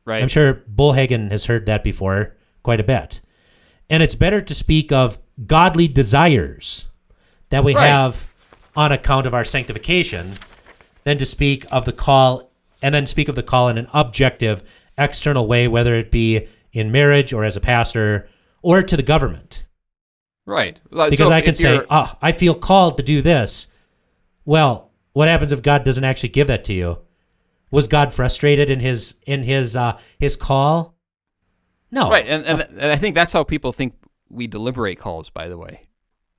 Right. 0.06 0.22
I'm 0.22 0.28
sure 0.30 0.64
Bullhagen 0.74 1.32
has 1.32 1.46
heard 1.46 1.66
that 1.68 1.84
before 1.84 2.36
quite 2.64 2.80
a 2.80 2.84
bit. 2.84 3.22
And 3.90 4.02
it's 4.04 4.16
better 4.16 4.42
to 4.42 4.54
speak 4.54 4.92
of 4.92 5.20
godly 5.46 5.88
desires 5.88 6.88
that 7.50 7.64
we 7.64 7.76
Right. 7.76 7.88
have 7.88 8.32
on 8.76 8.92
account 8.92 9.26
of 9.26 9.34
our 9.34 9.46
sanctification 9.46 10.34
than 11.04 11.18
to 11.18 11.26
speak 11.26 11.66
of 11.72 11.86
the 11.86 11.94
call 11.94 12.52
and 12.82 12.94
then 12.96 13.08
speak 13.08 13.30
of 13.30 13.36
the 13.36 13.44
call 13.44 13.70
in 13.70 13.78
an 13.78 13.88
objective, 13.94 14.64
external 14.98 15.48
way, 15.48 15.68
whether 15.68 15.96
it 15.96 16.12
be 16.12 16.48
in 16.74 16.92
marriage 16.92 17.34
or 17.34 17.44
as 17.44 17.56
a 17.58 17.62
pastor 17.62 18.28
or 18.62 18.82
to 18.84 18.96
the 18.98 19.04
government. 19.04 19.66
Right. 20.46 20.78
Uh, 20.92 21.10
Because 21.10 21.18
so 21.28 21.32
I 21.32 21.40
if- 21.40 21.46
can 21.46 21.56
say, 21.56 21.74
you're- 21.76 21.86
oh, 21.90 22.14
I 22.22 22.32
feel 22.32 22.56
called 22.56 22.98
to 22.98 23.04
do 23.04 23.22
this. 23.22 23.68
Well, 24.46 24.92
what 25.14 25.28
happens 25.28 25.52
if 25.52 25.62
God 25.62 25.84
doesn't 25.84 26.04
actually 26.04 26.30
give 26.30 26.48
that 26.48 26.64
to 26.66 26.74
you? 26.74 27.00
Was 27.70 27.88
God 27.88 28.14
frustrated 28.14 28.70
in 28.70 28.80
his 28.82 29.16
in 29.26 29.44
his 29.44 29.76
uh, 29.78 29.98
his 30.20 30.36
call? 30.36 30.96
No. 31.90 32.10
right, 32.10 32.26
and, 32.28 32.44
and 32.46 32.62
and 32.62 32.92
I 32.92 32.96
think 32.98 33.16
that's 33.16 33.32
how 33.34 33.44
people 33.44 33.72
think 33.72 33.94
we 34.30 34.48
deliberate 34.48 34.98
calls. 35.00 35.30
By 35.30 35.48
the 35.48 35.58
way. 35.58 35.84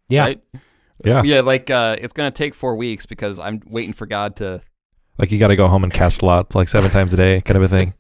Yeah. 0.09 0.23
Right. 0.25 0.43
Yeah. 1.05 1.23
Yeah. 1.23 1.41
Like 1.41 1.71
uh, 1.71 1.97
it's 1.99 2.13
gonna 2.13 2.31
take 2.33 2.55
four 2.55 2.77
weeks 2.77 3.07
because 3.07 3.39
I'm 3.39 3.63
waiting 3.67 3.95
for 3.95 4.05
God 4.07 4.37
to. 4.37 4.61
Like 5.19 5.31
you 5.33 5.39
got 5.39 5.49
to 5.49 5.57
go 5.57 5.69
home 5.69 5.85
and 5.85 5.93
cast 5.93 6.23
lots 6.23 6.55
like 6.55 6.69
seven 6.69 6.91
times 6.91 7.13
a 7.13 7.17
day, 7.17 7.41
kind 7.43 7.57
of 7.57 7.63
a 7.63 7.69
thing. 7.69 7.95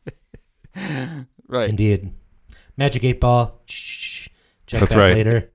Right. 1.48 1.68
Indeed. 1.68 2.14
Magic 2.76 3.04
eight 3.04 3.20
ball. 3.20 3.60
Shh. 3.66 4.28
Check 4.66 4.80
That's 4.80 4.94
that 4.94 5.00
right. 5.00 5.14
later. 5.14 5.52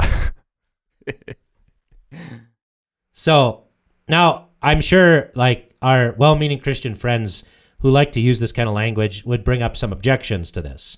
so 3.12 3.64
now 4.08 4.48
I'm 4.62 4.80
sure 4.80 5.30
like 5.34 5.74
our 5.82 6.14
well 6.18 6.36
meaning 6.36 6.58
Christian 6.58 6.94
friends 6.94 7.44
who 7.80 7.90
like 7.90 8.12
to 8.12 8.20
use 8.20 8.38
this 8.38 8.52
kind 8.52 8.68
of 8.68 8.74
language 8.74 9.24
would 9.24 9.44
bring 9.44 9.62
up 9.62 9.76
some 9.76 9.92
objections 9.92 10.50
to 10.52 10.62
this. 10.62 10.96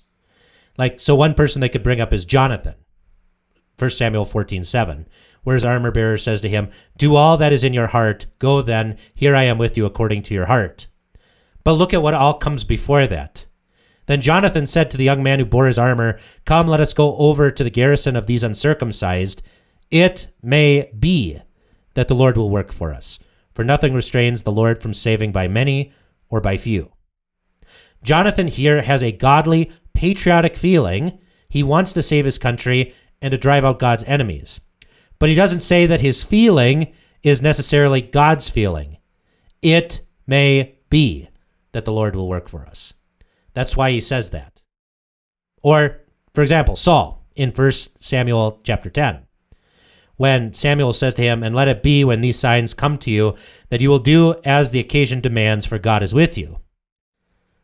Like 0.77 0.99
so 0.99 1.15
one 1.15 1.33
person 1.33 1.61
they 1.61 1.69
could 1.69 1.83
bring 1.83 2.01
up 2.01 2.13
is 2.13 2.25
Jonathan. 2.25 2.75
1 3.77 3.89
Samuel 3.89 4.25
14, 4.25 4.63
7, 4.63 5.07
where 5.43 5.55
his 5.55 5.65
armor 5.65 5.89
bearer 5.89 6.17
says 6.17 6.41
to 6.41 6.49
him, 6.49 6.69
Do 6.97 7.15
all 7.15 7.37
that 7.37 7.51
is 7.51 7.63
in 7.63 7.73
your 7.73 7.87
heart. 7.87 8.27
Go 8.37 8.61
then, 8.61 8.97
here 9.15 9.35
I 9.35 9.43
am 9.43 9.57
with 9.57 9.75
you 9.75 9.87
according 9.87 10.21
to 10.23 10.35
your 10.35 10.45
heart. 10.45 10.85
But 11.63 11.73
look 11.73 11.93
at 11.93 12.03
what 12.03 12.13
all 12.13 12.35
comes 12.35 12.63
before 12.63 13.07
that. 13.07 13.45
Then 14.07 14.21
Jonathan 14.21 14.67
said 14.67 14.91
to 14.91 14.97
the 14.97 15.03
young 15.03 15.23
man 15.23 15.39
who 15.39 15.45
bore 15.45 15.67
his 15.67 15.77
armor, 15.77 16.19
Come, 16.45 16.67
let 16.67 16.81
us 16.81 16.93
go 16.93 17.15
over 17.17 17.51
to 17.51 17.63
the 17.63 17.69
garrison 17.69 18.15
of 18.15 18.27
these 18.27 18.43
uncircumcised. 18.43 19.41
It 19.89 20.27
may 20.41 20.91
be 20.97 21.39
that 21.93 22.07
the 22.07 22.15
Lord 22.15 22.37
will 22.37 22.49
work 22.49 22.71
for 22.71 22.93
us, 22.93 23.19
for 23.53 23.63
nothing 23.63 23.93
restrains 23.93 24.43
the 24.43 24.51
Lord 24.51 24.81
from 24.81 24.93
saving 24.93 25.31
by 25.31 25.47
many 25.47 25.93
or 26.29 26.41
by 26.41 26.57
few. 26.57 26.91
Jonathan 28.03 28.47
here 28.47 28.81
has 28.81 29.03
a 29.03 29.11
godly, 29.11 29.71
patriotic 29.93 30.57
feeling. 30.57 31.19
He 31.49 31.61
wants 31.61 31.93
to 31.93 32.01
save 32.01 32.25
his 32.25 32.39
country 32.39 32.95
and 33.21 33.31
to 33.31 33.37
drive 33.37 33.63
out 33.63 33.79
God's 33.79 34.03
enemies. 34.05 34.59
But 35.19 35.29
he 35.29 35.35
doesn't 35.35 35.61
say 35.61 35.85
that 35.85 36.01
his 36.01 36.23
feeling 36.23 36.93
is 37.21 37.41
necessarily 37.41 38.01
God's 38.01 38.49
feeling. 38.49 38.97
It 39.61 40.01
may 40.25 40.79
be 40.89 41.29
that 41.73 41.85
the 41.85 41.91
Lord 41.91 42.15
will 42.15 42.27
work 42.27 42.49
for 42.49 42.65
us. 42.65 42.93
That's 43.53 43.75
why 43.75 43.91
he 43.91 44.01
says 44.01 44.29
that. 44.31 44.61
Or, 45.61 46.01
for 46.33 46.41
example, 46.41 46.75
Saul 46.75 47.25
in 47.35 47.51
1 47.51 47.71
Samuel 47.99 48.59
chapter 48.63 48.89
10. 48.89 49.21
When 50.17 50.53
Samuel 50.53 50.93
says 50.93 51.15
to 51.15 51.23
him, 51.23 51.43
And 51.43 51.55
let 51.55 51.67
it 51.67 51.81
be 51.81 52.03
when 52.03 52.21
these 52.21 52.37
signs 52.37 52.73
come 52.73 52.97
to 52.99 53.11
you, 53.11 53.35
that 53.69 53.81
you 53.81 53.89
will 53.89 53.99
do 53.99 54.35
as 54.45 54.71
the 54.71 54.79
occasion 54.79 55.19
demands, 55.19 55.65
for 55.65 55.79
God 55.79 56.03
is 56.03 56.13
with 56.13 56.37
you. 56.37 56.59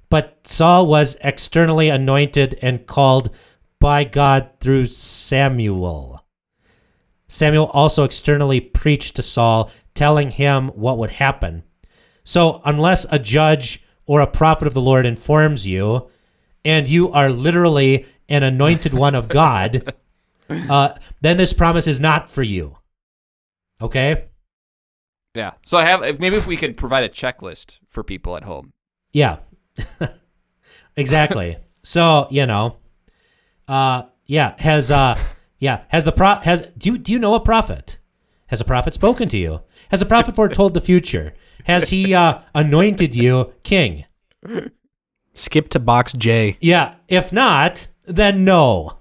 But 0.09 0.39
Saul 0.45 0.87
was 0.87 1.17
externally 1.21 1.89
anointed 1.89 2.57
and 2.61 2.87
called 2.87 3.29
by 3.79 4.05
God 4.05 4.49
through 4.59 4.87
Samuel. 4.87 6.23
Samuel 7.27 7.65
also 7.65 8.03
externally 8.03 8.61
preached 8.61 9.17
to 9.17 9.21
Saul, 9.21 9.69
telling 9.93 10.31
him 10.31 10.69
what 10.69 10.97
would 10.97 11.11
happen. 11.11 11.63
So, 12.23 12.61
unless 12.65 13.05
a 13.11 13.19
judge 13.19 13.83
or 14.07 14.21
a 14.21 14.27
prophet 14.27 14.67
of 14.67 14.73
the 14.73 14.81
Lord 14.81 15.05
informs 15.05 15.67
you, 15.67 16.09
and 16.65 16.89
you 16.89 17.11
are 17.11 17.29
literally 17.29 18.05
an 18.29 18.43
anointed 18.43 18.93
one 18.93 19.13
of 19.13 19.27
God, 19.27 19.93
uh, 20.49 20.95
then 21.21 21.37
this 21.37 21.53
promise 21.53 21.87
is 21.87 21.99
not 21.99 22.29
for 22.29 22.41
you. 22.41 22.77
Okay? 23.81 24.25
Yeah. 25.35 25.51
So 25.65 25.77
I 25.77 25.85
have 25.85 26.19
maybe 26.19 26.35
if 26.35 26.47
we 26.47 26.57
could 26.57 26.77
provide 26.77 27.03
a 27.03 27.09
checklist 27.09 27.77
for 27.89 28.03
people 28.03 28.35
at 28.35 28.43
home. 28.43 28.73
Yeah. 29.11 29.37
exactly. 30.95 31.57
so, 31.83 32.27
you 32.31 32.47
know, 32.47 32.77
uh 33.67 34.03
yeah, 34.25 34.55
has 34.57 34.89
uh 34.89 35.19
yeah, 35.59 35.83
has 35.89 36.05
the 36.05 36.11
pro 36.11 36.35
has 36.37 36.63
do 36.77 36.91
you 36.91 36.97
do 36.97 37.11
you 37.11 37.19
know 37.19 37.35
a 37.35 37.39
prophet? 37.39 37.99
Has 38.47 38.61
a 38.61 38.65
prophet 38.65 38.95
spoken 38.95 39.29
to 39.29 39.37
you? 39.37 39.61
Has 39.91 40.01
a 40.01 40.05
prophet 40.05 40.35
foretold 40.35 40.73
the 40.73 40.81
future? 40.81 41.33
Has 41.67 41.89
he 41.89 42.13
uh 42.13 42.39
anointed 42.55 43.15
you 43.15 43.53
king? 43.63 44.05
Skip 45.33 45.69
to 45.69 45.79
box 45.79 46.13
J. 46.13 46.57
Yeah, 46.59 46.95
if 47.07 47.31
not, 47.31 47.87
then 48.05 48.43
no. 48.43 48.99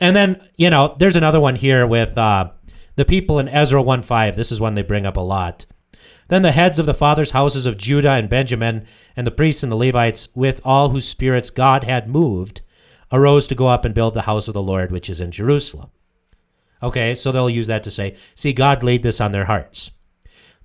and 0.00 0.16
then, 0.16 0.42
you 0.56 0.70
know, 0.70 0.96
there's 0.98 1.16
another 1.16 1.40
one 1.40 1.54
here 1.54 1.86
with 1.86 2.16
uh, 2.18 2.50
the 2.96 3.04
people 3.04 3.38
in 3.38 3.48
Ezra 3.48 3.82
1 3.82 4.02
5. 4.02 4.36
This 4.36 4.50
is 4.50 4.60
one 4.60 4.74
they 4.74 4.82
bring 4.82 5.06
up 5.06 5.16
a 5.16 5.20
lot. 5.20 5.66
Then 6.28 6.42
the 6.42 6.52
heads 6.52 6.78
of 6.78 6.86
the 6.86 6.94
fathers' 6.94 7.32
houses 7.32 7.66
of 7.66 7.76
Judah 7.76 8.12
and 8.12 8.28
Benjamin, 8.28 8.86
and 9.16 9.26
the 9.26 9.30
priests 9.30 9.62
and 9.62 9.70
the 9.70 9.76
Levites, 9.76 10.28
with 10.34 10.60
all 10.64 10.88
whose 10.88 11.06
spirits 11.06 11.50
God 11.50 11.84
had 11.84 12.08
moved, 12.08 12.62
arose 13.12 13.46
to 13.48 13.54
go 13.54 13.68
up 13.68 13.84
and 13.84 13.94
build 13.94 14.14
the 14.14 14.22
house 14.22 14.48
of 14.48 14.54
the 14.54 14.62
Lord, 14.62 14.90
which 14.90 15.10
is 15.10 15.20
in 15.20 15.30
Jerusalem. 15.30 15.90
Okay, 16.82 17.14
so 17.14 17.30
they'll 17.30 17.50
use 17.50 17.66
that 17.66 17.84
to 17.84 17.90
say, 17.90 18.16
see, 18.34 18.52
God 18.52 18.82
laid 18.82 19.02
this 19.02 19.20
on 19.20 19.32
their 19.32 19.44
hearts. 19.44 19.90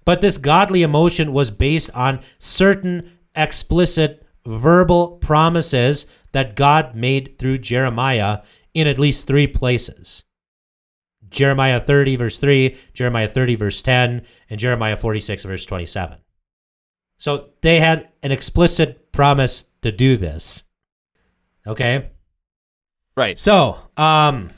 But 0.09 0.21
this 0.21 0.39
godly 0.39 0.81
emotion 0.81 1.33
was 1.33 1.51
based 1.51 1.91
on 1.93 2.21
certain 2.39 3.11
explicit 3.35 4.25
verbal 4.43 5.17
promises 5.17 6.07
that 6.31 6.55
God 6.55 6.95
made 6.95 7.37
through 7.37 7.59
Jeremiah 7.59 8.39
in 8.73 8.87
at 8.87 8.97
least 8.97 9.27
three 9.27 9.45
places. 9.45 10.23
Jeremiah 11.29 11.79
30, 11.79 12.15
verse 12.15 12.39
3, 12.39 12.75
Jeremiah 12.91 13.27
30, 13.27 13.53
verse 13.53 13.83
10, 13.83 14.25
and 14.49 14.59
Jeremiah 14.59 14.97
46, 14.97 15.45
verse 15.45 15.65
27. 15.65 16.17
So 17.19 17.49
they 17.61 17.79
had 17.79 18.09
an 18.23 18.31
explicit 18.31 19.11
promise 19.11 19.65
to 19.83 19.91
do 19.91 20.17
this. 20.17 20.63
Okay? 21.67 22.09
Right. 23.15 23.37
So, 23.37 23.77
um, 23.95 24.49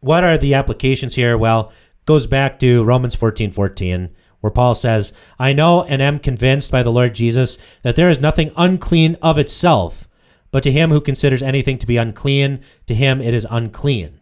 what 0.00 0.24
are 0.24 0.36
the 0.36 0.54
applications 0.54 1.14
here? 1.14 1.38
Well, 1.38 1.72
goes 2.04 2.26
back 2.26 2.58
to 2.58 2.82
Romans 2.82 3.14
14 3.14 3.52
14, 3.52 4.10
where 4.40 4.50
Paul 4.50 4.74
says, 4.74 5.12
I 5.38 5.52
know 5.52 5.82
and 5.84 6.00
am 6.00 6.18
convinced 6.18 6.70
by 6.70 6.82
the 6.82 6.92
Lord 6.92 7.14
Jesus 7.14 7.58
that 7.82 7.96
there 7.96 8.10
is 8.10 8.20
nothing 8.20 8.52
unclean 8.56 9.16
of 9.22 9.38
itself, 9.38 10.08
but 10.50 10.62
to 10.62 10.72
him 10.72 10.90
who 10.90 11.00
considers 11.00 11.42
anything 11.42 11.78
to 11.78 11.86
be 11.86 11.96
unclean, 11.96 12.60
to 12.86 12.94
him 12.94 13.20
it 13.20 13.34
is 13.34 13.46
unclean. 13.50 14.20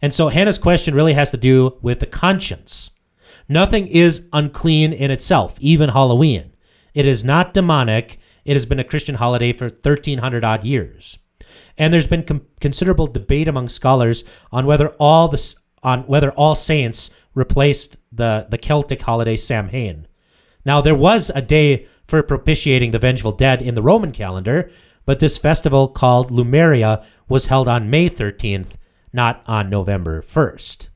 And 0.00 0.14
so 0.14 0.28
Hannah's 0.28 0.58
question 0.58 0.94
really 0.94 1.14
has 1.14 1.30
to 1.30 1.36
do 1.36 1.78
with 1.82 2.00
the 2.00 2.06
conscience. 2.06 2.90
Nothing 3.48 3.86
is 3.88 4.26
unclean 4.32 4.92
in 4.92 5.10
itself, 5.10 5.56
even 5.60 5.90
Halloween. 5.90 6.52
It 6.94 7.06
is 7.06 7.24
not 7.24 7.54
demonic. 7.54 8.18
It 8.44 8.54
has 8.54 8.66
been 8.66 8.78
a 8.78 8.84
Christian 8.84 9.16
holiday 9.16 9.52
for 9.52 9.66
1300 9.66 10.44
odd 10.44 10.64
years. 10.64 11.18
And 11.76 11.92
there's 11.92 12.06
been 12.06 12.22
com- 12.22 12.46
considerable 12.60 13.06
debate 13.06 13.48
among 13.48 13.68
scholars 13.68 14.24
on 14.50 14.66
whether 14.66 14.90
all 14.90 15.28
the 15.28 15.54
on 15.82 16.02
whether 16.02 16.30
all 16.32 16.54
saints 16.54 17.10
replaced 17.34 17.96
the 18.10 18.46
the 18.50 18.58
Celtic 18.58 19.02
holiday 19.02 19.36
Samhain. 19.36 20.06
Now 20.64 20.80
there 20.80 20.94
was 20.94 21.30
a 21.34 21.42
day 21.42 21.86
for 22.06 22.22
propitiating 22.22 22.90
the 22.90 22.98
vengeful 22.98 23.32
dead 23.32 23.62
in 23.62 23.74
the 23.74 23.82
Roman 23.82 24.12
calendar, 24.12 24.70
but 25.04 25.18
this 25.18 25.38
festival 25.38 25.88
called 25.88 26.30
Lemuria 26.30 27.04
was 27.28 27.46
held 27.46 27.68
on 27.68 27.90
May 27.90 28.08
13th, 28.08 28.72
not 29.12 29.42
on 29.46 29.70
November 29.70 30.22
1st. 30.22 30.88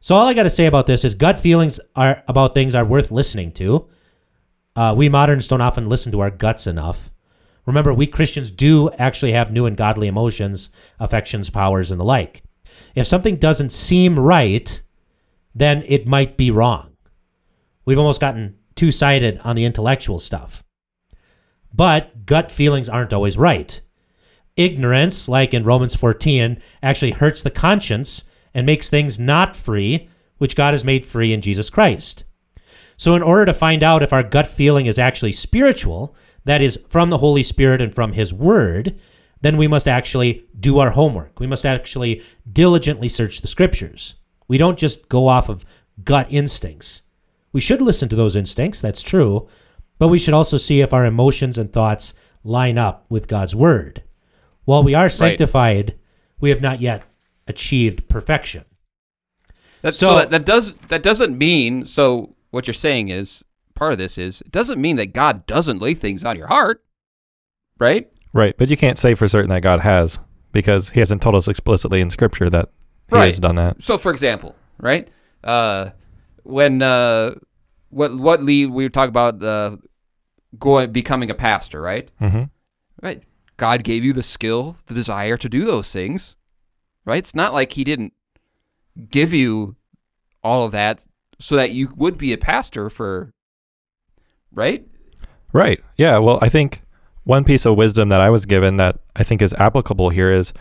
So 0.00 0.16
all 0.16 0.26
I 0.26 0.34
got 0.34 0.42
to 0.42 0.50
say 0.50 0.66
about 0.66 0.86
this 0.86 1.04
is 1.04 1.14
gut 1.14 1.38
feelings 1.38 1.78
are 1.94 2.24
about 2.26 2.54
things 2.54 2.74
are 2.74 2.84
worth 2.84 3.12
listening 3.12 3.52
to. 3.52 3.88
Uh, 4.74 4.94
we 4.96 5.08
moderns 5.08 5.46
don't 5.46 5.60
often 5.60 5.88
listen 5.88 6.10
to 6.12 6.20
our 6.20 6.30
guts 6.30 6.66
enough. 6.66 7.10
Remember, 7.66 7.94
we 7.94 8.08
Christians 8.08 8.50
do 8.50 8.90
actually 8.98 9.32
have 9.32 9.52
new 9.52 9.66
and 9.66 9.76
godly 9.76 10.08
emotions, 10.08 10.70
affections, 10.98 11.50
powers, 11.50 11.92
and 11.92 12.00
the 12.00 12.04
like. 12.04 12.42
If 12.96 13.06
something 13.06 13.36
doesn't 13.36 13.70
seem 13.70 14.18
right, 14.18 14.81
then 15.54 15.82
it 15.86 16.08
might 16.08 16.36
be 16.36 16.50
wrong. 16.50 16.96
We've 17.84 17.98
almost 17.98 18.20
gotten 18.20 18.56
two 18.74 18.92
sided 18.92 19.40
on 19.44 19.56
the 19.56 19.64
intellectual 19.64 20.18
stuff. 20.18 20.64
But 21.74 22.26
gut 22.26 22.50
feelings 22.50 22.88
aren't 22.88 23.12
always 23.12 23.38
right. 23.38 23.80
Ignorance, 24.56 25.28
like 25.28 25.54
in 25.54 25.64
Romans 25.64 25.94
14, 25.94 26.60
actually 26.82 27.12
hurts 27.12 27.42
the 27.42 27.50
conscience 27.50 28.24
and 28.54 28.66
makes 28.66 28.90
things 28.90 29.18
not 29.18 29.56
free, 29.56 30.08
which 30.38 30.56
God 30.56 30.74
has 30.74 30.84
made 30.84 31.04
free 31.04 31.32
in 31.32 31.40
Jesus 31.40 31.70
Christ. 31.70 32.24
So, 32.98 33.16
in 33.16 33.22
order 33.22 33.46
to 33.46 33.54
find 33.54 33.82
out 33.82 34.02
if 34.02 34.12
our 34.12 34.22
gut 34.22 34.46
feeling 34.46 34.86
is 34.86 34.98
actually 34.98 35.32
spiritual, 35.32 36.14
that 36.44 36.60
is, 36.60 36.78
from 36.88 37.10
the 37.10 37.18
Holy 37.18 37.42
Spirit 37.42 37.80
and 37.80 37.94
from 37.94 38.12
His 38.12 38.34
Word, 38.34 38.98
then 39.40 39.56
we 39.56 39.66
must 39.66 39.88
actually 39.88 40.44
do 40.58 40.78
our 40.78 40.90
homework. 40.90 41.40
We 41.40 41.46
must 41.46 41.64
actually 41.64 42.22
diligently 42.50 43.08
search 43.08 43.40
the 43.40 43.48
Scriptures. 43.48 44.14
We 44.52 44.58
don't 44.58 44.78
just 44.78 45.08
go 45.08 45.28
off 45.28 45.48
of 45.48 45.64
gut 46.04 46.26
instincts. 46.28 47.00
We 47.54 47.60
should 47.62 47.80
listen 47.80 48.10
to 48.10 48.16
those 48.16 48.36
instincts, 48.36 48.82
that's 48.82 49.02
true, 49.02 49.48
but 49.98 50.08
we 50.08 50.18
should 50.18 50.34
also 50.34 50.58
see 50.58 50.82
if 50.82 50.92
our 50.92 51.06
emotions 51.06 51.56
and 51.56 51.72
thoughts 51.72 52.12
line 52.44 52.76
up 52.76 53.06
with 53.08 53.28
God's 53.28 53.54
Word. 53.54 54.02
While 54.66 54.82
we 54.82 54.92
are 54.92 55.08
sanctified, 55.08 55.98
we 56.38 56.50
have 56.50 56.60
not 56.60 56.82
yet 56.82 57.02
achieved 57.48 58.10
perfection. 58.10 58.66
That, 59.80 59.94
so, 59.94 60.10
So- 60.10 60.18
that, 60.18 60.30
that 60.32 60.44
does 60.44 60.74
that 60.88 61.02
doesn't 61.02 61.38
mean 61.38 61.86
so 61.86 62.36
what 62.50 62.66
you're 62.66 62.74
saying 62.74 63.08
is 63.08 63.42
part 63.72 63.94
of 63.94 63.98
this 63.98 64.18
is 64.18 64.42
it 64.42 64.52
doesn't 64.52 64.78
mean 64.78 64.96
that 64.96 65.14
God 65.14 65.46
doesn't 65.46 65.80
lay 65.80 65.94
things 65.94 66.26
on 66.26 66.36
your 66.36 66.48
heart, 66.48 66.84
right? 67.78 68.06
Right, 68.34 68.54
but 68.58 68.68
you 68.68 68.76
can't 68.76 68.98
say 68.98 69.14
for 69.14 69.28
certain 69.28 69.48
that 69.48 69.62
God 69.62 69.80
has 69.80 70.18
because 70.52 70.90
He 70.90 71.00
hasn't 71.00 71.22
told 71.22 71.36
us 71.36 71.48
explicitly 71.48 72.02
in 72.02 72.10
Scripture 72.10 72.50
that 72.50 72.68
He 73.12 73.18
Right. 73.18 73.26
has 73.26 73.40
done 73.40 73.56
that. 73.56 73.82
So, 73.82 73.98
for 73.98 74.10
example, 74.12 74.56
right, 74.78 75.08
uh, 75.44 75.90
when 76.44 76.82
uh, 76.82 77.34
what 77.90 78.16
what 78.16 78.42
Lee 78.42 78.66
we 78.66 78.84
were 78.84 78.90
talking 78.90 79.10
about 79.10 79.42
uh, 79.42 79.76
going 80.58 80.92
becoming 80.92 81.30
a 81.30 81.34
pastor, 81.34 81.80
right? 81.80 82.10
hmm 82.18 82.44
Right. 83.02 83.22
God 83.56 83.84
gave 83.84 84.04
you 84.04 84.12
the 84.12 84.22
skill, 84.22 84.76
the 84.86 84.94
desire 84.94 85.36
to 85.36 85.48
do 85.48 85.64
those 85.64 85.90
things, 85.90 86.36
right? 87.04 87.18
It's 87.18 87.34
not 87.34 87.52
like 87.52 87.72
He 87.72 87.84
didn't 87.84 88.12
give 89.10 89.32
you 89.32 89.76
all 90.42 90.64
of 90.64 90.72
that 90.72 91.06
so 91.38 91.56
that 91.56 91.70
you 91.72 91.92
would 91.96 92.16
be 92.18 92.32
a 92.32 92.38
pastor 92.38 92.88
for, 92.90 93.32
right? 94.52 94.86
Right. 95.52 95.82
Yeah. 95.96 96.18
Well, 96.18 96.38
I 96.42 96.48
think 96.48 96.82
one 97.24 97.44
piece 97.44 97.66
of 97.66 97.76
wisdom 97.76 98.08
that 98.08 98.20
I 98.20 98.30
was 98.30 98.46
given 98.46 98.76
that 98.78 98.98
I 99.16 99.22
think 99.24 99.42
is 99.42 99.52
applicable 99.54 100.10
here 100.10 100.32
is 100.32 100.52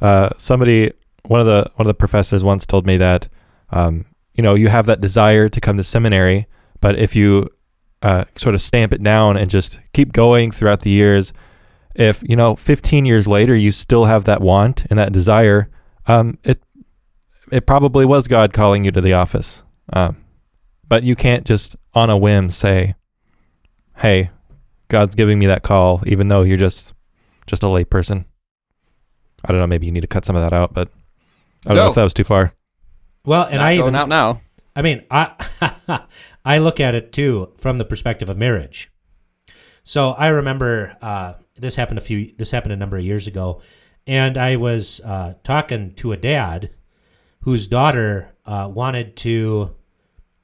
uh, 0.00 0.30
somebody, 0.38 0.92
one 1.26 1.40
of 1.40 1.46
the 1.46 1.70
one 1.76 1.86
of 1.86 1.86
the 1.86 1.94
professors 1.94 2.44
once 2.44 2.66
told 2.66 2.86
me 2.86 2.96
that 2.96 3.28
um, 3.70 4.04
you 4.34 4.42
know 4.42 4.54
you 4.54 4.68
have 4.68 4.86
that 4.86 5.00
desire 5.00 5.48
to 5.48 5.60
come 5.60 5.76
to 5.76 5.82
seminary, 5.82 6.46
but 6.80 6.98
if 6.98 7.14
you 7.14 7.48
uh, 8.02 8.24
sort 8.36 8.54
of 8.54 8.60
stamp 8.60 8.92
it 8.92 9.02
down 9.02 9.36
and 9.36 9.50
just 9.50 9.78
keep 9.92 10.12
going 10.12 10.50
throughout 10.50 10.80
the 10.80 10.90
years, 10.90 11.32
if 11.94 12.22
you 12.26 12.36
know 12.36 12.56
15 12.56 13.04
years 13.04 13.28
later 13.28 13.54
you 13.54 13.70
still 13.70 14.06
have 14.06 14.24
that 14.24 14.40
want 14.40 14.84
and 14.90 14.98
that 14.98 15.12
desire, 15.12 15.68
um, 16.06 16.38
it 16.44 16.62
it 17.50 17.66
probably 17.66 18.04
was 18.04 18.28
God 18.28 18.52
calling 18.52 18.84
you 18.84 18.90
to 18.92 19.00
the 19.00 19.12
office. 19.12 19.62
Um, 19.92 20.24
but 20.88 21.02
you 21.02 21.16
can't 21.16 21.44
just 21.44 21.76
on 21.94 22.10
a 22.10 22.16
whim 22.16 22.50
say, 22.50 22.94
"Hey, 23.96 24.30
God's 24.88 25.14
giving 25.14 25.38
me 25.38 25.46
that 25.46 25.62
call," 25.62 26.02
even 26.06 26.28
though 26.28 26.42
you're 26.42 26.56
just 26.56 26.94
just 27.46 27.62
a 27.62 27.68
lay 27.68 27.84
person. 27.84 28.24
I 29.44 29.52
don't 29.52 29.60
know. 29.60 29.66
Maybe 29.66 29.86
you 29.86 29.92
need 29.92 30.02
to 30.02 30.06
cut 30.06 30.24
some 30.24 30.36
of 30.36 30.42
that 30.42 30.52
out, 30.52 30.74
but 30.74 30.90
I 31.66 31.72
don't 31.72 31.84
know 31.84 31.88
if 31.90 31.94
that 31.94 32.02
was 32.02 32.14
too 32.14 32.24
far. 32.24 32.54
Well, 33.24 33.44
and 33.44 33.56
Not 33.56 33.66
I 33.66 33.76
going 33.76 33.88
even 33.88 33.94
out 33.94 34.08
now. 34.08 34.40
I 34.74 34.82
mean, 34.82 35.04
I 35.10 36.06
I 36.44 36.58
look 36.58 36.80
at 36.80 36.94
it 36.94 37.12
too 37.12 37.52
from 37.58 37.78
the 37.78 37.84
perspective 37.84 38.28
of 38.28 38.38
marriage. 38.38 38.90
So 39.84 40.10
I 40.12 40.28
remember 40.28 40.96
uh, 41.02 41.34
this 41.58 41.76
happened 41.76 41.98
a 41.98 42.02
few. 42.02 42.32
This 42.36 42.50
happened 42.50 42.72
a 42.72 42.76
number 42.76 42.96
of 42.96 43.04
years 43.04 43.26
ago, 43.26 43.60
and 44.06 44.38
I 44.38 44.56
was 44.56 45.00
uh, 45.04 45.34
talking 45.44 45.94
to 45.96 46.12
a 46.12 46.16
dad 46.16 46.70
whose 47.42 47.68
daughter 47.68 48.32
uh, 48.46 48.70
wanted 48.72 49.16
to. 49.18 49.74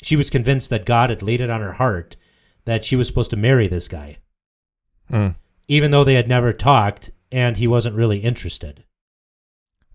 She 0.03 0.17
was 0.17 0.29
convinced 0.31 0.71
that 0.71 0.85
God 0.85 1.11
had 1.11 1.23
laid 1.23 1.41
it 1.41 1.51
on 1.51 1.61
her 1.61 1.73
heart 1.73 2.17
that 2.67 2.85
she 2.85 2.97
was 2.97 3.07
supposed 3.07 3.31
to 3.31 3.37
marry 3.37 3.69
this 3.69 3.89
guy, 3.89 4.19
Mm. 5.11 5.37
even 5.69 5.91
though 5.93 6.05
they 6.05 6.15
had 6.15 6.29
never 6.29 6.53
talked 6.53 7.11
and 7.33 7.57
he 7.57 7.67
wasn't 7.67 7.95
really 7.95 8.19
interested. 8.19 8.85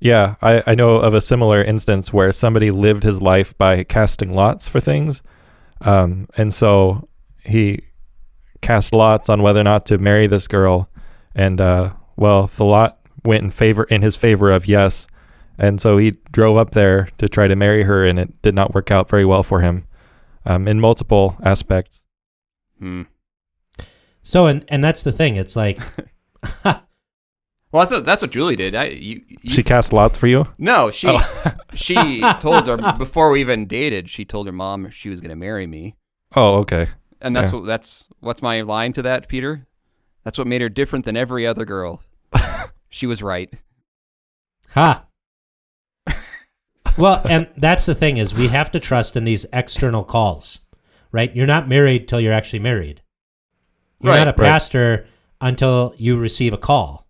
Yeah, 0.01 0.35
I, 0.41 0.63
I 0.65 0.73
know 0.73 0.95
of 0.95 1.13
a 1.13 1.21
similar 1.21 1.63
instance 1.63 2.11
where 2.11 2.31
somebody 2.31 2.71
lived 2.71 3.03
his 3.03 3.21
life 3.21 3.55
by 3.55 3.83
casting 3.83 4.33
lots 4.33 4.67
for 4.67 4.79
things. 4.79 5.21
Um, 5.79 6.27
and 6.35 6.51
so 6.51 7.07
he 7.43 7.83
cast 8.61 8.93
lots 8.93 9.29
on 9.29 9.43
whether 9.43 9.59
or 9.59 9.63
not 9.63 9.85
to 9.85 9.99
marry 9.99 10.25
this 10.25 10.47
girl. 10.47 10.89
And, 11.35 11.61
uh, 11.61 11.93
well, 12.15 12.47
the 12.47 12.65
lot 12.65 12.97
went 13.23 13.43
in 13.43 13.51
favor, 13.51 13.83
in 13.83 14.01
his 14.01 14.15
favor 14.15 14.49
of 14.49 14.65
yes. 14.65 15.05
And 15.59 15.79
so 15.79 15.99
he 15.99 16.15
drove 16.31 16.57
up 16.57 16.71
there 16.71 17.09
to 17.19 17.29
try 17.29 17.47
to 17.47 17.55
marry 17.55 17.83
her, 17.83 18.03
and 18.03 18.17
it 18.17 18.41
did 18.41 18.55
not 18.55 18.73
work 18.73 18.89
out 18.89 19.07
very 19.07 19.25
well 19.25 19.43
for 19.43 19.61
him 19.61 19.85
um, 20.47 20.67
in 20.67 20.79
multiple 20.79 21.37
aspects. 21.43 22.03
Hmm. 22.79 23.03
So 24.23 24.47
and 24.47 24.65
and 24.67 24.83
that's 24.83 25.03
the 25.03 25.11
thing. 25.11 25.35
It's 25.35 25.55
like 25.55 25.79
Well, 27.71 27.81
that's 27.83 27.91
what, 27.91 28.05
that's 28.05 28.21
what 28.21 28.31
Julie 28.31 28.55
did. 28.57 28.75
I, 28.75 28.85
you, 28.87 29.21
you, 29.29 29.49
She 29.49 29.63
cast 29.63 29.93
lots 29.93 30.17
for 30.17 30.27
you? 30.27 30.45
no, 30.57 30.91
she 30.91 31.07
Oh. 31.09 31.53
she 31.73 32.19
told 32.39 32.67
her 32.67 32.77
before 32.97 33.31
we 33.31 33.39
even 33.39 33.65
dated. 33.65 34.09
She 34.09 34.25
told 34.25 34.47
her 34.47 34.51
mom 34.53 34.89
she 34.91 35.09
was 35.09 35.21
going 35.21 35.29
to 35.29 35.35
marry 35.37 35.65
me, 35.67 35.95
Oh, 36.35 36.55
okay. 36.59 36.89
and 37.21 37.33
that's 37.35 37.51
Yeah. 37.51 37.59
what 37.59 37.65
that's 37.67 38.07
what's 38.19 38.41
my 38.41 38.61
line 38.61 38.91
to 38.93 39.01
that, 39.03 39.27
Peter. 39.29 39.67
That's 40.23 40.37
what 40.37 40.47
made 40.47 40.61
her 40.61 40.69
different 40.69 41.05
than 41.05 41.15
every 41.17 41.47
other 41.47 41.63
girl. 41.65 42.01
she 42.89 43.07
was 43.07 43.21
right. 43.23 43.51
Ha. 44.73 45.05
well, 46.97 47.21
and 47.29 47.47
that's 47.57 47.85
the 47.85 47.95
thing 47.95 48.17
is 48.17 48.33
we 48.33 48.47
have 48.49 48.71
to 48.71 48.79
trust 48.79 49.15
in 49.15 49.23
these 49.23 49.45
external 49.53 50.03
calls. 50.03 50.59
right? 51.13 51.33
You're 51.35 51.47
not 51.47 51.67
married 51.69 52.07
till 52.07 52.19
you're 52.19 52.33
actually 52.33 52.59
married. 52.59 53.01
You're 54.01 54.13
Right, 54.13 54.19
not 54.25 54.27
a 54.37 54.41
right. 54.41 54.49
pastor 54.49 55.07
until 55.41 55.93
you 55.97 56.17
receive 56.17 56.53
a 56.53 56.57
call. 56.57 57.00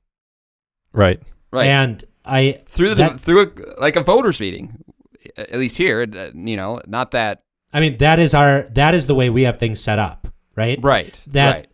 Right. 0.93 1.21
Right. 1.51 1.67
And 1.67 2.03
I 2.25 2.61
through 2.65 2.89
the 2.89 2.95
that- 2.95 3.19
through 3.19 3.41
a, 3.43 3.81
like 3.81 3.95
a 3.95 4.03
voters 4.03 4.39
meeting, 4.39 4.83
at 5.37 5.55
least 5.55 5.77
here, 5.77 6.07
uh, 6.15 6.29
you 6.33 6.55
know, 6.55 6.79
not 6.87 7.11
that 7.11 7.43
I 7.73 7.79
mean 7.79 7.97
that 7.97 8.19
is 8.19 8.33
our 8.33 8.63
that 8.71 8.93
is 8.93 9.07
the 9.07 9.15
way 9.15 9.29
we 9.29 9.43
have 9.43 9.57
things 9.57 9.79
set 9.79 9.99
up, 9.99 10.27
right? 10.55 10.79
right. 10.81 11.19
That 11.27 11.51
right. 11.51 11.67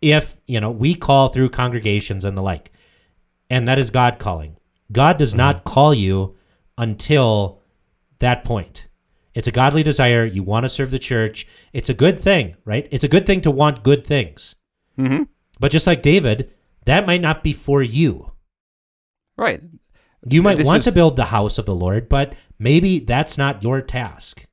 if, 0.00 0.36
you 0.46 0.60
know, 0.60 0.70
we 0.70 0.94
call 0.94 1.28
through 1.28 1.50
congregations 1.50 2.24
and 2.24 2.36
the 2.36 2.42
like, 2.42 2.72
and 3.50 3.68
that 3.68 3.78
is 3.78 3.90
God 3.90 4.18
calling. 4.18 4.56
God 4.90 5.18
does 5.18 5.34
not 5.34 5.64
call 5.64 5.94
you 5.94 6.36
until 6.78 7.60
that 8.18 8.44
point. 8.44 8.88
It's 9.34 9.48
a 9.48 9.52
godly 9.52 9.82
desire. 9.82 10.24
You 10.24 10.42
want 10.42 10.64
to 10.64 10.68
serve 10.68 10.90
the 10.90 10.98
church. 10.98 11.46
It's 11.72 11.88
a 11.88 11.94
good 11.94 12.20
thing, 12.20 12.56
right? 12.64 12.86
It's 12.90 13.04
a 13.04 13.08
good 13.08 13.26
thing 13.26 13.40
to 13.42 13.50
want 13.50 13.82
good 13.82 14.06
things. 14.06 14.54
Mm-hmm. 14.98 15.24
But 15.58 15.72
just 15.72 15.86
like 15.86 16.02
David, 16.02 16.52
that 16.84 17.06
might 17.06 17.22
not 17.22 17.42
be 17.42 17.52
for 17.52 17.82
you. 17.82 18.31
Right. 19.36 19.60
You 20.28 20.42
might 20.42 20.56
This 20.58 20.66
want 20.66 20.78
is- 20.80 20.84
to 20.84 20.92
build 20.92 21.16
the 21.16 21.26
house 21.26 21.58
of 21.58 21.66
the 21.66 21.74
Lord, 21.74 22.08
but 22.08 22.34
maybe 22.58 23.00
that's 23.00 23.36
not 23.38 23.62
your 23.62 23.80
task. 23.82 24.46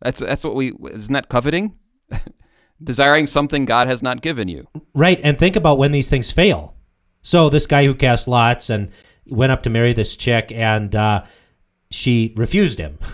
That's 0.00 0.20
that's 0.20 0.44
what 0.44 0.54
we 0.54 0.72
isn't 0.92 1.12
that 1.12 1.28
coveting, 1.28 1.74
desiring 2.82 3.26
something 3.26 3.64
God 3.64 3.86
has 3.88 4.02
not 4.02 4.22
given 4.22 4.48
you. 4.48 4.66
Right. 4.94 5.20
And 5.22 5.38
think 5.38 5.56
about 5.56 5.78
when 5.78 5.92
these 5.92 6.08
things 6.08 6.30
fail. 6.30 6.74
So 7.22 7.50
this 7.50 7.66
guy 7.66 7.84
who 7.84 7.94
cast 7.94 8.26
lots 8.28 8.70
and 8.70 8.90
went 9.26 9.52
up 9.52 9.62
to 9.64 9.70
marry 9.70 9.92
this 9.92 10.16
chick 10.16 10.50
and 10.52 10.94
uh, 10.94 11.24
she 11.90 12.34
refused 12.36 12.78
him. 12.78 12.98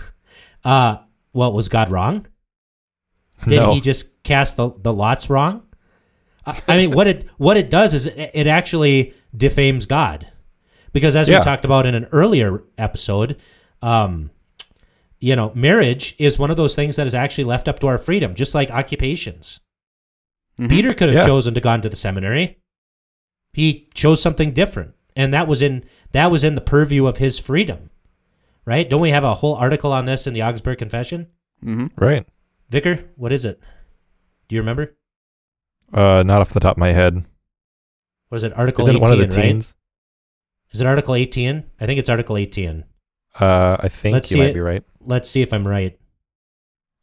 Uh, 0.65 0.97
well, 1.31 1.53
was 1.53 1.69
God 1.69 1.89
wrong? 1.89 2.27
Did 3.47 3.57
No. 3.59 3.73
he 3.73 3.79
just 3.79 4.21
cast 4.23 4.57
the, 4.57 4.71
the 4.81 4.91
lots 4.91 5.29
wrong? 5.29 5.63
I 6.45 6.59
I 6.67 6.75
mean, 6.75 6.91
what 6.91 7.07
it 7.07 7.25
what 7.37 7.55
it 7.55 7.69
does 7.69 7.93
is 7.93 8.05
it, 8.07 8.31
it 8.33 8.47
actually 8.47 9.13
defames 9.35 9.85
God, 9.85 10.29
because 10.93 11.15
as 11.15 11.27
Yeah. 11.27 11.39
we 11.39 11.43
talked 11.43 11.65
about 11.65 11.85
in 11.85 11.95
an 11.95 12.05
earlier 12.11 12.63
episode, 12.77 13.37
um, 13.81 14.31
you 15.19 15.35
know, 15.35 15.51
marriage 15.55 16.15
is 16.19 16.37
one 16.37 16.51
of 16.51 16.57
those 16.57 16.75
things 16.75 16.95
that 16.95 17.07
is 17.07 17.15
actually 17.15 17.43
left 17.45 17.67
up 17.67 17.79
to 17.79 17.87
our 17.87 17.97
freedom, 17.97 18.35
just 18.35 18.53
like 18.53 18.69
occupations. 18.71 19.59
Mhm. 20.59 20.69
Peter 20.69 20.93
could 20.93 21.09
have 21.09 21.17
Yeah. 21.19 21.25
chosen 21.25 21.53
to 21.53 21.61
gone 21.61 21.81
to 21.81 21.89
the 21.89 21.95
seminary. 21.95 22.57
He 23.53 23.87
chose 23.93 24.21
something 24.21 24.51
different, 24.51 24.93
and 25.15 25.33
that 25.33 25.47
was 25.47 25.61
in 25.61 25.83
that 26.11 26.31
was 26.31 26.43
in 26.43 26.55
the 26.55 26.61
purview 26.61 27.05
of 27.07 27.17
his 27.17 27.37
freedom, 27.39 27.89
right? 28.65 28.89
Don't 28.89 29.01
we 29.01 29.09
have 29.09 29.23
a 29.23 29.35
whole 29.35 29.55
article 29.55 29.91
on 29.91 30.05
this 30.05 30.25
in 30.27 30.33
the 30.33 30.41
Augsburg 30.43 30.77
Confession? 30.77 31.27
Mhm. 31.63 31.91
Right. 31.97 32.25
Vicar, 32.69 33.05
what 33.15 33.31
is 33.33 33.43
it? 33.45 33.59
Do 34.47 34.55
you 34.55 34.61
remember? 34.61 34.95
Uh, 35.93 36.23
not 36.23 36.41
off 36.41 36.53
the 36.53 36.59
top 36.59 36.75
of 36.75 36.79
my 36.79 36.91
head. 36.93 37.25
Was 38.29 38.43
it 38.43 38.53
Article 38.57 38.83
Isn't 38.83 38.95
18, 38.95 38.97
it 38.97 39.01
one 39.01 39.11
of 39.11 39.17
the 39.17 39.35
right? 39.35 39.43
teens? 39.49 39.73
Is 40.71 40.81
it 40.81 40.87
Article 40.87 41.15
18? 41.15 41.63
I 41.79 41.85
think 41.85 41.99
it's 41.99 42.09
Article 42.09 42.37
18. 42.37 42.83
Uh, 43.39 43.77
I 43.79 43.87
think 43.87 44.13
Let's 44.13 44.31
you 44.31 44.37
might 44.37 44.49
it. 44.49 44.53
be 44.53 44.59
right. 44.59 44.83
Let's 45.01 45.29
see 45.29 45.41
if 45.41 45.53
I'm 45.53 45.67
right. 45.67 45.97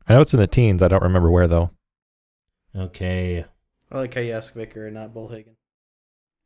I 0.09 0.15
know 0.15 0.21
it's 0.21 0.35
in 0.35 0.41
the 0.41 0.47
teens. 0.47 0.83
I 0.83 0.89
don't 0.89 1.03
remember 1.03 1.31
where 1.31 1.49
though. 1.49 1.71
Okay. 2.77 3.45
I 3.91 3.97
like 3.97 4.15
how 4.15 4.21
you 4.21 4.33
ask 4.33 4.53
Vicar 4.55 4.87
and 4.87 4.95
not 4.95 5.15
Bullhagen. 5.15 5.55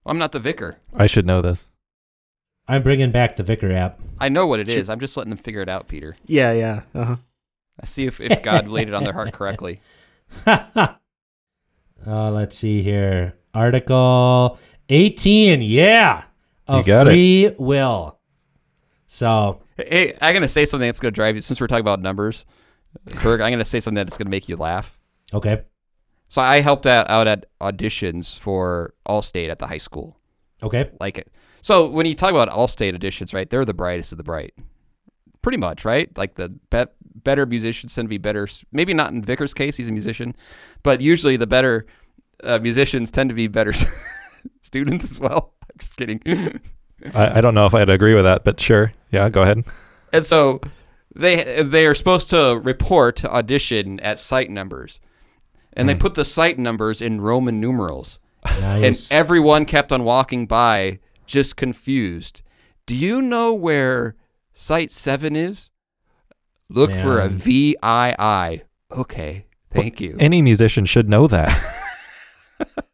I'm 0.07 0.19
not 0.19 0.33
the 0.33 0.41
vicar. 0.41 0.79
I 0.95 1.07
should 1.07 1.27
know 1.27 1.43
this. 1.43 1.71
I'm 2.67 2.83
bringing 2.83 3.11
back 3.11 3.37
the 3.37 3.43
Vicar 3.43 3.73
app. 3.73 4.01
I 4.19 4.29
know 4.29 4.47
what 4.47 4.61
it 4.61 4.69
is. 4.69 4.87
Sure. 4.87 4.93
I'm 4.93 5.01
just 5.01 5.17
letting 5.17 5.31
them 5.31 5.39
figure 5.39 5.63
it 5.63 5.69
out, 5.69 5.89
Peter. 5.89 6.13
Yeah, 6.27 6.53
yeah. 6.53 6.83
Uh 6.95 7.05
huh. 7.05 7.17
I 7.81 7.87
see 7.87 8.07
if, 8.07 8.21
if 8.21 8.43
God 8.43 8.69
laid 8.69 8.89
it 8.89 8.95
on 8.95 9.05
their 9.05 9.13
heart 9.13 9.33
correctly. 9.33 9.81
uh, 10.47 10.97
let's 12.07 12.57
see 12.57 12.83
here. 12.83 13.35
Article 13.55 14.59
18. 14.89 15.63
Yeah. 15.63 16.25
You 16.69 16.75
Of 16.77 16.87
got 16.87 17.07
it. 17.07 17.11
free 17.11 17.51
will. 17.59 18.19
So, 19.07 19.63
Hey, 19.77 20.17
I'm 20.21 20.35
gonna 20.35 20.49
say 20.49 20.65
something 20.65 20.87
that's 20.89 21.01
gonna 21.01 21.13
drive 21.13 21.35
you. 21.37 21.41
Since 21.41 21.61
we're 21.61 21.67
talking 21.67 21.81
about 21.81 22.01
numbers, 22.03 22.45
Berg, 23.23 23.41
I'm 23.41 23.51
gonna 23.53 23.65
say 23.65 23.81
something 23.81 24.05
that's 24.05 24.19
gonna 24.19 24.31
make 24.31 24.49
you 24.49 24.57
laugh. 24.57 24.99
okay. 25.33 25.63
So 26.31 26.43
I 26.43 26.61
helped 26.61 26.87
out, 26.87 27.09
out 27.09 27.27
at 27.27 27.47
auditions 27.59 28.39
for 28.39 28.93
Allstate 29.09 29.49
at 29.49 29.59
the 29.61 29.67
high 29.67 29.79
school. 29.79 30.19
Okay. 30.63 30.91
Like 31.01 31.17
it. 31.17 31.33
So 31.63 31.89
when 31.89 32.05
you 32.05 32.15
talk 32.15 32.31
about 32.33 32.51
Allstate 32.51 32.95
auditions, 32.95 33.33
right? 33.33 33.49
They're 33.49 33.65
the 33.65 33.73
brightest 33.73 34.13
of 34.13 34.19
the 34.19 34.25
bright. 34.25 34.53
Pretty 35.41 35.57
much, 35.57 35.87
right? 35.87 36.15
Like 36.19 36.35
the 36.35 36.51
be- 36.71 36.85
better 37.15 37.47
musicians 37.47 37.95
tend 37.95 38.07
to 38.07 38.11
be 38.11 38.19
better. 38.19 38.47
Maybe 38.73 38.93
not 38.93 39.11
in 39.13 39.23
Vicar's 39.23 39.55
case, 39.55 39.77
he's 39.79 39.89
a 39.89 39.93
musician, 39.93 40.37
but 40.83 41.01
usually 41.01 41.39
the 41.39 41.47
better 41.47 41.87
uh, 42.45 42.59
musicians 42.59 43.11
tend 43.11 43.31
to 43.31 43.35
be 43.35 43.47
better 43.47 43.73
students 44.63 45.11
as 45.11 45.19
well. 45.19 45.55
I'm 45.71 45.75
just 45.79 45.97
kidding. 45.97 46.21
I, 47.15 47.39
I 47.39 47.41
don't 47.41 47.55
know 47.55 47.67
if 47.67 47.75
I'd 47.75 47.89
agree 47.91 48.15
with 48.15 48.25
that, 48.25 48.45
but 48.45 48.59
sure. 48.61 48.93
Yeah, 49.11 49.29
go 49.29 49.43
ahead. 49.43 49.65
And 50.13 50.25
so 50.27 50.61
they 51.15 51.63
they 51.63 51.87
are 51.87 51.95
supposed 51.95 52.29
to 52.31 52.61
report 52.63 53.17
to 53.17 53.31
audition 53.33 54.01
at 54.01 54.19
site 54.19 54.51
numbers. 54.51 55.01
And 55.75 55.89
they 55.89 55.93
Hmm. 55.95 56.01
put 56.01 56.15
the 56.15 56.25
site 56.25 56.59
numbers 56.59 57.01
in 57.01 57.21
Roman 57.21 57.61
numerals. 57.61 58.19
nice. 58.61 59.11
And 59.11 59.17
everyone 59.17 59.65
kept 59.65 59.93
on 59.93 60.03
walking 60.03 60.47
by 60.47 60.99
just 61.27 61.55
confused. 61.57 62.43
Do 62.87 62.95
you 62.97 63.21
know 63.23 63.53
where 63.55 64.17
site 64.55 64.91
7 64.91 65.37
is? 65.37 65.71
Look 66.69 66.93
for 66.95 67.21
a 67.21 67.29
Man. 67.31 67.39
VII. 67.39 68.63
Okay. 68.91 69.45
Thank 69.71 70.01
you. 70.01 70.17
Any 70.19 70.43
musician 70.43 70.85
should 70.87 71.09
know 71.09 71.27
that. 71.29 71.51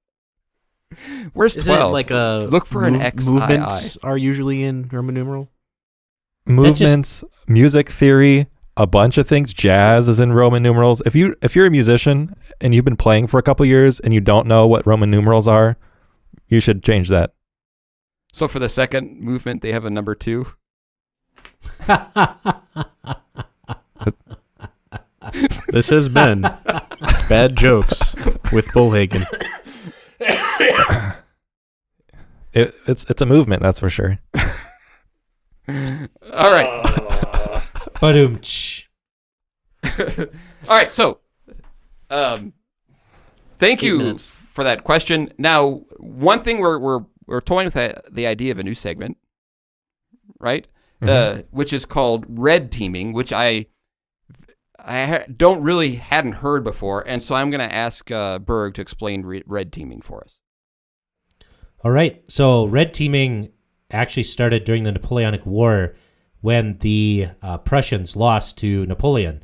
Where's 1.33 1.57
Isn't 1.57 1.73
12? 1.75 1.93
like 1.93 2.11
a 2.11 2.47
Look 2.51 2.67
for 2.67 2.85
an 2.85 2.95
mov- 2.97 3.21
XII. 3.21 3.31
Movements 3.31 3.99
are 4.03 4.17
usually 4.19 4.63
in 4.63 4.89
Roman 4.93 5.15
numeral. 5.15 5.45
just- 6.47 6.57
Movements, 6.81 7.25
music 7.49 7.89
theory, 7.89 8.47
a 8.77 8.87
bunch 8.87 9.19
of 9.19 9.27
things. 9.29 9.55
Jazz 9.55 10.09
is 10.09 10.19
in 10.21 10.33
Roman 10.33 10.63
numerals. 10.63 11.01
If 11.07 11.15
you 11.15 11.35
if 11.43 11.55
you're 11.57 11.67
a 11.67 11.71
musician 11.71 12.35
and 12.61 12.75
you've 12.75 12.85
been 12.85 12.97
playing 12.97 13.29
for 13.29 13.39
a 13.39 13.43
couple 13.43 13.65
years 13.67 14.01
and 14.01 14.13
you 14.13 14.21
don't 14.21 14.47
know 14.47 14.67
what 14.67 14.87
Roman 14.87 15.11
numerals 15.11 15.47
are, 15.49 15.77
you 16.49 16.61
should 16.61 16.83
change 16.83 17.09
that. 17.09 17.33
so 18.33 18.49
for 18.49 18.59
the 18.59 18.69
second 18.69 19.21
movement, 19.21 19.63
they 19.63 19.73
have 19.73 19.85
a 19.85 19.91
number 19.91 20.15
2. 20.15 20.47
This 25.69 25.89
has 25.89 26.09
been 26.09 26.43
bad 27.29 27.57
jokes 27.57 28.15
with 28.53 28.67
Bullhagen. 28.69 29.25
It, 32.55 32.75
it's 32.87 33.05
it's 33.11 33.21
a 33.21 33.27
movement, 33.27 33.63
that's 33.63 33.81
for 33.81 33.91
sure. 33.91 34.19
All 34.35 34.43
right. 36.53 36.83
Badum. 37.97 38.85
All 40.69 40.77
right, 40.77 40.93
so 40.93 41.21
um, 42.11 42.53
thank 43.59 43.83
Eight 43.83 43.87
you 43.87 43.99
minutes. 43.99 44.27
for 44.27 44.65
that 44.65 44.85
question. 44.85 45.33
Now, 45.39 45.83
one 45.99 46.41
thing 46.41 46.59
we're 46.59 46.79
we're 46.79 47.01
we're 47.27 47.41
toying 47.41 47.67
with 47.67 47.75
the, 47.75 48.03
the 48.11 48.27
idea 48.27 48.53
of 48.53 48.59
a 48.59 48.63
new 48.63 48.75
segment, 48.75 49.17
right? 50.39 50.69
Uh, 51.03 51.43
which 51.51 51.75
is 51.75 51.85
called 51.85 52.25
red 52.29 52.73
teaming, 52.73 53.13
which 53.13 53.31
I 53.31 53.67
I 54.79 55.05
ha- 55.05 55.25
don't 55.37 55.61
really 55.63 55.97
hadn't 55.97 56.35
heard 56.35 56.65
before, 56.65 57.07
and 57.07 57.23
so 57.23 57.35
I'm 57.35 57.51
going 57.51 57.67
to 57.67 57.75
ask 57.75 58.11
uh, 58.11 58.39
Berg 58.39 58.73
to 58.75 58.81
explain 58.81 59.21
re- 59.23 59.43
red 59.47 59.71
teaming 59.71 60.01
for 60.01 60.25
us. 60.25 60.37
All 61.85 61.91
right. 61.91 62.23
So 62.29 62.65
red 62.65 62.95
teaming 62.95 63.51
actually 63.91 64.23
started 64.25 64.65
during 64.65 64.85
the 64.85 64.93
Napoleonic 64.93 65.45
War 65.45 65.95
when 66.41 66.79
the 66.79 67.29
uh, 67.43 67.59
Prussians 67.59 68.17
lost 68.17 68.59
to 68.59 68.87
Napoleon. 68.87 69.43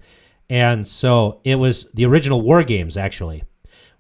And 0.48 0.86
so 0.86 1.40
it 1.44 1.56
was 1.56 1.88
the 1.94 2.04
original 2.06 2.40
war 2.40 2.62
games, 2.62 2.96
actually, 2.96 3.44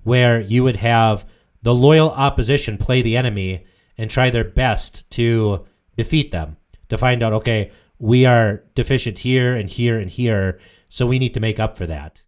where 0.02 0.40
you 0.40 0.64
would 0.64 0.76
have 0.76 1.24
the 1.62 1.74
loyal 1.74 2.10
opposition 2.10 2.78
play 2.78 3.02
the 3.02 3.16
enemy 3.16 3.66
and 3.96 4.10
try 4.10 4.30
their 4.30 4.44
best 4.44 5.08
to 5.10 5.66
defeat 5.96 6.30
them, 6.32 6.56
to 6.88 6.98
find 6.98 7.22
out, 7.22 7.32
okay, 7.34 7.70
we 7.98 8.24
are 8.24 8.64
deficient 8.74 9.18
here 9.18 9.54
and 9.54 9.68
here 9.68 9.98
and 9.98 10.10
here, 10.10 10.58
so 10.88 11.06
we 11.06 11.18
need 11.18 11.34
to 11.34 11.40
make 11.40 11.60
up 11.60 11.76
for 11.76 11.86
that. 11.86 12.20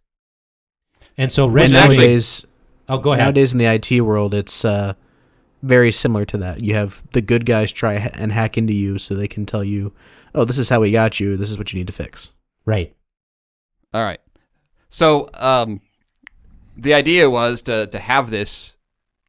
And 1.17 1.31
so 1.31 1.47
red 1.47 1.65
And 1.65 1.73
nowadays, 1.73 2.45
oh, 2.87 2.99
go 2.99 3.13
ahead. 3.13 3.25
nowadays 3.25 3.51
in 3.51 3.57
the 3.57 3.65
IT 3.65 4.01
world, 4.01 4.33
it's 4.33 4.63
uh, 4.63 4.93
very 5.63 5.91
similar 5.91 6.25
to 6.25 6.37
that. 6.37 6.61
You 6.61 6.75
have 6.75 7.01
the 7.13 7.21
good 7.21 7.45
guys 7.45 7.71
try 7.71 7.93
and 7.95 8.31
hack 8.31 8.57
into 8.57 8.73
you 8.73 8.99
so 8.99 9.15
they 9.15 9.27
can 9.27 9.45
tell 9.45 9.63
you, 9.63 9.93
"Oh, 10.35 10.45
this 10.45 10.57
is 10.57 10.69
how 10.69 10.81
we 10.81 10.91
got 10.91 11.19
you. 11.19 11.37
This 11.37 11.49
is 11.49 11.57
what 11.57 11.73
you 11.73 11.79
need 11.79 11.87
to 11.87 11.93
fix." 11.93 12.31
Right. 12.65 12.95
All 13.93 14.03
right. 14.03 14.19
So 14.89 15.29
um, 15.33 15.81
the 16.77 16.93
idea 16.93 17.29
was 17.29 17.61
to 17.63 17.87
to 17.87 17.99
have 17.99 18.29
this 18.29 18.75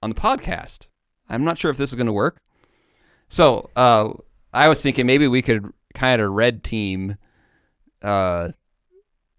on 0.03 0.11
the 0.11 0.21
podcast. 0.21 0.89
I'm 1.29 1.45
not 1.45 1.57
sure 1.57 1.71
if 1.71 1.79
this 1.79 1.91
is 1.91 1.97
going 1.97 2.07
to 2.07 2.13
work. 2.13 2.41
So 3.29 3.71
uh, 3.75 4.13
I 4.53 4.69
was 4.69 4.83
thinking 4.83 5.07
maybe 5.07 5.27
we 5.27 5.41
could 5.41 5.73
kind 5.95 6.21
of 6.21 6.33
red 6.33 6.63
team 6.63 7.17
uh, 8.03 8.51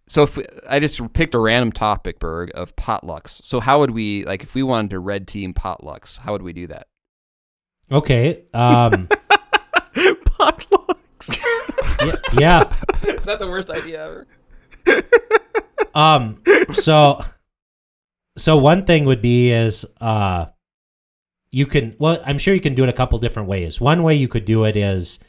So 0.08 0.24
if 0.24 0.38
I 0.70 0.80
just 0.80 1.14
picked 1.14 1.34
a 1.34 1.40
random 1.40 1.72
topic, 1.72 2.20
Berg, 2.20 2.52
of 2.54 2.76
potlucks. 2.76 3.44
So 3.44 3.60
how 3.60 3.80
would 3.80 3.92
we 3.92 4.24
like 4.26 4.44
if 4.44 4.54
we 4.54 4.62
wanted 4.64 4.92
to 4.92 5.00
red 5.00 5.28
team 5.28 5.54
potlucks? 5.54 6.20
How 6.20 6.32
would 6.34 6.44
we 6.44 6.54
do 6.54 6.68
that? 6.68 6.88
Okay. 7.92 8.44
Um, 8.54 9.08
Potlucks. 9.96 11.40
yeah, 12.02 12.16
yeah. 12.34 12.74
Is 13.04 13.26
that 13.26 13.40
the 13.40 13.48
worst 13.48 13.70
idea 13.70 14.06
ever? 14.06 14.28
Um. 15.96 16.42
So, 16.74 17.22
so 18.38 18.58
one 18.58 18.86
thing 18.86 19.06
would 19.06 19.22
be 19.22 19.52
is 19.52 19.86
uh, 20.02 20.48
you 21.52 21.66
can. 21.66 21.96
Well, 22.00 22.22
I'm 22.26 22.38
sure 22.38 22.54
you 22.54 22.62
can 22.62 22.76
do 22.76 22.84
it 22.84 22.90
a 22.90 22.94
couple 22.94 23.18
different 23.20 23.48
ways. 23.48 23.80
One 23.80 24.04
way 24.04 24.16
you 24.16 24.28
could 24.28 24.46
do 24.46 24.66
it 24.66 24.76
is 24.76 25.20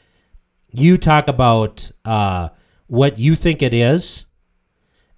you 0.71 0.97
talk 0.97 1.27
about 1.27 1.89
uh 2.05 2.49
what 2.87 3.17
you 3.17 3.35
think 3.35 3.61
it 3.61 3.73
is, 3.73 4.25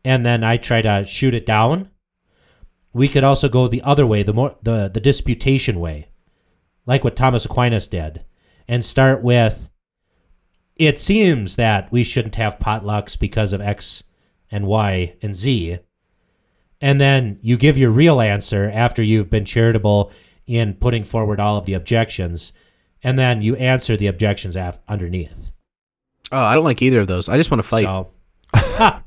and 0.04 0.26
then 0.26 0.44
I 0.44 0.58
try 0.58 0.82
to 0.82 1.06
shoot 1.06 1.34
it 1.34 1.46
down. 1.46 1.90
We 2.94 3.08
could 3.08 3.24
also 3.24 3.50
go 3.50 3.68
the 3.68 3.84
other 3.84 4.06
way, 4.06 4.24
the 4.24 4.34
more 4.34 4.56
the 4.64 4.90
the 4.92 5.00
disputation 5.00 5.80
way, 5.80 6.10
like 6.86 7.04
what 7.04 7.16
Thomas 7.16 7.46
Aquinas 7.46 7.88
did, 7.88 8.24
and 8.68 8.84
start 8.84 9.24
with. 9.24 9.70
It 10.76 10.98
seems 10.98 11.58
that 11.58 11.92
we 11.92 12.04
shouldn't 12.06 12.36
have 12.36 12.58
potlucks 12.58 13.20
because 13.20 13.52
of 13.52 13.60
X 13.60 14.04
and 14.50 14.66
Y 14.66 15.16
and 15.22 15.36
Z. 15.36 15.80
And 16.82 17.02
then 17.02 17.38
you 17.42 17.58
give 17.58 17.78
your 17.78 17.92
real 17.92 18.22
answer 18.22 18.72
after 18.74 19.04
you've 19.04 19.30
been 19.30 19.44
charitable 19.44 20.12
in 20.48 20.76
putting 20.76 21.04
forward 21.04 21.40
all 21.40 21.58
of 21.58 21.66
the 21.66 21.74
objections. 21.74 22.54
And 23.04 23.20
then 23.20 23.42
you 23.42 23.56
answer 23.58 23.98
the 23.98 24.08
objections 24.08 24.56
af- 24.56 24.80
underneath. 24.88 25.52
Oh, 26.32 26.44
I 26.44 26.56
don't 26.56 26.64
like 26.64 26.82
either 26.82 27.02
of 27.02 27.08
those. 27.08 27.28
I 27.28 27.38
just 27.38 27.52
want 27.52 27.62
to 27.62 27.68
fight. 27.68 27.84
So, 27.86 28.12
Ha! 28.56 29.04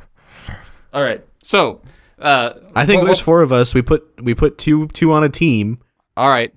All 0.93 1.03
right. 1.03 1.25
So 1.43 1.81
uh, 2.19 2.55
I 2.75 2.87
think 2.87 2.99
well, 2.99 3.07
there's 3.07 3.19
well, 3.19 3.25
four 3.25 3.43
of 3.43 3.53
us. 3.53 3.75
We 3.75 3.83
put 3.83 4.23
we 4.23 4.35
put 4.35 4.59
two 4.59 4.89
two 4.89 5.13
on 5.13 5.25
a 5.25 5.29
team. 5.29 5.79
all 6.17 6.29
right. 6.29 6.55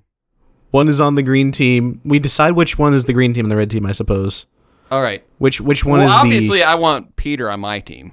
One 0.71 0.89
is 0.89 0.99
on 0.99 1.15
the 1.15 1.23
green 1.23 1.53
team. 1.53 2.01
We 2.03 2.19
decide 2.19 2.51
which 2.51 2.77
one 2.77 2.93
is 2.93 3.05
the 3.05 3.13
green 3.13 3.33
team 3.33 3.45
and 3.45 3.51
the 3.51 3.55
red 3.55 3.69
team, 3.69 3.85
I 3.85 3.93
suppose. 3.93 4.45
All 4.91 5.01
right. 5.01 5.23
Which 5.37 5.61
which 5.61 5.85
one 5.85 6.01
is 6.01 6.09
well, 6.09 6.17
is 6.17 6.21
obviously, 6.21 6.63
I 6.63 6.75
want 6.75 7.15
Peter 7.15 7.49
on 7.49 7.61
my 7.61 7.79
team, 7.79 8.11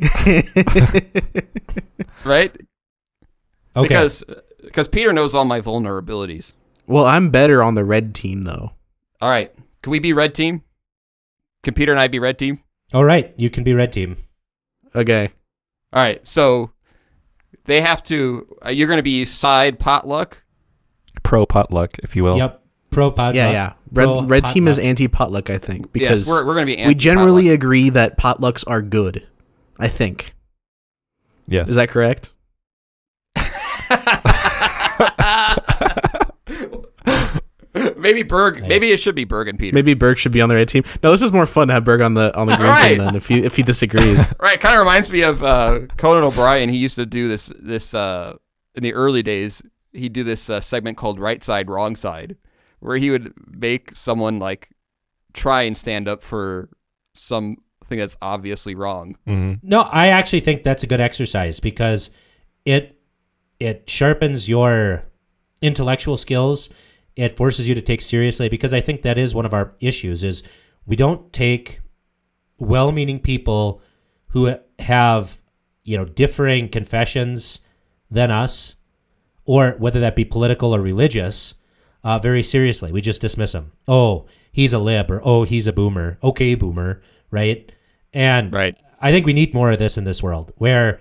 right? 2.24 2.56
okay. 3.76 3.88
Because 3.88 4.24
because 4.64 4.88
Peter 4.88 5.12
knows 5.12 5.34
all 5.34 5.44
my 5.44 5.60
vulnerabilities. 5.60 6.54
Well, 6.86 7.04
I'm 7.04 7.30
better 7.30 7.62
on 7.62 7.74
the 7.74 7.84
red 7.84 8.14
team 8.14 8.44
though. 8.44 8.72
All 9.20 9.28
right. 9.30 9.52
Can 9.82 9.90
we 9.90 9.98
be 9.98 10.12
red 10.12 10.34
team? 10.34 10.62
Can 11.62 11.74
Peter 11.74 11.92
and 11.92 12.00
I 12.00 12.08
be 12.08 12.18
red 12.18 12.38
team? 12.38 12.62
All 12.94 13.04
right. 13.04 13.34
You 13.36 13.50
can 13.50 13.64
be 13.64 13.74
red 13.74 13.92
team. 13.92 14.16
Okay. 14.94 15.30
All 15.92 16.02
right. 16.02 16.26
So 16.26 16.72
they 17.64 17.80
have 17.80 18.02
to. 18.04 18.56
Uh, 18.64 18.70
you're 18.70 18.88
going 18.88 18.98
to 18.98 19.02
be 19.02 19.24
side 19.24 19.78
potluck. 19.78 20.42
Pro 21.22 21.46
potluck, 21.46 21.98
if 22.00 22.16
you 22.16 22.24
will. 22.24 22.36
Yep. 22.36 22.62
Pro 22.90 23.10
pot. 23.10 23.34
yeah, 23.34 23.50
yeah. 23.50 23.72
Red 23.92 24.04
pro 24.04 24.22
red 24.22 24.46
team 24.46 24.66
is 24.66 24.78
anti 24.78 25.08
potluck, 25.08 25.50
I 25.50 25.58
think, 25.58 25.92
because 25.92 26.26
yes, 26.26 26.28
we're, 26.28 26.46
we're 26.46 26.54
going 26.54 26.66
to 26.66 26.76
be. 26.76 26.86
we 26.86 26.94
generally 26.94 27.50
anti-potluck. 27.50 27.54
agree 27.54 27.90
that 27.90 28.18
potlucks 28.18 28.64
are 28.66 28.82
good. 28.82 29.26
I 29.78 29.88
think. 29.88 30.34
Yes. 31.46 31.68
Is 31.68 31.76
that 31.76 31.88
correct? 31.88 32.30
maybe 38.02 38.22
Berg. 38.22 38.62
Maybe 38.66 38.90
it 38.92 38.98
should 38.98 39.14
be 39.14 39.24
Berg 39.24 39.48
and 39.48 39.58
Peter. 39.58 39.74
Maybe 39.74 39.94
Berg 39.94 40.18
should 40.18 40.32
be 40.32 40.40
on 40.40 40.48
the 40.48 40.54
red 40.54 40.68
team. 40.68 40.84
No, 41.02 41.10
this 41.10 41.22
is 41.22 41.32
more 41.32 41.46
fun 41.46 41.68
to 41.68 41.74
have 41.74 41.84
Berg 41.84 42.00
on 42.00 42.14
the 42.14 42.34
on 42.36 42.46
the 42.46 42.56
green 42.56 42.68
Right. 42.68 42.88
team 42.90 42.98
then 42.98 43.14
if 43.16 43.26
he 43.28 43.44
if 43.44 43.56
he 43.56 43.62
disagrees. 43.62 44.20
Right, 44.40 44.60
kind 44.60 44.74
of 44.74 44.80
reminds 44.80 45.10
me 45.10 45.22
of 45.22 45.42
uh, 45.42 45.80
Conan 45.96 46.24
O'Brien. 46.24 46.68
He 46.68 46.78
used 46.78 46.96
to 46.96 47.06
do 47.06 47.28
this 47.28 47.52
this 47.58 47.94
uh, 47.94 48.34
in 48.74 48.82
the 48.82 48.94
early 48.94 49.22
days. 49.22 49.62
He'd 49.92 50.12
do 50.12 50.22
this 50.24 50.48
uh, 50.50 50.60
segment 50.60 50.96
called 50.96 51.18
"Right 51.18 51.42
Side, 51.42 51.68
Wrong 51.70 51.96
Side," 51.96 52.36
where 52.80 52.96
he 52.96 53.10
would 53.10 53.32
make 53.50 53.94
someone 53.96 54.38
like 54.38 54.70
try 55.32 55.62
and 55.62 55.76
stand 55.76 56.08
up 56.08 56.22
for 56.22 56.68
something 57.14 57.58
that's 57.90 58.16
obviously 58.22 58.74
wrong. 58.74 59.16
hmm 59.26 59.54
No, 59.62 59.80
I 59.82 60.08
actually 60.08 60.40
think 60.40 60.62
that's 60.62 60.82
a 60.82 60.86
good 60.86 61.00
exercise 61.00 61.60
because 61.60 62.10
it 62.64 63.00
it 63.60 63.88
sharpens 63.90 64.48
your 64.48 65.04
intellectual 65.62 66.16
skills. 66.16 66.68
It 67.18 67.36
forces 67.36 67.66
you 67.66 67.74
to 67.74 67.82
take 67.82 68.00
seriously 68.00 68.48
because 68.48 68.72
I 68.72 68.80
think 68.80 69.02
that 69.02 69.18
is 69.18 69.34
one 69.34 69.44
of 69.44 69.52
our 69.52 69.74
issues 69.80 70.22
is 70.22 70.44
we 70.86 70.94
don't 70.94 71.32
take 71.32 71.80
well-meaning 72.60 73.18
people 73.18 73.82
who 74.28 74.54
have, 74.78 75.42
you 75.82 75.96
know, 75.96 76.04
differing 76.04 76.68
confessions 76.68 77.58
than 78.08 78.30
us 78.30 78.76
or 79.44 79.72
whether 79.78 79.98
that 79.98 80.14
be 80.14 80.24
political 80.24 80.72
or 80.72 80.80
religious 80.80 81.54
uh, 82.04 82.20
very 82.20 82.44
seriously. 82.44 82.92
We 82.92 83.00
just 83.00 83.20
dismiss 83.20 83.50
them. 83.50 83.72
Oh, 83.88 84.26
he's 84.52 84.72
a 84.72 84.78
lib 84.78 85.10
or 85.10 85.20
oh, 85.24 85.42
he's 85.42 85.66
a 85.66 85.72
boomer. 85.72 86.18
Okay, 86.22 86.54
boomer, 86.54 87.02
right? 87.32 87.72
And 88.12 88.52
Right. 88.52 88.76
I 89.00 89.10
think 89.10 89.26
we 89.26 89.32
need 89.32 89.54
more 89.54 89.72
of 89.72 89.80
this 89.80 89.98
in 89.98 90.04
this 90.04 90.22
world 90.22 90.52
where 90.56 91.00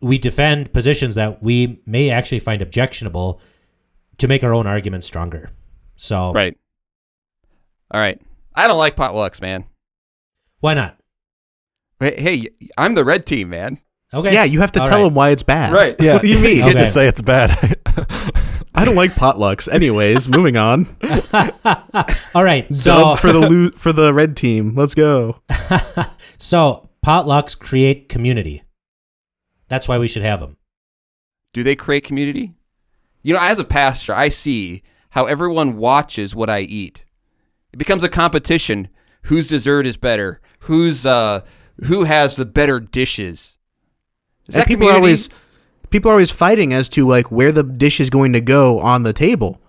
we 0.00 0.16
defend 0.16 0.72
positions 0.72 1.16
that 1.16 1.42
we 1.42 1.82
may 1.86 2.08
actually 2.08 2.38
find 2.38 2.62
objectionable 2.62 3.40
to 4.18 4.28
make 4.28 4.42
our 4.44 4.52
own 4.54 4.66
argument 4.66 5.04
stronger. 5.04 5.50
So 5.96 6.32
Right. 6.32 6.56
All 7.90 8.00
right. 8.00 8.20
I 8.54 8.66
don't 8.66 8.78
like 8.78 8.96
potlucks, 8.96 9.40
man. 9.40 9.64
why 10.60 10.74
not? 10.74 10.96
Hey, 12.00 12.20
hey, 12.20 12.48
I'm 12.76 12.94
the 12.94 13.04
red 13.04 13.26
team, 13.26 13.50
man. 13.50 13.80
Okay. 14.14 14.32
yeah, 14.32 14.44
you 14.44 14.60
have 14.60 14.72
to 14.72 14.80
All 14.80 14.86
tell 14.86 15.00
right. 15.00 15.06
him 15.06 15.14
why 15.14 15.30
it's 15.30 15.42
bad. 15.42 15.72
Right. 15.72 15.96
Yeah. 16.00 16.14
What 16.14 16.22
do 16.22 16.28
you 16.28 16.38
mean? 16.38 16.56
You 16.58 16.62
get 16.72 16.74
to 16.74 16.90
say 16.90 17.06
it's 17.08 17.20
bad. 17.20 17.76
I 18.74 18.84
don't 18.84 18.94
like 18.94 19.10
potlucks. 19.12 19.70
Anyways, 19.72 20.28
moving 20.28 20.56
on. 20.56 20.86
All 22.34 22.44
right. 22.44 22.72
So 22.74 22.94
Dub 22.94 23.18
for 23.18 23.32
the 23.32 23.40
lo- 23.40 23.70
for 23.76 23.92
the 23.92 24.14
red 24.14 24.36
team. 24.36 24.74
Let's 24.76 24.94
go. 24.94 25.42
so 26.38 26.88
potlucks 27.04 27.58
create 27.58 28.08
community. 28.08 28.62
That's 29.68 29.88
why 29.88 29.98
we 29.98 30.06
should 30.08 30.22
have 30.22 30.40
them. 30.40 30.56
Do 31.52 31.62
they 31.62 31.74
create 31.76 32.04
community? 32.04 32.54
You 33.28 33.34
know, 33.34 33.40
as 33.40 33.58
a 33.58 33.64
pastor, 33.64 34.14
I 34.14 34.30
see 34.30 34.82
how 35.10 35.26
everyone 35.26 35.76
watches 35.76 36.34
what 36.34 36.48
I 36.48 36.60
eat. 36.60 37.04
It 37.74 37.76
becomes 37.76 38.02
a 38.02 38.08
competition. 38.08 38.88
Whose 39.24 39.48
dessert 39.50 39.86
is 39.86 39.98
better? 39.98 40.40
Who's 40.60 41.04
uh 41.04 41.42
who 41.84 42.04
has 42.04 42.36
the 42.36 42.46
better 42.46 42.80
dishes? 42.80 43.58
Is 44.46 44.54
And 44.54 44.62
that 44.62 44.66
people 44.66 44.86
are 44.88 44.94
community? 44.94 44.96
always 44.96 45.28
people 45.90 46.10
are 46.10 46.14
always 46.14 46.30
fighting 46.30 46.72
as 46.72 46.88
to 46.88 47.06
like 47.06 47.30
where 47.30 47.52
the 47.52 47.62
dish 47.62 48.00
is 48.00 48.08
going 48.08 48.32
to 48.32 48.40
go 48.40 48.78
on 48.78 49.02
the 49.02 49.12
table. 49.12 49.60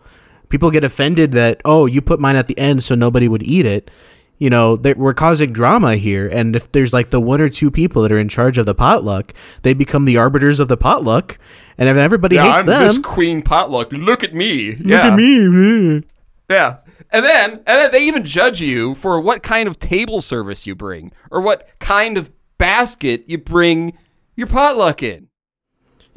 People 0.48 0.72
get 0.72 0.86
offended 0.86 1.34
that 1.34 1.62
oh 1.66 1.86
you 1.86 2.02
put 2.02 2.22
mine 2.22 2.38
at 2.38 2.48
the 2.48 2.58
end 2.58 2.82
so 2.82 2.96
nobody 2.96 3.28
would 3.28 3.44
eat 3.44 3.66
it. 3.66 3.92
You 4.40 4.50
know 4.50 4.76
that 4.78 4.98
we're 4.98 5.14
causing 5.14 5.54
drama 5.54 5.98
here, 5.98 6.28
and 6.28 6.56
if 6.56 6.72
there's 6.72 6.94
like 6.94 7.12
the 7.12 7.20
one 7.20 7.42
or 7.42 7.50
two 7.50 7.70
people 7.70 8.02
that 8.02 8.12
are 8.12 8.18
in 8.18 8.30
charge 8.30 8.58
of 8.58 8.66
the 8.66 8.74
potluck, 8.74 9.34
they 9.62 9.74
become 9.74 10.06
the 10.06 10.18
arbiters 10.18 10.60
of 10.60 10.70
the 10.70 10.78
potluck, 10.78 11.38
and 11.78 11.88
if 11.88 11.96
everybody 11.96 12.36
yeah, 12.36 12.44
hates 12.44 12.60
I'm 12.60 12.66
them, 12.66 12.88
this 12.88 12.98
queen 13.00 13.42
potluck. 13.42 13.92
Look 13.92 14.24
at 14.24 14.34
me. 14.34 14.72
look 14.72 14.86
yeah. 14.86 15.08
at 15.08 15.16
me. 15.16 16.04
Yeah. 16.50 16.78
And 17.12 17.24
then 17.26 17.52
and 17.52 17.66
then 17.66 17.92
they 17.92 18.04
even 18.04 18.26
judge 18.26 18.62
you 18.62 18.96
for 18.96 19.20
what 19.20 19.44
kind 19.44 19.68
of 19.68 19.80
table 19.80 20.22
service 20.22 20.68
you 20.68 20.76
bring 20.76 21.12
or 21.32 21.42
what 21.42 21.70
kind 21.80 22.18
of 22.18 22.32
basket 22.58 23.24
you 23.28 23.38
bring 23.38 23.98
your 24.36 24.48
potluck 24.48 25.02
in. 25.02 25.29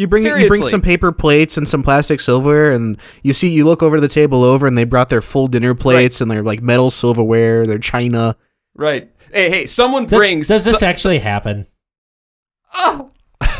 You 0.02 0.08
bring 0.08 0.26
you 0.26 0.48
bring 0.48 0.64
some 0.64 0.82
paper 0.82 1.12
plates 1.12 1.56
and 1.56 1.68
some 1.68 1.84
plastic 1.84 2.18
silverware, 2.18 2.72
and 2.72 2.98
you 3.22 3.32
see 3.32 3.48
you 3.50 3.64
look 3.64 3.84
over 3.84 4.00
the 4.00 4.08
table 4.08 4.42
over, 4.42 4.66
and 4.66 4.76
they 4.76 4.82
brought 4.82 5.10
their 5.10 5.20
full 5.22 5.46
dinner 5.46 5.76
plates 5.76 6.20
and 6.20 6.28
their 6.28 6.42
like 6.42 6.60
metal 6.60 6.90
silverware, 6.90 7.68
their 7.68 7.78
china. 7.78 8.36
Right. 8.74 9.08
Hey, 9.32 9.48
hey, 9.48 9.66
someone 9.66 10.06
Does, 10.06 10.18
brings 10.18 10.48
does 10.48 10.64
this 10.64 10.80
so- 10.80 10.86
actually 10.86 11.20
happen? 11.20 11.66
oh, 12.74 13.12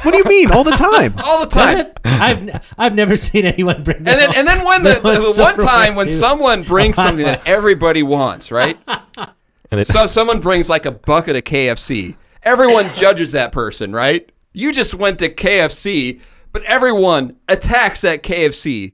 What 0.03 0.11
do 0.11 0.18
you 0.18 0.24
mean? 0.24 0.51
All 0.51 0.64
the 0.64 0.72
time. 0.72 1.14
all 1.24 1.40
the 1.40 1.47
time. 1.47 1.86
I've 2.05 2.38
n- 2.49 2.61
I've 2.76 2.95
never 2.97 3.14
seen 3.16 3.45
anyone 3.47 3.84
bring. 3.84 3.99
And 3.99 4.07
then, 4.07 4.34
and 4.34 4.49
then 4.49 4.64
when 4.64 4.82
the, 4.82 5.01
No, 5.01 5.32
the, 5.32 5.40
one 5.40 5.57
time 5.59 5.95
when 5.95 6.07
too. 6.07 6.12
someone 6.12 6.64
brings 6.64 6.97
something 6.97 7.24
that 7.24 7.43
everybody 7.47 8.03
wants, 8.03 8.51
right? 8.51 8.76
and 9.16 9.80
it, 9.80 9.86
So 9.86 10.09
someone 10.09 10.40
brings 10.40 10.68
like 10.68 10.86
a 10.86 10.90
bucket 10.93 11.36
of 11.36 11.45
KFC. 11.45 12.16
Everyone 12.43 12.93
judges 12.95 13.30
that 13.32 13.53
person, 13.53 13.93
right? 13.93 14.28
You 14.53 14.72
just 14.72 14.93
went 14.95 15.20
to 15.20 15.30
KFC, 15.30 16.20
but 16.53 16.62
everyone 16.64 17.36
attacks 17.48 18.00
that 18.03 18.22
KFC. 18.22 18.92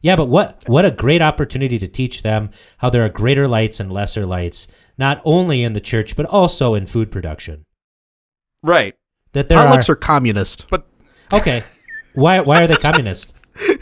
Yeah, 0.00 0.16
but 0.16 0.26
what 0.26 0.62
what 0.68 0.84
a 0.84 0.90
great 0.90 1.22
opportunity 1.22 1.78
to 1.78 1.86
teach 1.88 2.22
them 2.22 2.50
how 2.78 2.90
there 2.90 3.04
are 3.04 3.08
greater 3.08 3.46
lights 3.46 3.78
and 3.80 3.92
lesser 3.92 4.26
lights, 4.26 4.66
not 4.98 5.20
only 5.24 5.62
in 5.62 5.72
the 5.74 5.80
church 5.80 6.16
but 6.16 6.26
also 6.26 6.74
in 6.74 6.86
food 6.86 7.10
production. 7.12 7.64
Right. 8.62 8.94
That 9.32 9.48
there 9.48 9.58
Potlucks 9.58 9.88
are 9.88 9.92
are 9.92 9.96
communist. 9.96 10.66
But 10.70 10.86
okay. 11.32 11.62
Why 12.14 12.40
why 12.40 12.62
are 12.62 12.66
they 12.66 12.74
communist? 12.76 13.34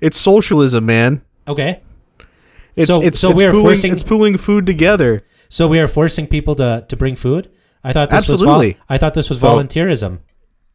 It's 0.00 0.16
socialism, 0.18 0.86
man. 0.86 1.22
Okay, 1.48 1.80
It's 2.76 2.88
So- 2.92 3.02
it's 3.02 3.18
so 3.18 3.30
it's 3.30 3.40
we 3.40 3.46
are 3.46 3.50
pooling, 3.50 3.66
forcing- 3.66 3.92
it's 3.92 4.02
pooling 4.04 4.36
food 4.38 4.64
together. 4.64 5.24
so 5.48 5.66
we 5.66 5.80
are 5.80 5.88
forcing 5.88 6.26
people 6.28 6.54
to 6.56 6.84
to 6.88 6.96
bring 6.96 7.16
food. 7.16 7.50
I 7.82 7.92
thought 7.92 8.10
this 8.10 8.18
Absolutely. 8.18 8.46
was 8.68 8.74
vol- 8.76 8.84
I 8.88 8.98
thought 8.98 9.14
this 9.14 9.28
was 9.28 9.40
So- 9.40 9.48
volunteerism. 9.48 10.20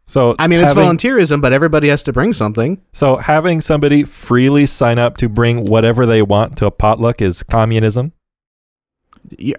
So 0.07 0.35
I 0.39 0.47
mean, 0.47 0.61
it's 0.61 0.71
having, 0.71 0.85
volunteerism, 0.85 1.41
but 1.41 1.51
everybody 1.51 1.89
has 1.89 2.01
to 2.03 2.13
bring 2.13 2.31
something. 2.31 2.81
So 2.93 3.17
having 3.17 3.59
somebody 3.59 4.03
freely 4.03 4.65
sign 4.65 4.97
up 4.99 5.17
to 5.17 5.27
bring 5.27 5.65
whatever 5.65 6.05
they 6.05 6.21
want 6.21 6.57
to 6.57 6.65
a 6.65 6.71
potluck 6.71 7.21
is 7.21 7.43
communism. 7.43 8.13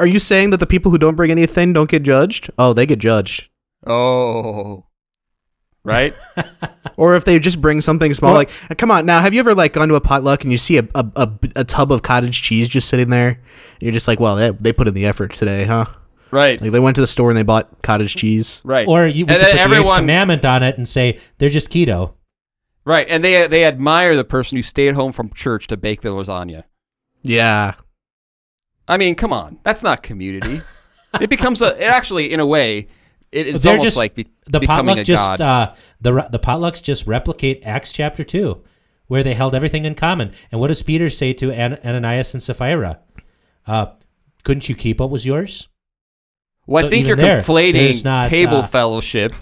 Are 0.01 0.07
you 0.07 0.19
saying 0.19 0.51
that 0.51 0.57
the 0.57 0.67
people 0.67 0.91
who 0.91 0.97
don't 0.97 1.15
bring 1.17 1.31
anything 1.31 1.75
don't 1.75 1.91
get 1.91 2.03
judged? 2.03 2.51
Oh, 2.59 2.73
they 2.73 2.87
get 2.87 2.99
judged. 2.99 3.49
Oh. 3.87 4.87
Right? 5.85 6.15
Or 6.97 7.15
if 7.15 7.25
they 7.25 7.39
just 7.39 7.61
bring 7.61 7.81
something 7.81 8.13
small, 8.13 8.33
Well- 8.33 8.41
like 8.41 8.51
uh, 8.69 8.75
come 8.75 8.91
on 8.91 9.07
now, 9.07 9.21
have 9.21 9.33
you 9.33 9.39
ever 9.39 9.55
like 9.55 9.73
gone 9.75 9.87
to 9.87 9.95
a 9.95 10.01
potluck 10.01 10.43
and 10.43 10.51
you 10.51 10.59
see 10.59 10.79
a 10.79 10.89
a, 10.97 11.07
a, 11.15 11.31
a 11.55 11.65
tub 11.65 11.93
of 11.93 12.03
cottage 12.03 12.43
cheese 12.43 12.67
just 12.67 12.89
sitting 12.89 13.09
there? 13.09 13.41
You're 13.79 13.93
just 13.93 14.09
like, 14.09 14.19
well, 14.19 14.35
they, 14.35 14.51
they 14.51 14.73
put 14.73 14.89
in 14.89 14.95
the 14.95 15.07
effort 15.07 15.33
today, 15.33 15.65
huh? 15.65 15.85
Right. 16.31 16.61
Like 16.61 16.73
they 16.73 16.81
went 16.81 16.95
to 16.97 17.01
the 17.01 17.07
store 17.07 17.31
and 17.31 17.37
they 17.39 17.43
bought 17.43 17.83
cottage 17.83 18.17
cheese. 18.17 18.61
Right. 18.65 18.87
Or 18.89 19.07
you 19.07 19.25
and 19.27 19.31
then 19.31 19.41
put 19.41 19.53
the 19.55 19.61
everyone 19.61 19.99
commandment 20.01 20.45
on 20.45 20.63
it 20.63 20.77
and 20.79 20.89
say 20.89 21.21
they're 21.39 21.49
just 21.49 21.71
keto. 21.71 22.15
Right. 22.85 23.07
And 23.09 23.23
they 23.25 23.47
they 23.47 23.65
admire 23.65 24.17
the 24.17 24.25
person 24.25 24.57
who 24.57 24.63
stayed 24.63 24.95
home 24.95 25.13
from 25.13 25.31
church 25.33 25.67
to 25.69 25.77
bake 25.77 26.01
the 26.03 26.09
lasagna. 26.11 26.65
Yeah, 27.23 27.75
I 28.87 28.97
mean, 28.97 29.15
come 29.15 29.33
on. 29.33 29.59
That's 29.65 29.83
not 29.83 30.03
community. 30.03 30.63
it 31.21 31.29
becomes 31.29 31.61
a 31.63 31.77
it 31.77 31.85
actually 31.89 32.33
in 32.33 32.41
a 32.41 32.47
way 32.47 32.89
it 33.31 33.47
is 33.47 33.63
They're 33.63 33.73
almost 33.73 33.87
just- 33.89 33.97
like 33.97 34.15
be, 34.15 34.29
The 34.47 34.61
becoming 34.61 34.97
potluck 34.97 34.99
a 34.99 35.05
just 35.05 35.39
god. 35.39 35.41
uh, 35.41 35.75
the 36.01 36.29
the 36.31 36.39
potlucks 36.39 36.83
just 36.83 37.07
replicate 37.07 37.61
Acts 37.65 37.93
chapter 37.93 38.25
two, 38.25 38.63
where 39.07 39.23
they 39.23 39.35
held 39.35 39.55
everything 39.55 39.85
in 39.85 39.95
common. 39.95 40.33
And 40.51 40.61
what 40.61 40.69
does 40.69 40.83
Peter 40.83 41.11
say 41.11 41.33
to 41.35 41.51
An- 41.53 41.79
Ananias 41.85 42.33
and 42.35 42.43
Sapphira? 42.43 43.01
Uh, 43.67 43.87
couldn't 44.45 44.69
you 44.71 44.75
keep 44.75 45.01
what 45.01 45.11
was 45.11 45.27
yours? 45.27 45.68
Well, 46.69 46.87
I 46.87 46.89
think 46.91 47.07
you're 47.07 47.17
there, 47.17 47.41
conflating 47.41 48.05
not, 48.05 48.27
table 48.27 48.59
uh, 48.59 48.67
fellowship. 48.67 49.35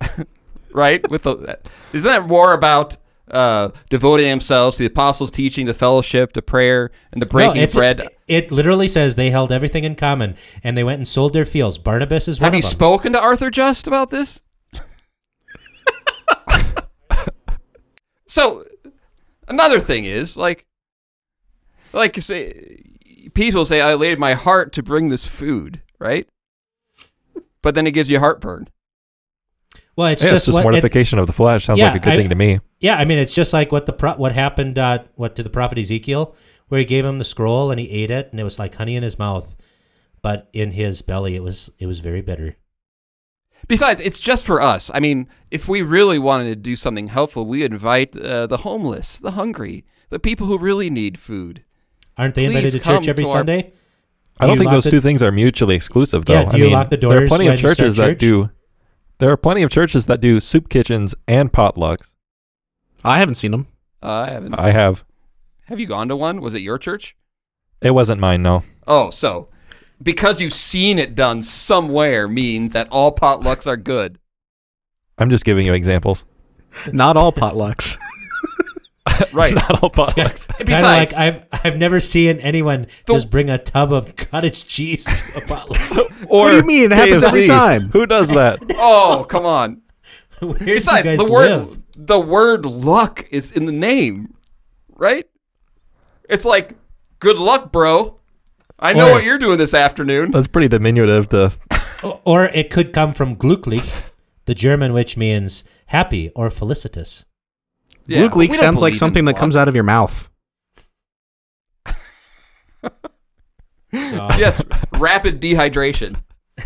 right? 0.72 1.08
With 1.10 1.22
the 1.22 1.58
Isn't 1.94 2.08
that 2.08 2.26
more 2.26 2.52
about 2.52 2.98
uh, 3.30 3.70
devoting 3.88 4.26
themselves 4.26 4.76
to 4.76 4.82
the 4.82 4.88
apostles' 4.88 5.30
teaching, 5.30 5.64
the 5.64 5.72
fellowship, 5.72 6.34
the 6.34 6.42
prayer, 6.42 6.90
and 7.12 7.22
the 7.22 7.26
breaking 7.26 7.56
no, 7.56 7.64
of 7.64 7.72
bread? 7.72 8.08
It 8.26 8.50
literally 8.50 8.88
says 8.88 9.14
they 9.14 9.30
held 9.30 9.50
everything 9.50 9.84
in 9.84 9.94
common, 9.94 10.36
and 10.62 10.76
they 10.76 10.84
went 10.84 10.98
and 10.98 11.08
sold 11.08 11.32
their 11.32 11.46
fields. 11.46 11.78
Barnabas 11.78 12.28
is 12.28 12.40
one 12.40 12.44
Have 12.44 12.54
you 12.54 12.62
spoken 12.62 13.12
to 13.14 13.20
Arthur 13.20 13.50
Just 13.50 13.86
about 13.86 14.10
this? 14.10 14.42
so, 18.26 18.66
another 19.48 19.80
thing 19.80 20.04
is 20.04 20.36
like, 20.36 20.66
like 21.94 22.20
say, 22.20 22.82
people 23.32 23.64
say, 23.64 23.80
"I 23.80 23.94
laid 23.94 24.18
my 24.18 24.34
heart 24.34 24.74
to 24.74 24.82
bring 24.82 25.08
this 25.08 25.26
food," 25.26 25.80
right? 25.98 26.28
But 27.62 27.74
then 27.74 27.86
it 27.86 27.90
gives 27.92 28.10
you 28.10 28.18
heartburn. 28.18 28.68
well, 29.96 30.08
it's 30.08 30.22
yeah, 30.22 30.30
just, 30.30 30.36
it's 30.36 30.46
just 30.46 30.54
what, 30.56 30.60
it- 30.60 30.64
mortification 30.64 31.18
of 31.18 31.26
the 31.26 31.32
flesh. 31.32 31.64
Sounds 31.64 31.78
Yeah, 31.80 31.86
like 31.92 31.96
a 31.96 32.04
good 32.04 32.12
I- 32.12 32.16
thing 32.16 32.28
to 32.30 32.34
me. 32.36 32.60
Yeah, 32.80 32.96
I 32.96 33.04
mean, 33.04 33.18
it's 33.18 33.34
just 33.34 33.52
like 33.52 33.72
what 33.72 33.86
the 33.86 33.92
pro- 33.92 34.14
what 34.16 34.32
happened 34.32 34.78
uh, 34.78 35.00
what 35.16 35.34
to 35.36 35.42
the 35.42 35.50
prophet 35.50 35.78
Ezekiel, 35.78 36.36
where 36.68 36.78
he 36.78 36.84
gave 36.84 37.04
him 37.04 37.18
the 37.18 37.24
scroll 37.24 37.70
and 37.72 37.80
he 37.80 37.90
ate 37.90 38.10
it, 38.12 38.28
and 38.30 38.38
it 38.40 38.44
was 38.44 38.58
like 38.58 38.76
honey 38.76 38.94
in 38.94 39.02
his 39.02 39.18
mouth, 39.18 39.56
but 40.22 40.48
in 40.52 40.70
his 40.70 41.02
belly 41.02 41.34
it 41.34 41.42
was 41.42 41.70
it 41.80 41.86
was 41.86 41.98
very 41.98 42.20
bitter. 42.20 42.56
Besides, 43.66 44.00
it's 44.00 44.20
just 44.20 44.44
for 44.46 44.62
us. 44.62 44.88
I 44.94 45.00
mean, 45.00 45.26
if 45.50 45.68
we 45.68 45.82
really 45.82 46.18
wanted 46.20 46.44
to 46.50 46.54
do 46.56 46.76
something 46.76 47.08
helpful, 47.08 47.44
we 47.44 47.64
invite 47.64 48.16
uh, 48.16 48.46
the 48.46 48.58
homeless, 48.58 49.18
the 49.18 49.32
hungry, 49.32 49.84
the 50.10 50.20
people 50.20 50.46
who 50.46 50.56
really 50.56 50.88
need 50.88 51.18
food. 51.18 51.64
Aren't 52.16 52.36
they 52.36 52.46
Please 52.46 52.56
invited 52.58 52.72
to 52.72 52.78
church 52.78 53.08
every 53.08 53.24
to 53.24 53.30
our- 53.30 53.36
Sunday? 53.38 53.72
I 54.40 54.44
Do 54.44 54.48
don't 54.48 54.58
think 54.58 54.70
those 54.70 54.84
the- 54.84 54.90
two 54.90 55.00
things 55.00 55.22
are 55.22 55.32
mutually 55.32 55.74
exclusive, 55.74 56.24
though. 56.26 56.34
Yeah, 56.34 56.44
do 56.44 56.56
you 56.58 56.64
I 56.64 56.66
you 56.66 56.70
mean, 56.70 56.72
lock 56.72 56.90
the 56.90 56.96
there 56.96 57.24
are 57.24 57.26
plenty 57.28 57.46
of 57.48 57.52
you 57.54 57.58
start 57.58 57.78
churches 57.78 57.96
that 57.96 58.18
do. 58.18 58.50
There 59.18 59.30
are 59.30 59.36
plenty 59.36 59.62
of 59.62 59.70
churches 59.70 60.06
that 60.06 60.20
do 60.20 60.38
soup 60.38 60.68
kitchens 60.68 61.14
and 61.26 61.52
potlucks. 61.52 62.12
I 63.04 63.18
haven't 63.18 63.34
seen 63.34 63.50
them. 63.50 63.66
Uh, 64.02 64.10
I 64.12 64.30
haven't. 64.30 64.54
I 64.54 64.70
have. 64.70 65.04
Have 65.66 65.80
you 65.80 65.86
gone 65.86 66.08
to 66.08 66.16
one? 66.16 66.40
Was 66.40 66.54
it 66.54 66.60
your 66.62 66.78
church? 66.78 67.16
It 67.80 67.90
wasn't 67.92 68.20
mine, 68.20 68.42
no. 68.42 68.62
Oh, 68.86 69.10
so 69.10 69.48
because 70.02 70.40
you've 70.40 70.52
seen 70.52 70.98
it 70.98 71.14
done 71.16 71.42
somewhere 71.42 72.28
means 72.28 72.72
that 72.72 72.88
all 72.92 73.14
potlucks 73.14 73.66
are 73.66 73.76
good. 73.76 74.18
I'm 75.18 75.30
just 75.30 75.44
giving 75.44 75.66
you 75.66 75.74
examples. 75.74 76.24
Not 76.92 77.16
all 77.16 77.32
potlucks. 77.32 77.98
Right. 79.32 79.54
Not 79.54 79.82
all 79.82 79.90
potlucks. 79.90 80.46
Kind 80.48 80.60
of 80.60 80.66
Besides, 80.66 81.12
like 81.12 81.20
I've 81.52 81.64
I've 81.64 81.76
never 81.78 82.00
seen 82.00 82.38
anyone 82.40 82.86
The- 83.06 83.12
just 83.14 83.30
bring 83.30 83.50
a 83.50 83.58
tub 83.58 83.92
of 83.92 84.16
cottage 84.16 84.66
cheese 84.66 85.04
to 85.04 85.38
a 85.38 85.46
potluck. 85.46 85.80
or 86.28 86.44
What 86.44 86.50
do 86.50 86.56
you 86.56 86.62
mean? 86.64 86.92
It 86.92 86.96
happens 86.96 87.22
every 87.24 87.44
KFC. 87.44 87.46
time. 87.48 87.90
Who 87.90 88.06
does 88.06 88.28
that? 88.28 88.60
oh, 88.76 89.26
come 89.28 89.44
on. 89.46 89.82
Where 90.40 90.54
do 90.58 90.64
you 90.66 90.74
Besides, 90.74 91.08
guys 91.08 91.18
the 91.18 91.30
word 91.30 91.50
live? 91.50 91.78
the 91.96 92.20
word 92.20 92.64
luck 92.64 93.26
is 93.30 93.50
in 93.52 93.66
the 93.66 93.72
name, 93.72 94.34
right? 94.94 95.26
It's 96.28 96.44
like 96.44 96.74
good 97.18 97.38
luck, 97.38 97.72
bro. 97.72 98.16
I 98.78 98.92
know 98.92 99.08
Or- 99.08 99.12
what 99.12 99.24
you're 99.24 99.38
doing 99.38 99.58
this 99.58 99.74
afternoon. 99.74 100.30
That's 100.30 100.46
pretty 100.46 100.68
diminutive 100.68 101.28
to. 101.30 101.52
Or 102.24 102.44
it 102.46 102.70
could 102.70 102.92
come 102.92 103.12
from 103.12 103.34
glücklich, 103.34 103.88
the 104.44 104.54
German 104.54 104.92
which 104.92 105.16
means 105.16 105.64
happy 105.86 106.30
or 106.36 106.48
felicitous. 106.50 107.24
Yeah, 108.08 108.20
Luke 108.22 108.36
leak 108.36 108.54
sounds 108.54 108.80
like 108.80 108.94
something 108.96 109.26
that 109.26 109.36
comes 109.36 109.54
out 109.54 109.68
of 109.68 109.74
your 109.74 109.84
mouth. 109.84 110.30
So, 112.82 112.90
yes, 114.36 114.62
rapid 114.98 115.40
dehydration. 115.40 116.16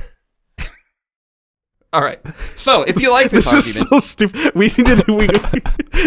All 1.92 2.02
right. 2.02 2.20
So, 2.56 2.82
if 2.82 3.00
you 3.00 3.10
like 3.12 3.30
this, 3.30 3.50
This 3.52 3.76
is 3.76 3.82
argument, 3.82 4.04
so 4.04 4.08
stupid. 4.08 4.54
We 4.54 4.66
need 4.68 5.04
to. 5.04 5.12
We, 5.12 5.28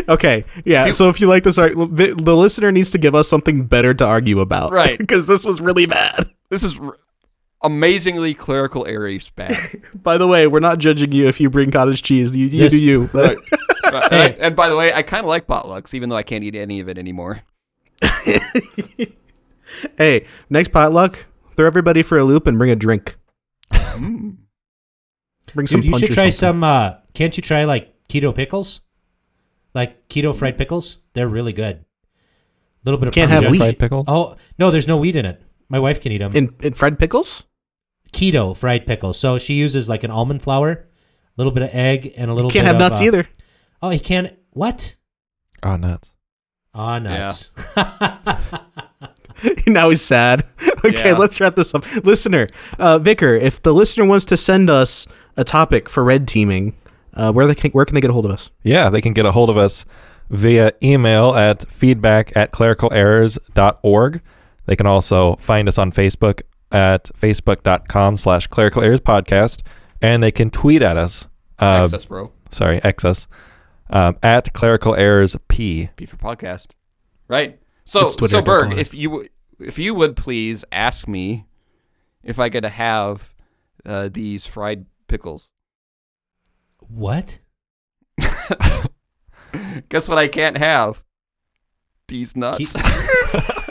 okay, 0.09 0.43
yeah. 0.65 0.87
You- 0.87 0.93
so 0.93 1.09
if 1.09 1.21
you 1.21 1.27
like 1.27 1.43
this, 1.43 1.57
arg- 1.57 1.75
the 1.95 2.13
the 2.17 2.35
listener 2.35 2.71
needs 2.71 2.89
to 2.91 2.97
give 2.97 3.15
us 3.15 3.29
something 3.29 3.65
better 3.65 3.93
to 3.93 4.05
argue 4.05 4.39
about, 4.41 4.71
Right. 4.73 4.97
Because 5.05 5.27
this 5.27 5.45
was 5.45 5.61
really 5.61 5.85
bad. 5.85 6.29
this 6.49 6.63
is 6.63 6.77
r- 6.79 6.97
amazingly 7.61 8.33
clerical 8.33 8.85
errors 8.85 9.29
bad. 9.29 9.57
By 9.93 10.17
the 10.17 10.27
way, 10.27 10.47
we're 10.47 10.59
not 10.59 10.79
judging 10.79 11.11
you 11.13 11.27
if 11.27 11.39
you 11.39 11.49
bring 11.49 11.71
cottage 11.71 12.01
cheese. 12.03 12.35
You, 12.35 12.47
you 12.47 12.63
Yes. 12.63 12.71
do 12.71 12.83
you. 12.83 13.09
Right. 13.13 13.37
Right. 13.93 14.11
And, 14.11 14.21
I- 14.21 14.27
Hey. 14.29 14.37
and 14.39 14.55
by 14.55 14.69
the 14.69 14.75
way, 14.77 14.93
I 14.93 15.01
kind 15.01 15.23
of 15.23 15.29
like 15.29 15.47
potlucks, 15.47 15.93
even 15.93 16.09
though 16.09 16.15
I 16.15 16.23
can't 16.23 16.43
eat 16.43 16.55
any 16.55 16.79
of 16.79 16.89
it 16.89 16.97
anymore. 16.97 17.41
hey, 19.97 20.25
next 20.49 20.69
potluck, 20.69 21.25
throw 21.55 21.65
everybody 21.65 22.01
for 22.01 22.17
a 22.17 22.23
loop 22.23 22.47
and 22.47 22.57
bring 22.57 22.71
a 22.71 22.75
drink. 22.75 23.17
Mm. 23.71 24.37
Bring 25.53 25.67
some 25.67 25.81
dude, 25.81 25.91
you 25.93 25.99
should 25.99 26.11
try 26.11 26.29
something. 26.29 26.61
some. 26.61 26.63
Uh, 26.63 26.93
can't 27.13 27.35
you 27.37 27.41
try 27.41 27.63
like 27.63 27.93
keto 28.09 28.33
pickles? 28.35 28.81
Like 29.73 30.07
keto 30.09 30.35
fried 30.35 30.57
pickles, 30.57 30.97
they're 31.13 31.27
really 31.27 31.53
good. 31.53 31.77
A 31.77 32.83
little 32.85 32.99
bit 32.99 33.07
of 33.09 33.13
Can't 33.13 33.29
have 33.31 33.43
Parmesan 33.43 33.51
wheat. 33.51 33.57
Fried 33.59 33.79
pickle. 33.79 34.03
Oh 34.07 34.35
no, 34.59 34.71
there's 34.71 34.87
no 34.87 34.97
wheat 34.97 35.15
in 35.15 35.25
it. 35.25 35.41
My 35.69 35.79
wife 35.79 35.99
can 36.01 36.11
eat 36.11 36.19
them. 36.19 36.31
in 36.33 36.53
in 36.61 36.73
fried 36.73 36.99
pickles. 36.99 37.43
keto 38.13 38.55
fried 38.55 38.85
pickles. 38.85 39.17
So 39.17 39.39
she 39.39 39.53
uses 39.55 39.87
like 39.89 40.03
an 40.03 40.11
almond 40.11 40.41
flour, 40.41 40.71
a 40.71 40.87
little 41.37 41.51
bit 41.51 41.63
of 41.63 41.69
egg, 41.73 42.13
and 42.17 42.29
a 42.29 42.33
little. 42.33 42.51
Can't 42.51 42.63
bit 42.65 42.67
have 42.67 42.75
of, 42.75 42.79
nuts 42.79 43.01
uh, 43.01 43.05
either. 43.05 43.27
Oh, 43.85 43.89
he 43.91 43.99
can't. 43.99 44.33
What? 44.49 44.95
Oh, 45.61 45.75
nuts. 45.75 46.15
Ah, 46.73 46.97
nuts. 46.97 47.51
now 49.67 49.91
he's 49.91 50.01
sad. 50.01 50.43
okay, 50.83 51.09
Yeah. 51.11 51.17
let's 51.17 51.39
wrap 51.39 51.55
this 51.55 51.75
up. 51.75 51.85
Listener, 52.03 52.47
uh, 52.79 52.97
Vicar, 52.97 53.35
if 53.35 53.61
the 53.61 53.73
listener 53.73 54.05
wants 54.05 54.25
to 54.25 54.37
send 54.37 54.71
us 54.71 55.05
a 55.37 55.43
topic 55.43 55.87
for 55.87 56.03
red 56.03 56.27
teaming, 56.27 56.75
uh, 57.13 57.31
where 57.31 57.45
they 57.45 57.53
can, 57.53 57.69
where 57.71 57.85
can 57.85 57.93
they 57.93 58.01
get 58.01 58.09
a 58.09 58.13
hold 58.13 58.25
of 58.25 58.31
us? 58.31 58.49
Yeah, 58.63 58.89
they 58.89 59.01
can 59.01 59.13
get 59.13 59.27
a 59.27 59.31
hold 59.31 59.51
of 59.51 59.57
us 59.57 59.85
via 60.31 60.71
email 60.81 61.35
at 61.35 61.69
feedback 61.71 62.35
at 62.35 62.51
clericalerrors.org. 62.53 64.21
They 64.65 64.75
can 64.75 64.87
also 64.87 65.35
find 65.35 65.67
us 65.67 65.77
on 65.77 65.91
Facebook 65.91 66.41
at 66.71 67.11
facebook.com 67.21 68.17
slash 68.17 68.47
clerical 68.47 68.81
errors 68.81 68.99
podcast. 68.99 69.61
And 70.01 70.23
they 70.23 70.31
can 70.31 70.49
tweet 70.49 70.81
at 70.81 70.97
us. 70.97 71.27
Uh, 71.59 71.83
Access, 71.83 72.05
bro. 72.05 72.31
sorry, 72.49 72.81
excess. 72.83 73.27
Um, 73.89 74.17
at 74.23 74.51
clerical 74.53 74.95
errors 74.95 75.35
p. 75.47 75.89
P 75.95 76.05
for 76.05 76.17
podcast. 76.17 76.67
Right. 77.27 77.59
So, 77.85 78.07
so 78.07 78.41
Berg, 78.41 78.77
if 78.77 78.93
you 78.93 79.27
if 79.59 79.77
you 79.77 79.93
would 79.93 80.15
please 80.15 80.65
ask 80.71 81.07
me 81.07 81.45
if 82.23 82.39
I 82.39 82.49
get 82.49 82.61
to 82.61 82.69
have 82.69 83.33
uh, 83.85 84.09
these 84.11 84.45
fried 84.45 84.85
pickles. 85.07 85.51
what? 86.79 87.39
Guess 89.89 90.09
what? 90.09 90.17
I 90.17 90.27
can't 90.27 90.57
have 90.57 91.03
these 92.07 92.35
nuts. 92.35 92.75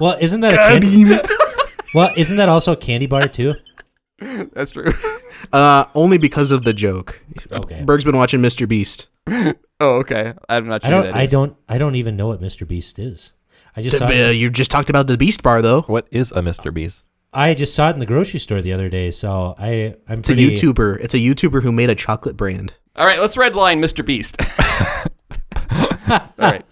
Well, 0.00 0.16
isn't 0.18 0.40
that 0.40 0.54
a 0.54 0.56
candy? 0.56 1.14
well, 1.94 2.10
isn't 2.16 2.38
that 2.38 2.48
also 2.48 2.72
a 2.72 2.76
candy 2.76 3.06
bar 3.06 3.28
too? 3.28 3.52
That's 4.18 4.70
true. 4.70 4.92
Uh, 5.52 5.84
only 5.94 6.18
because 6.18 6.50
of 6.50 6.64
the 6.64 6.72
joke. 6.72 7.20
Okay. 7.50 7.82
Berg's 7.82 8.04
been 8.04 8.16
watching 8.16 8.40
Mr. 8.40 8.68
Beast. 8.68 9.08
oh, 9.28 9.54
okay. 9.80 10.34
I'm 10.48 10.66
not 10.68 10.84
I 10.84 10.88
sure. 10.88 11.02
don't. 11.02 11.12
who 11.12 11.18
I 11.18 11.26
don't. 11.26 11.56
I 11.68 11.78
don't 11.78 11.94
even 11.94 12.16
know 12.16 12.28
what 12.28 12.40
Mr. 12.40 12.66
Beast 12.66 12.98
is. 12.98 13.32
I 13.76 13.82
just 13.82 14.00
Uh, 14.02 14.06
you 14.06 14.50
just 14.50 14.70
talked 14.70 14.90
about 14.90 15.06
the 15.06 15.16
Beast 15.16 15.42
Bar, 15.42 15.62
though. 15.62 15.82
What 15.82 16.06
is 16.10 16.32
a 16.32 16.42
Mr. 16.42 16.72
Beast? 16.72 17.04
I 17.32 17.54
just 17.54 17.74
saw 17.74 17.90
it 17.90 17.92
in 17.94 18.00
the 18.00 18.06
grocery 18.06 18.40
store 18.40 18.60
the 18.60 18.72
other 18.72 18.88
day, 18.88 19.12
so 19.12 19.54
I 19.58 19.94
I'm 20.08 20.18
It's 20.18 20.30
a 20.30 20.34
pretty. 20.34 20.56
YouTuber. 20.56 20.98
It's 21.00 21.14
a 21.14 21.18
YouTuber 21.18 21.62
who 21.62 21.70
made 21.70 21.88
a 21.88 21.94
chocolate 21.94 22.36
brand. 22.36 22.72
All 22.96 23.06
right, 23.06 23.20
let's 23.20 23.36
red 23.36 23.54
line 23.54 23.80
Mr. 23.80 24.04
Beast. 24.04 24.36
All 26.10 26.20
right. 26.38 26.64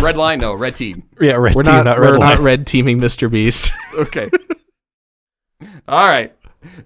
Red 0.00 0.16
line, 0.16 0.40
no, 0.40 0.54
red 0.54 0.76
team. 0.76 1.02
Yeah, 1.20 1.34
red 1.34 1.54
We're 1.54 1.62
team, 1.62 1.74
not, 1.74 1.84
not, 1.84 1.98
we're 1.98 2.12
red 2.12 2.18
not 2.20 2.38
red 2.38 2.66
teaming 2.66 2.98
Mr. 2.98 3.30
Beast. 3.30 3.70
Okay. 3.94 4.30
All 5.86 6.08
right. 6.08 6.34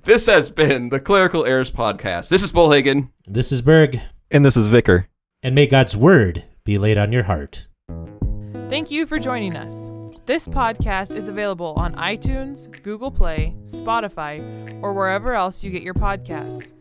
This 0.04 0.26
has 0.26 0.50
been 0.50 0.88
the 0.88 1.00
Clerical 1.00 1.44
Errors 1.44 1.70
Podcast. 1.70 2.28
This 2.28 2.42
is 2.42 2.52
Bullhagen. 2.52 3.10
This 3.26 3.52
is 3.52 3.62
Berg, 3.62 4.00
and 4.30 4.44
this 4.44 4.56
is 4.56 4.66
Vicar. 4.68 5.08
and 5.42 5.54
may 5.54 5.66
God's 5.66 5.96
word 5.96 6.44
be 6.64 6.78
laid 6.78 6.98
on 6.98 7.12
your 7.12 7.24
heart. 7.24 7.68
Thank 8.68 8.90
you 8.90 9.06
for 9.06 9.18
joining 9.18 9.54
us. 9.56 9.90
This 10.24 10.48
podcast 10.48 11.14
is 11.14 11.28
available 11.28 11.74
on 11.76 11.94
iTunes, 11.94 12.82
Google 12.82 13.12
Play, 13.12 13.54
Spotify, 13.64 14.40
or 14.82 14.92
wherever 14.92 15.34
else 15.34 15.62
you 15.62 15.70
get 15.70 15.82
your 15.82 15.94
podcasts. 15.94 16.72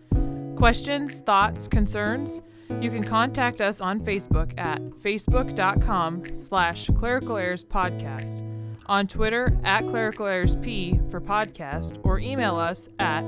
Questions, 0.58 1.20
thoughts, 1.20 1.68
concerns? 1.68 2.42
You 2.82 2.90
can 2.90 3.04
contact 3.04 3.62
us 3.62 3.82
on 3.82 4.00
Facebook 4.00 4.54
at 4.58 4.82
facebook.com 4.82 6.24
slash 6.36 6.88
clerical 6.98 7.38
errors 7.38 7.64
podcast, 7.64 8.42
on 8.86 9.08
Twitter 9.08 9.58
at 9.64 9.82
clerical 9.88 10.26
errors 10.26 10.56
p 10.58 11.00
for 11.10 11.22
podcast, 11.22 12.00
or 12.04 12.20
email 12.20 12.58
us 12.58 12.90
at 13.00 13.24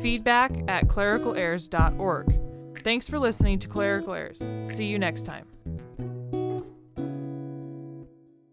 feedback 0.00 0.52
at 0.68 0.88
clericalerrors.org. 0.88 2.78
Thanks 2.78 3.08
for 3.08 3.18
listening 3.18 3.58
to 3.60 3.68
Clerical 3.68 4.14
Errors. 4.14 4.50
See 4.62 4.86
you 4.86 4.98
next 4.98 5.22
time. 5.22 5.53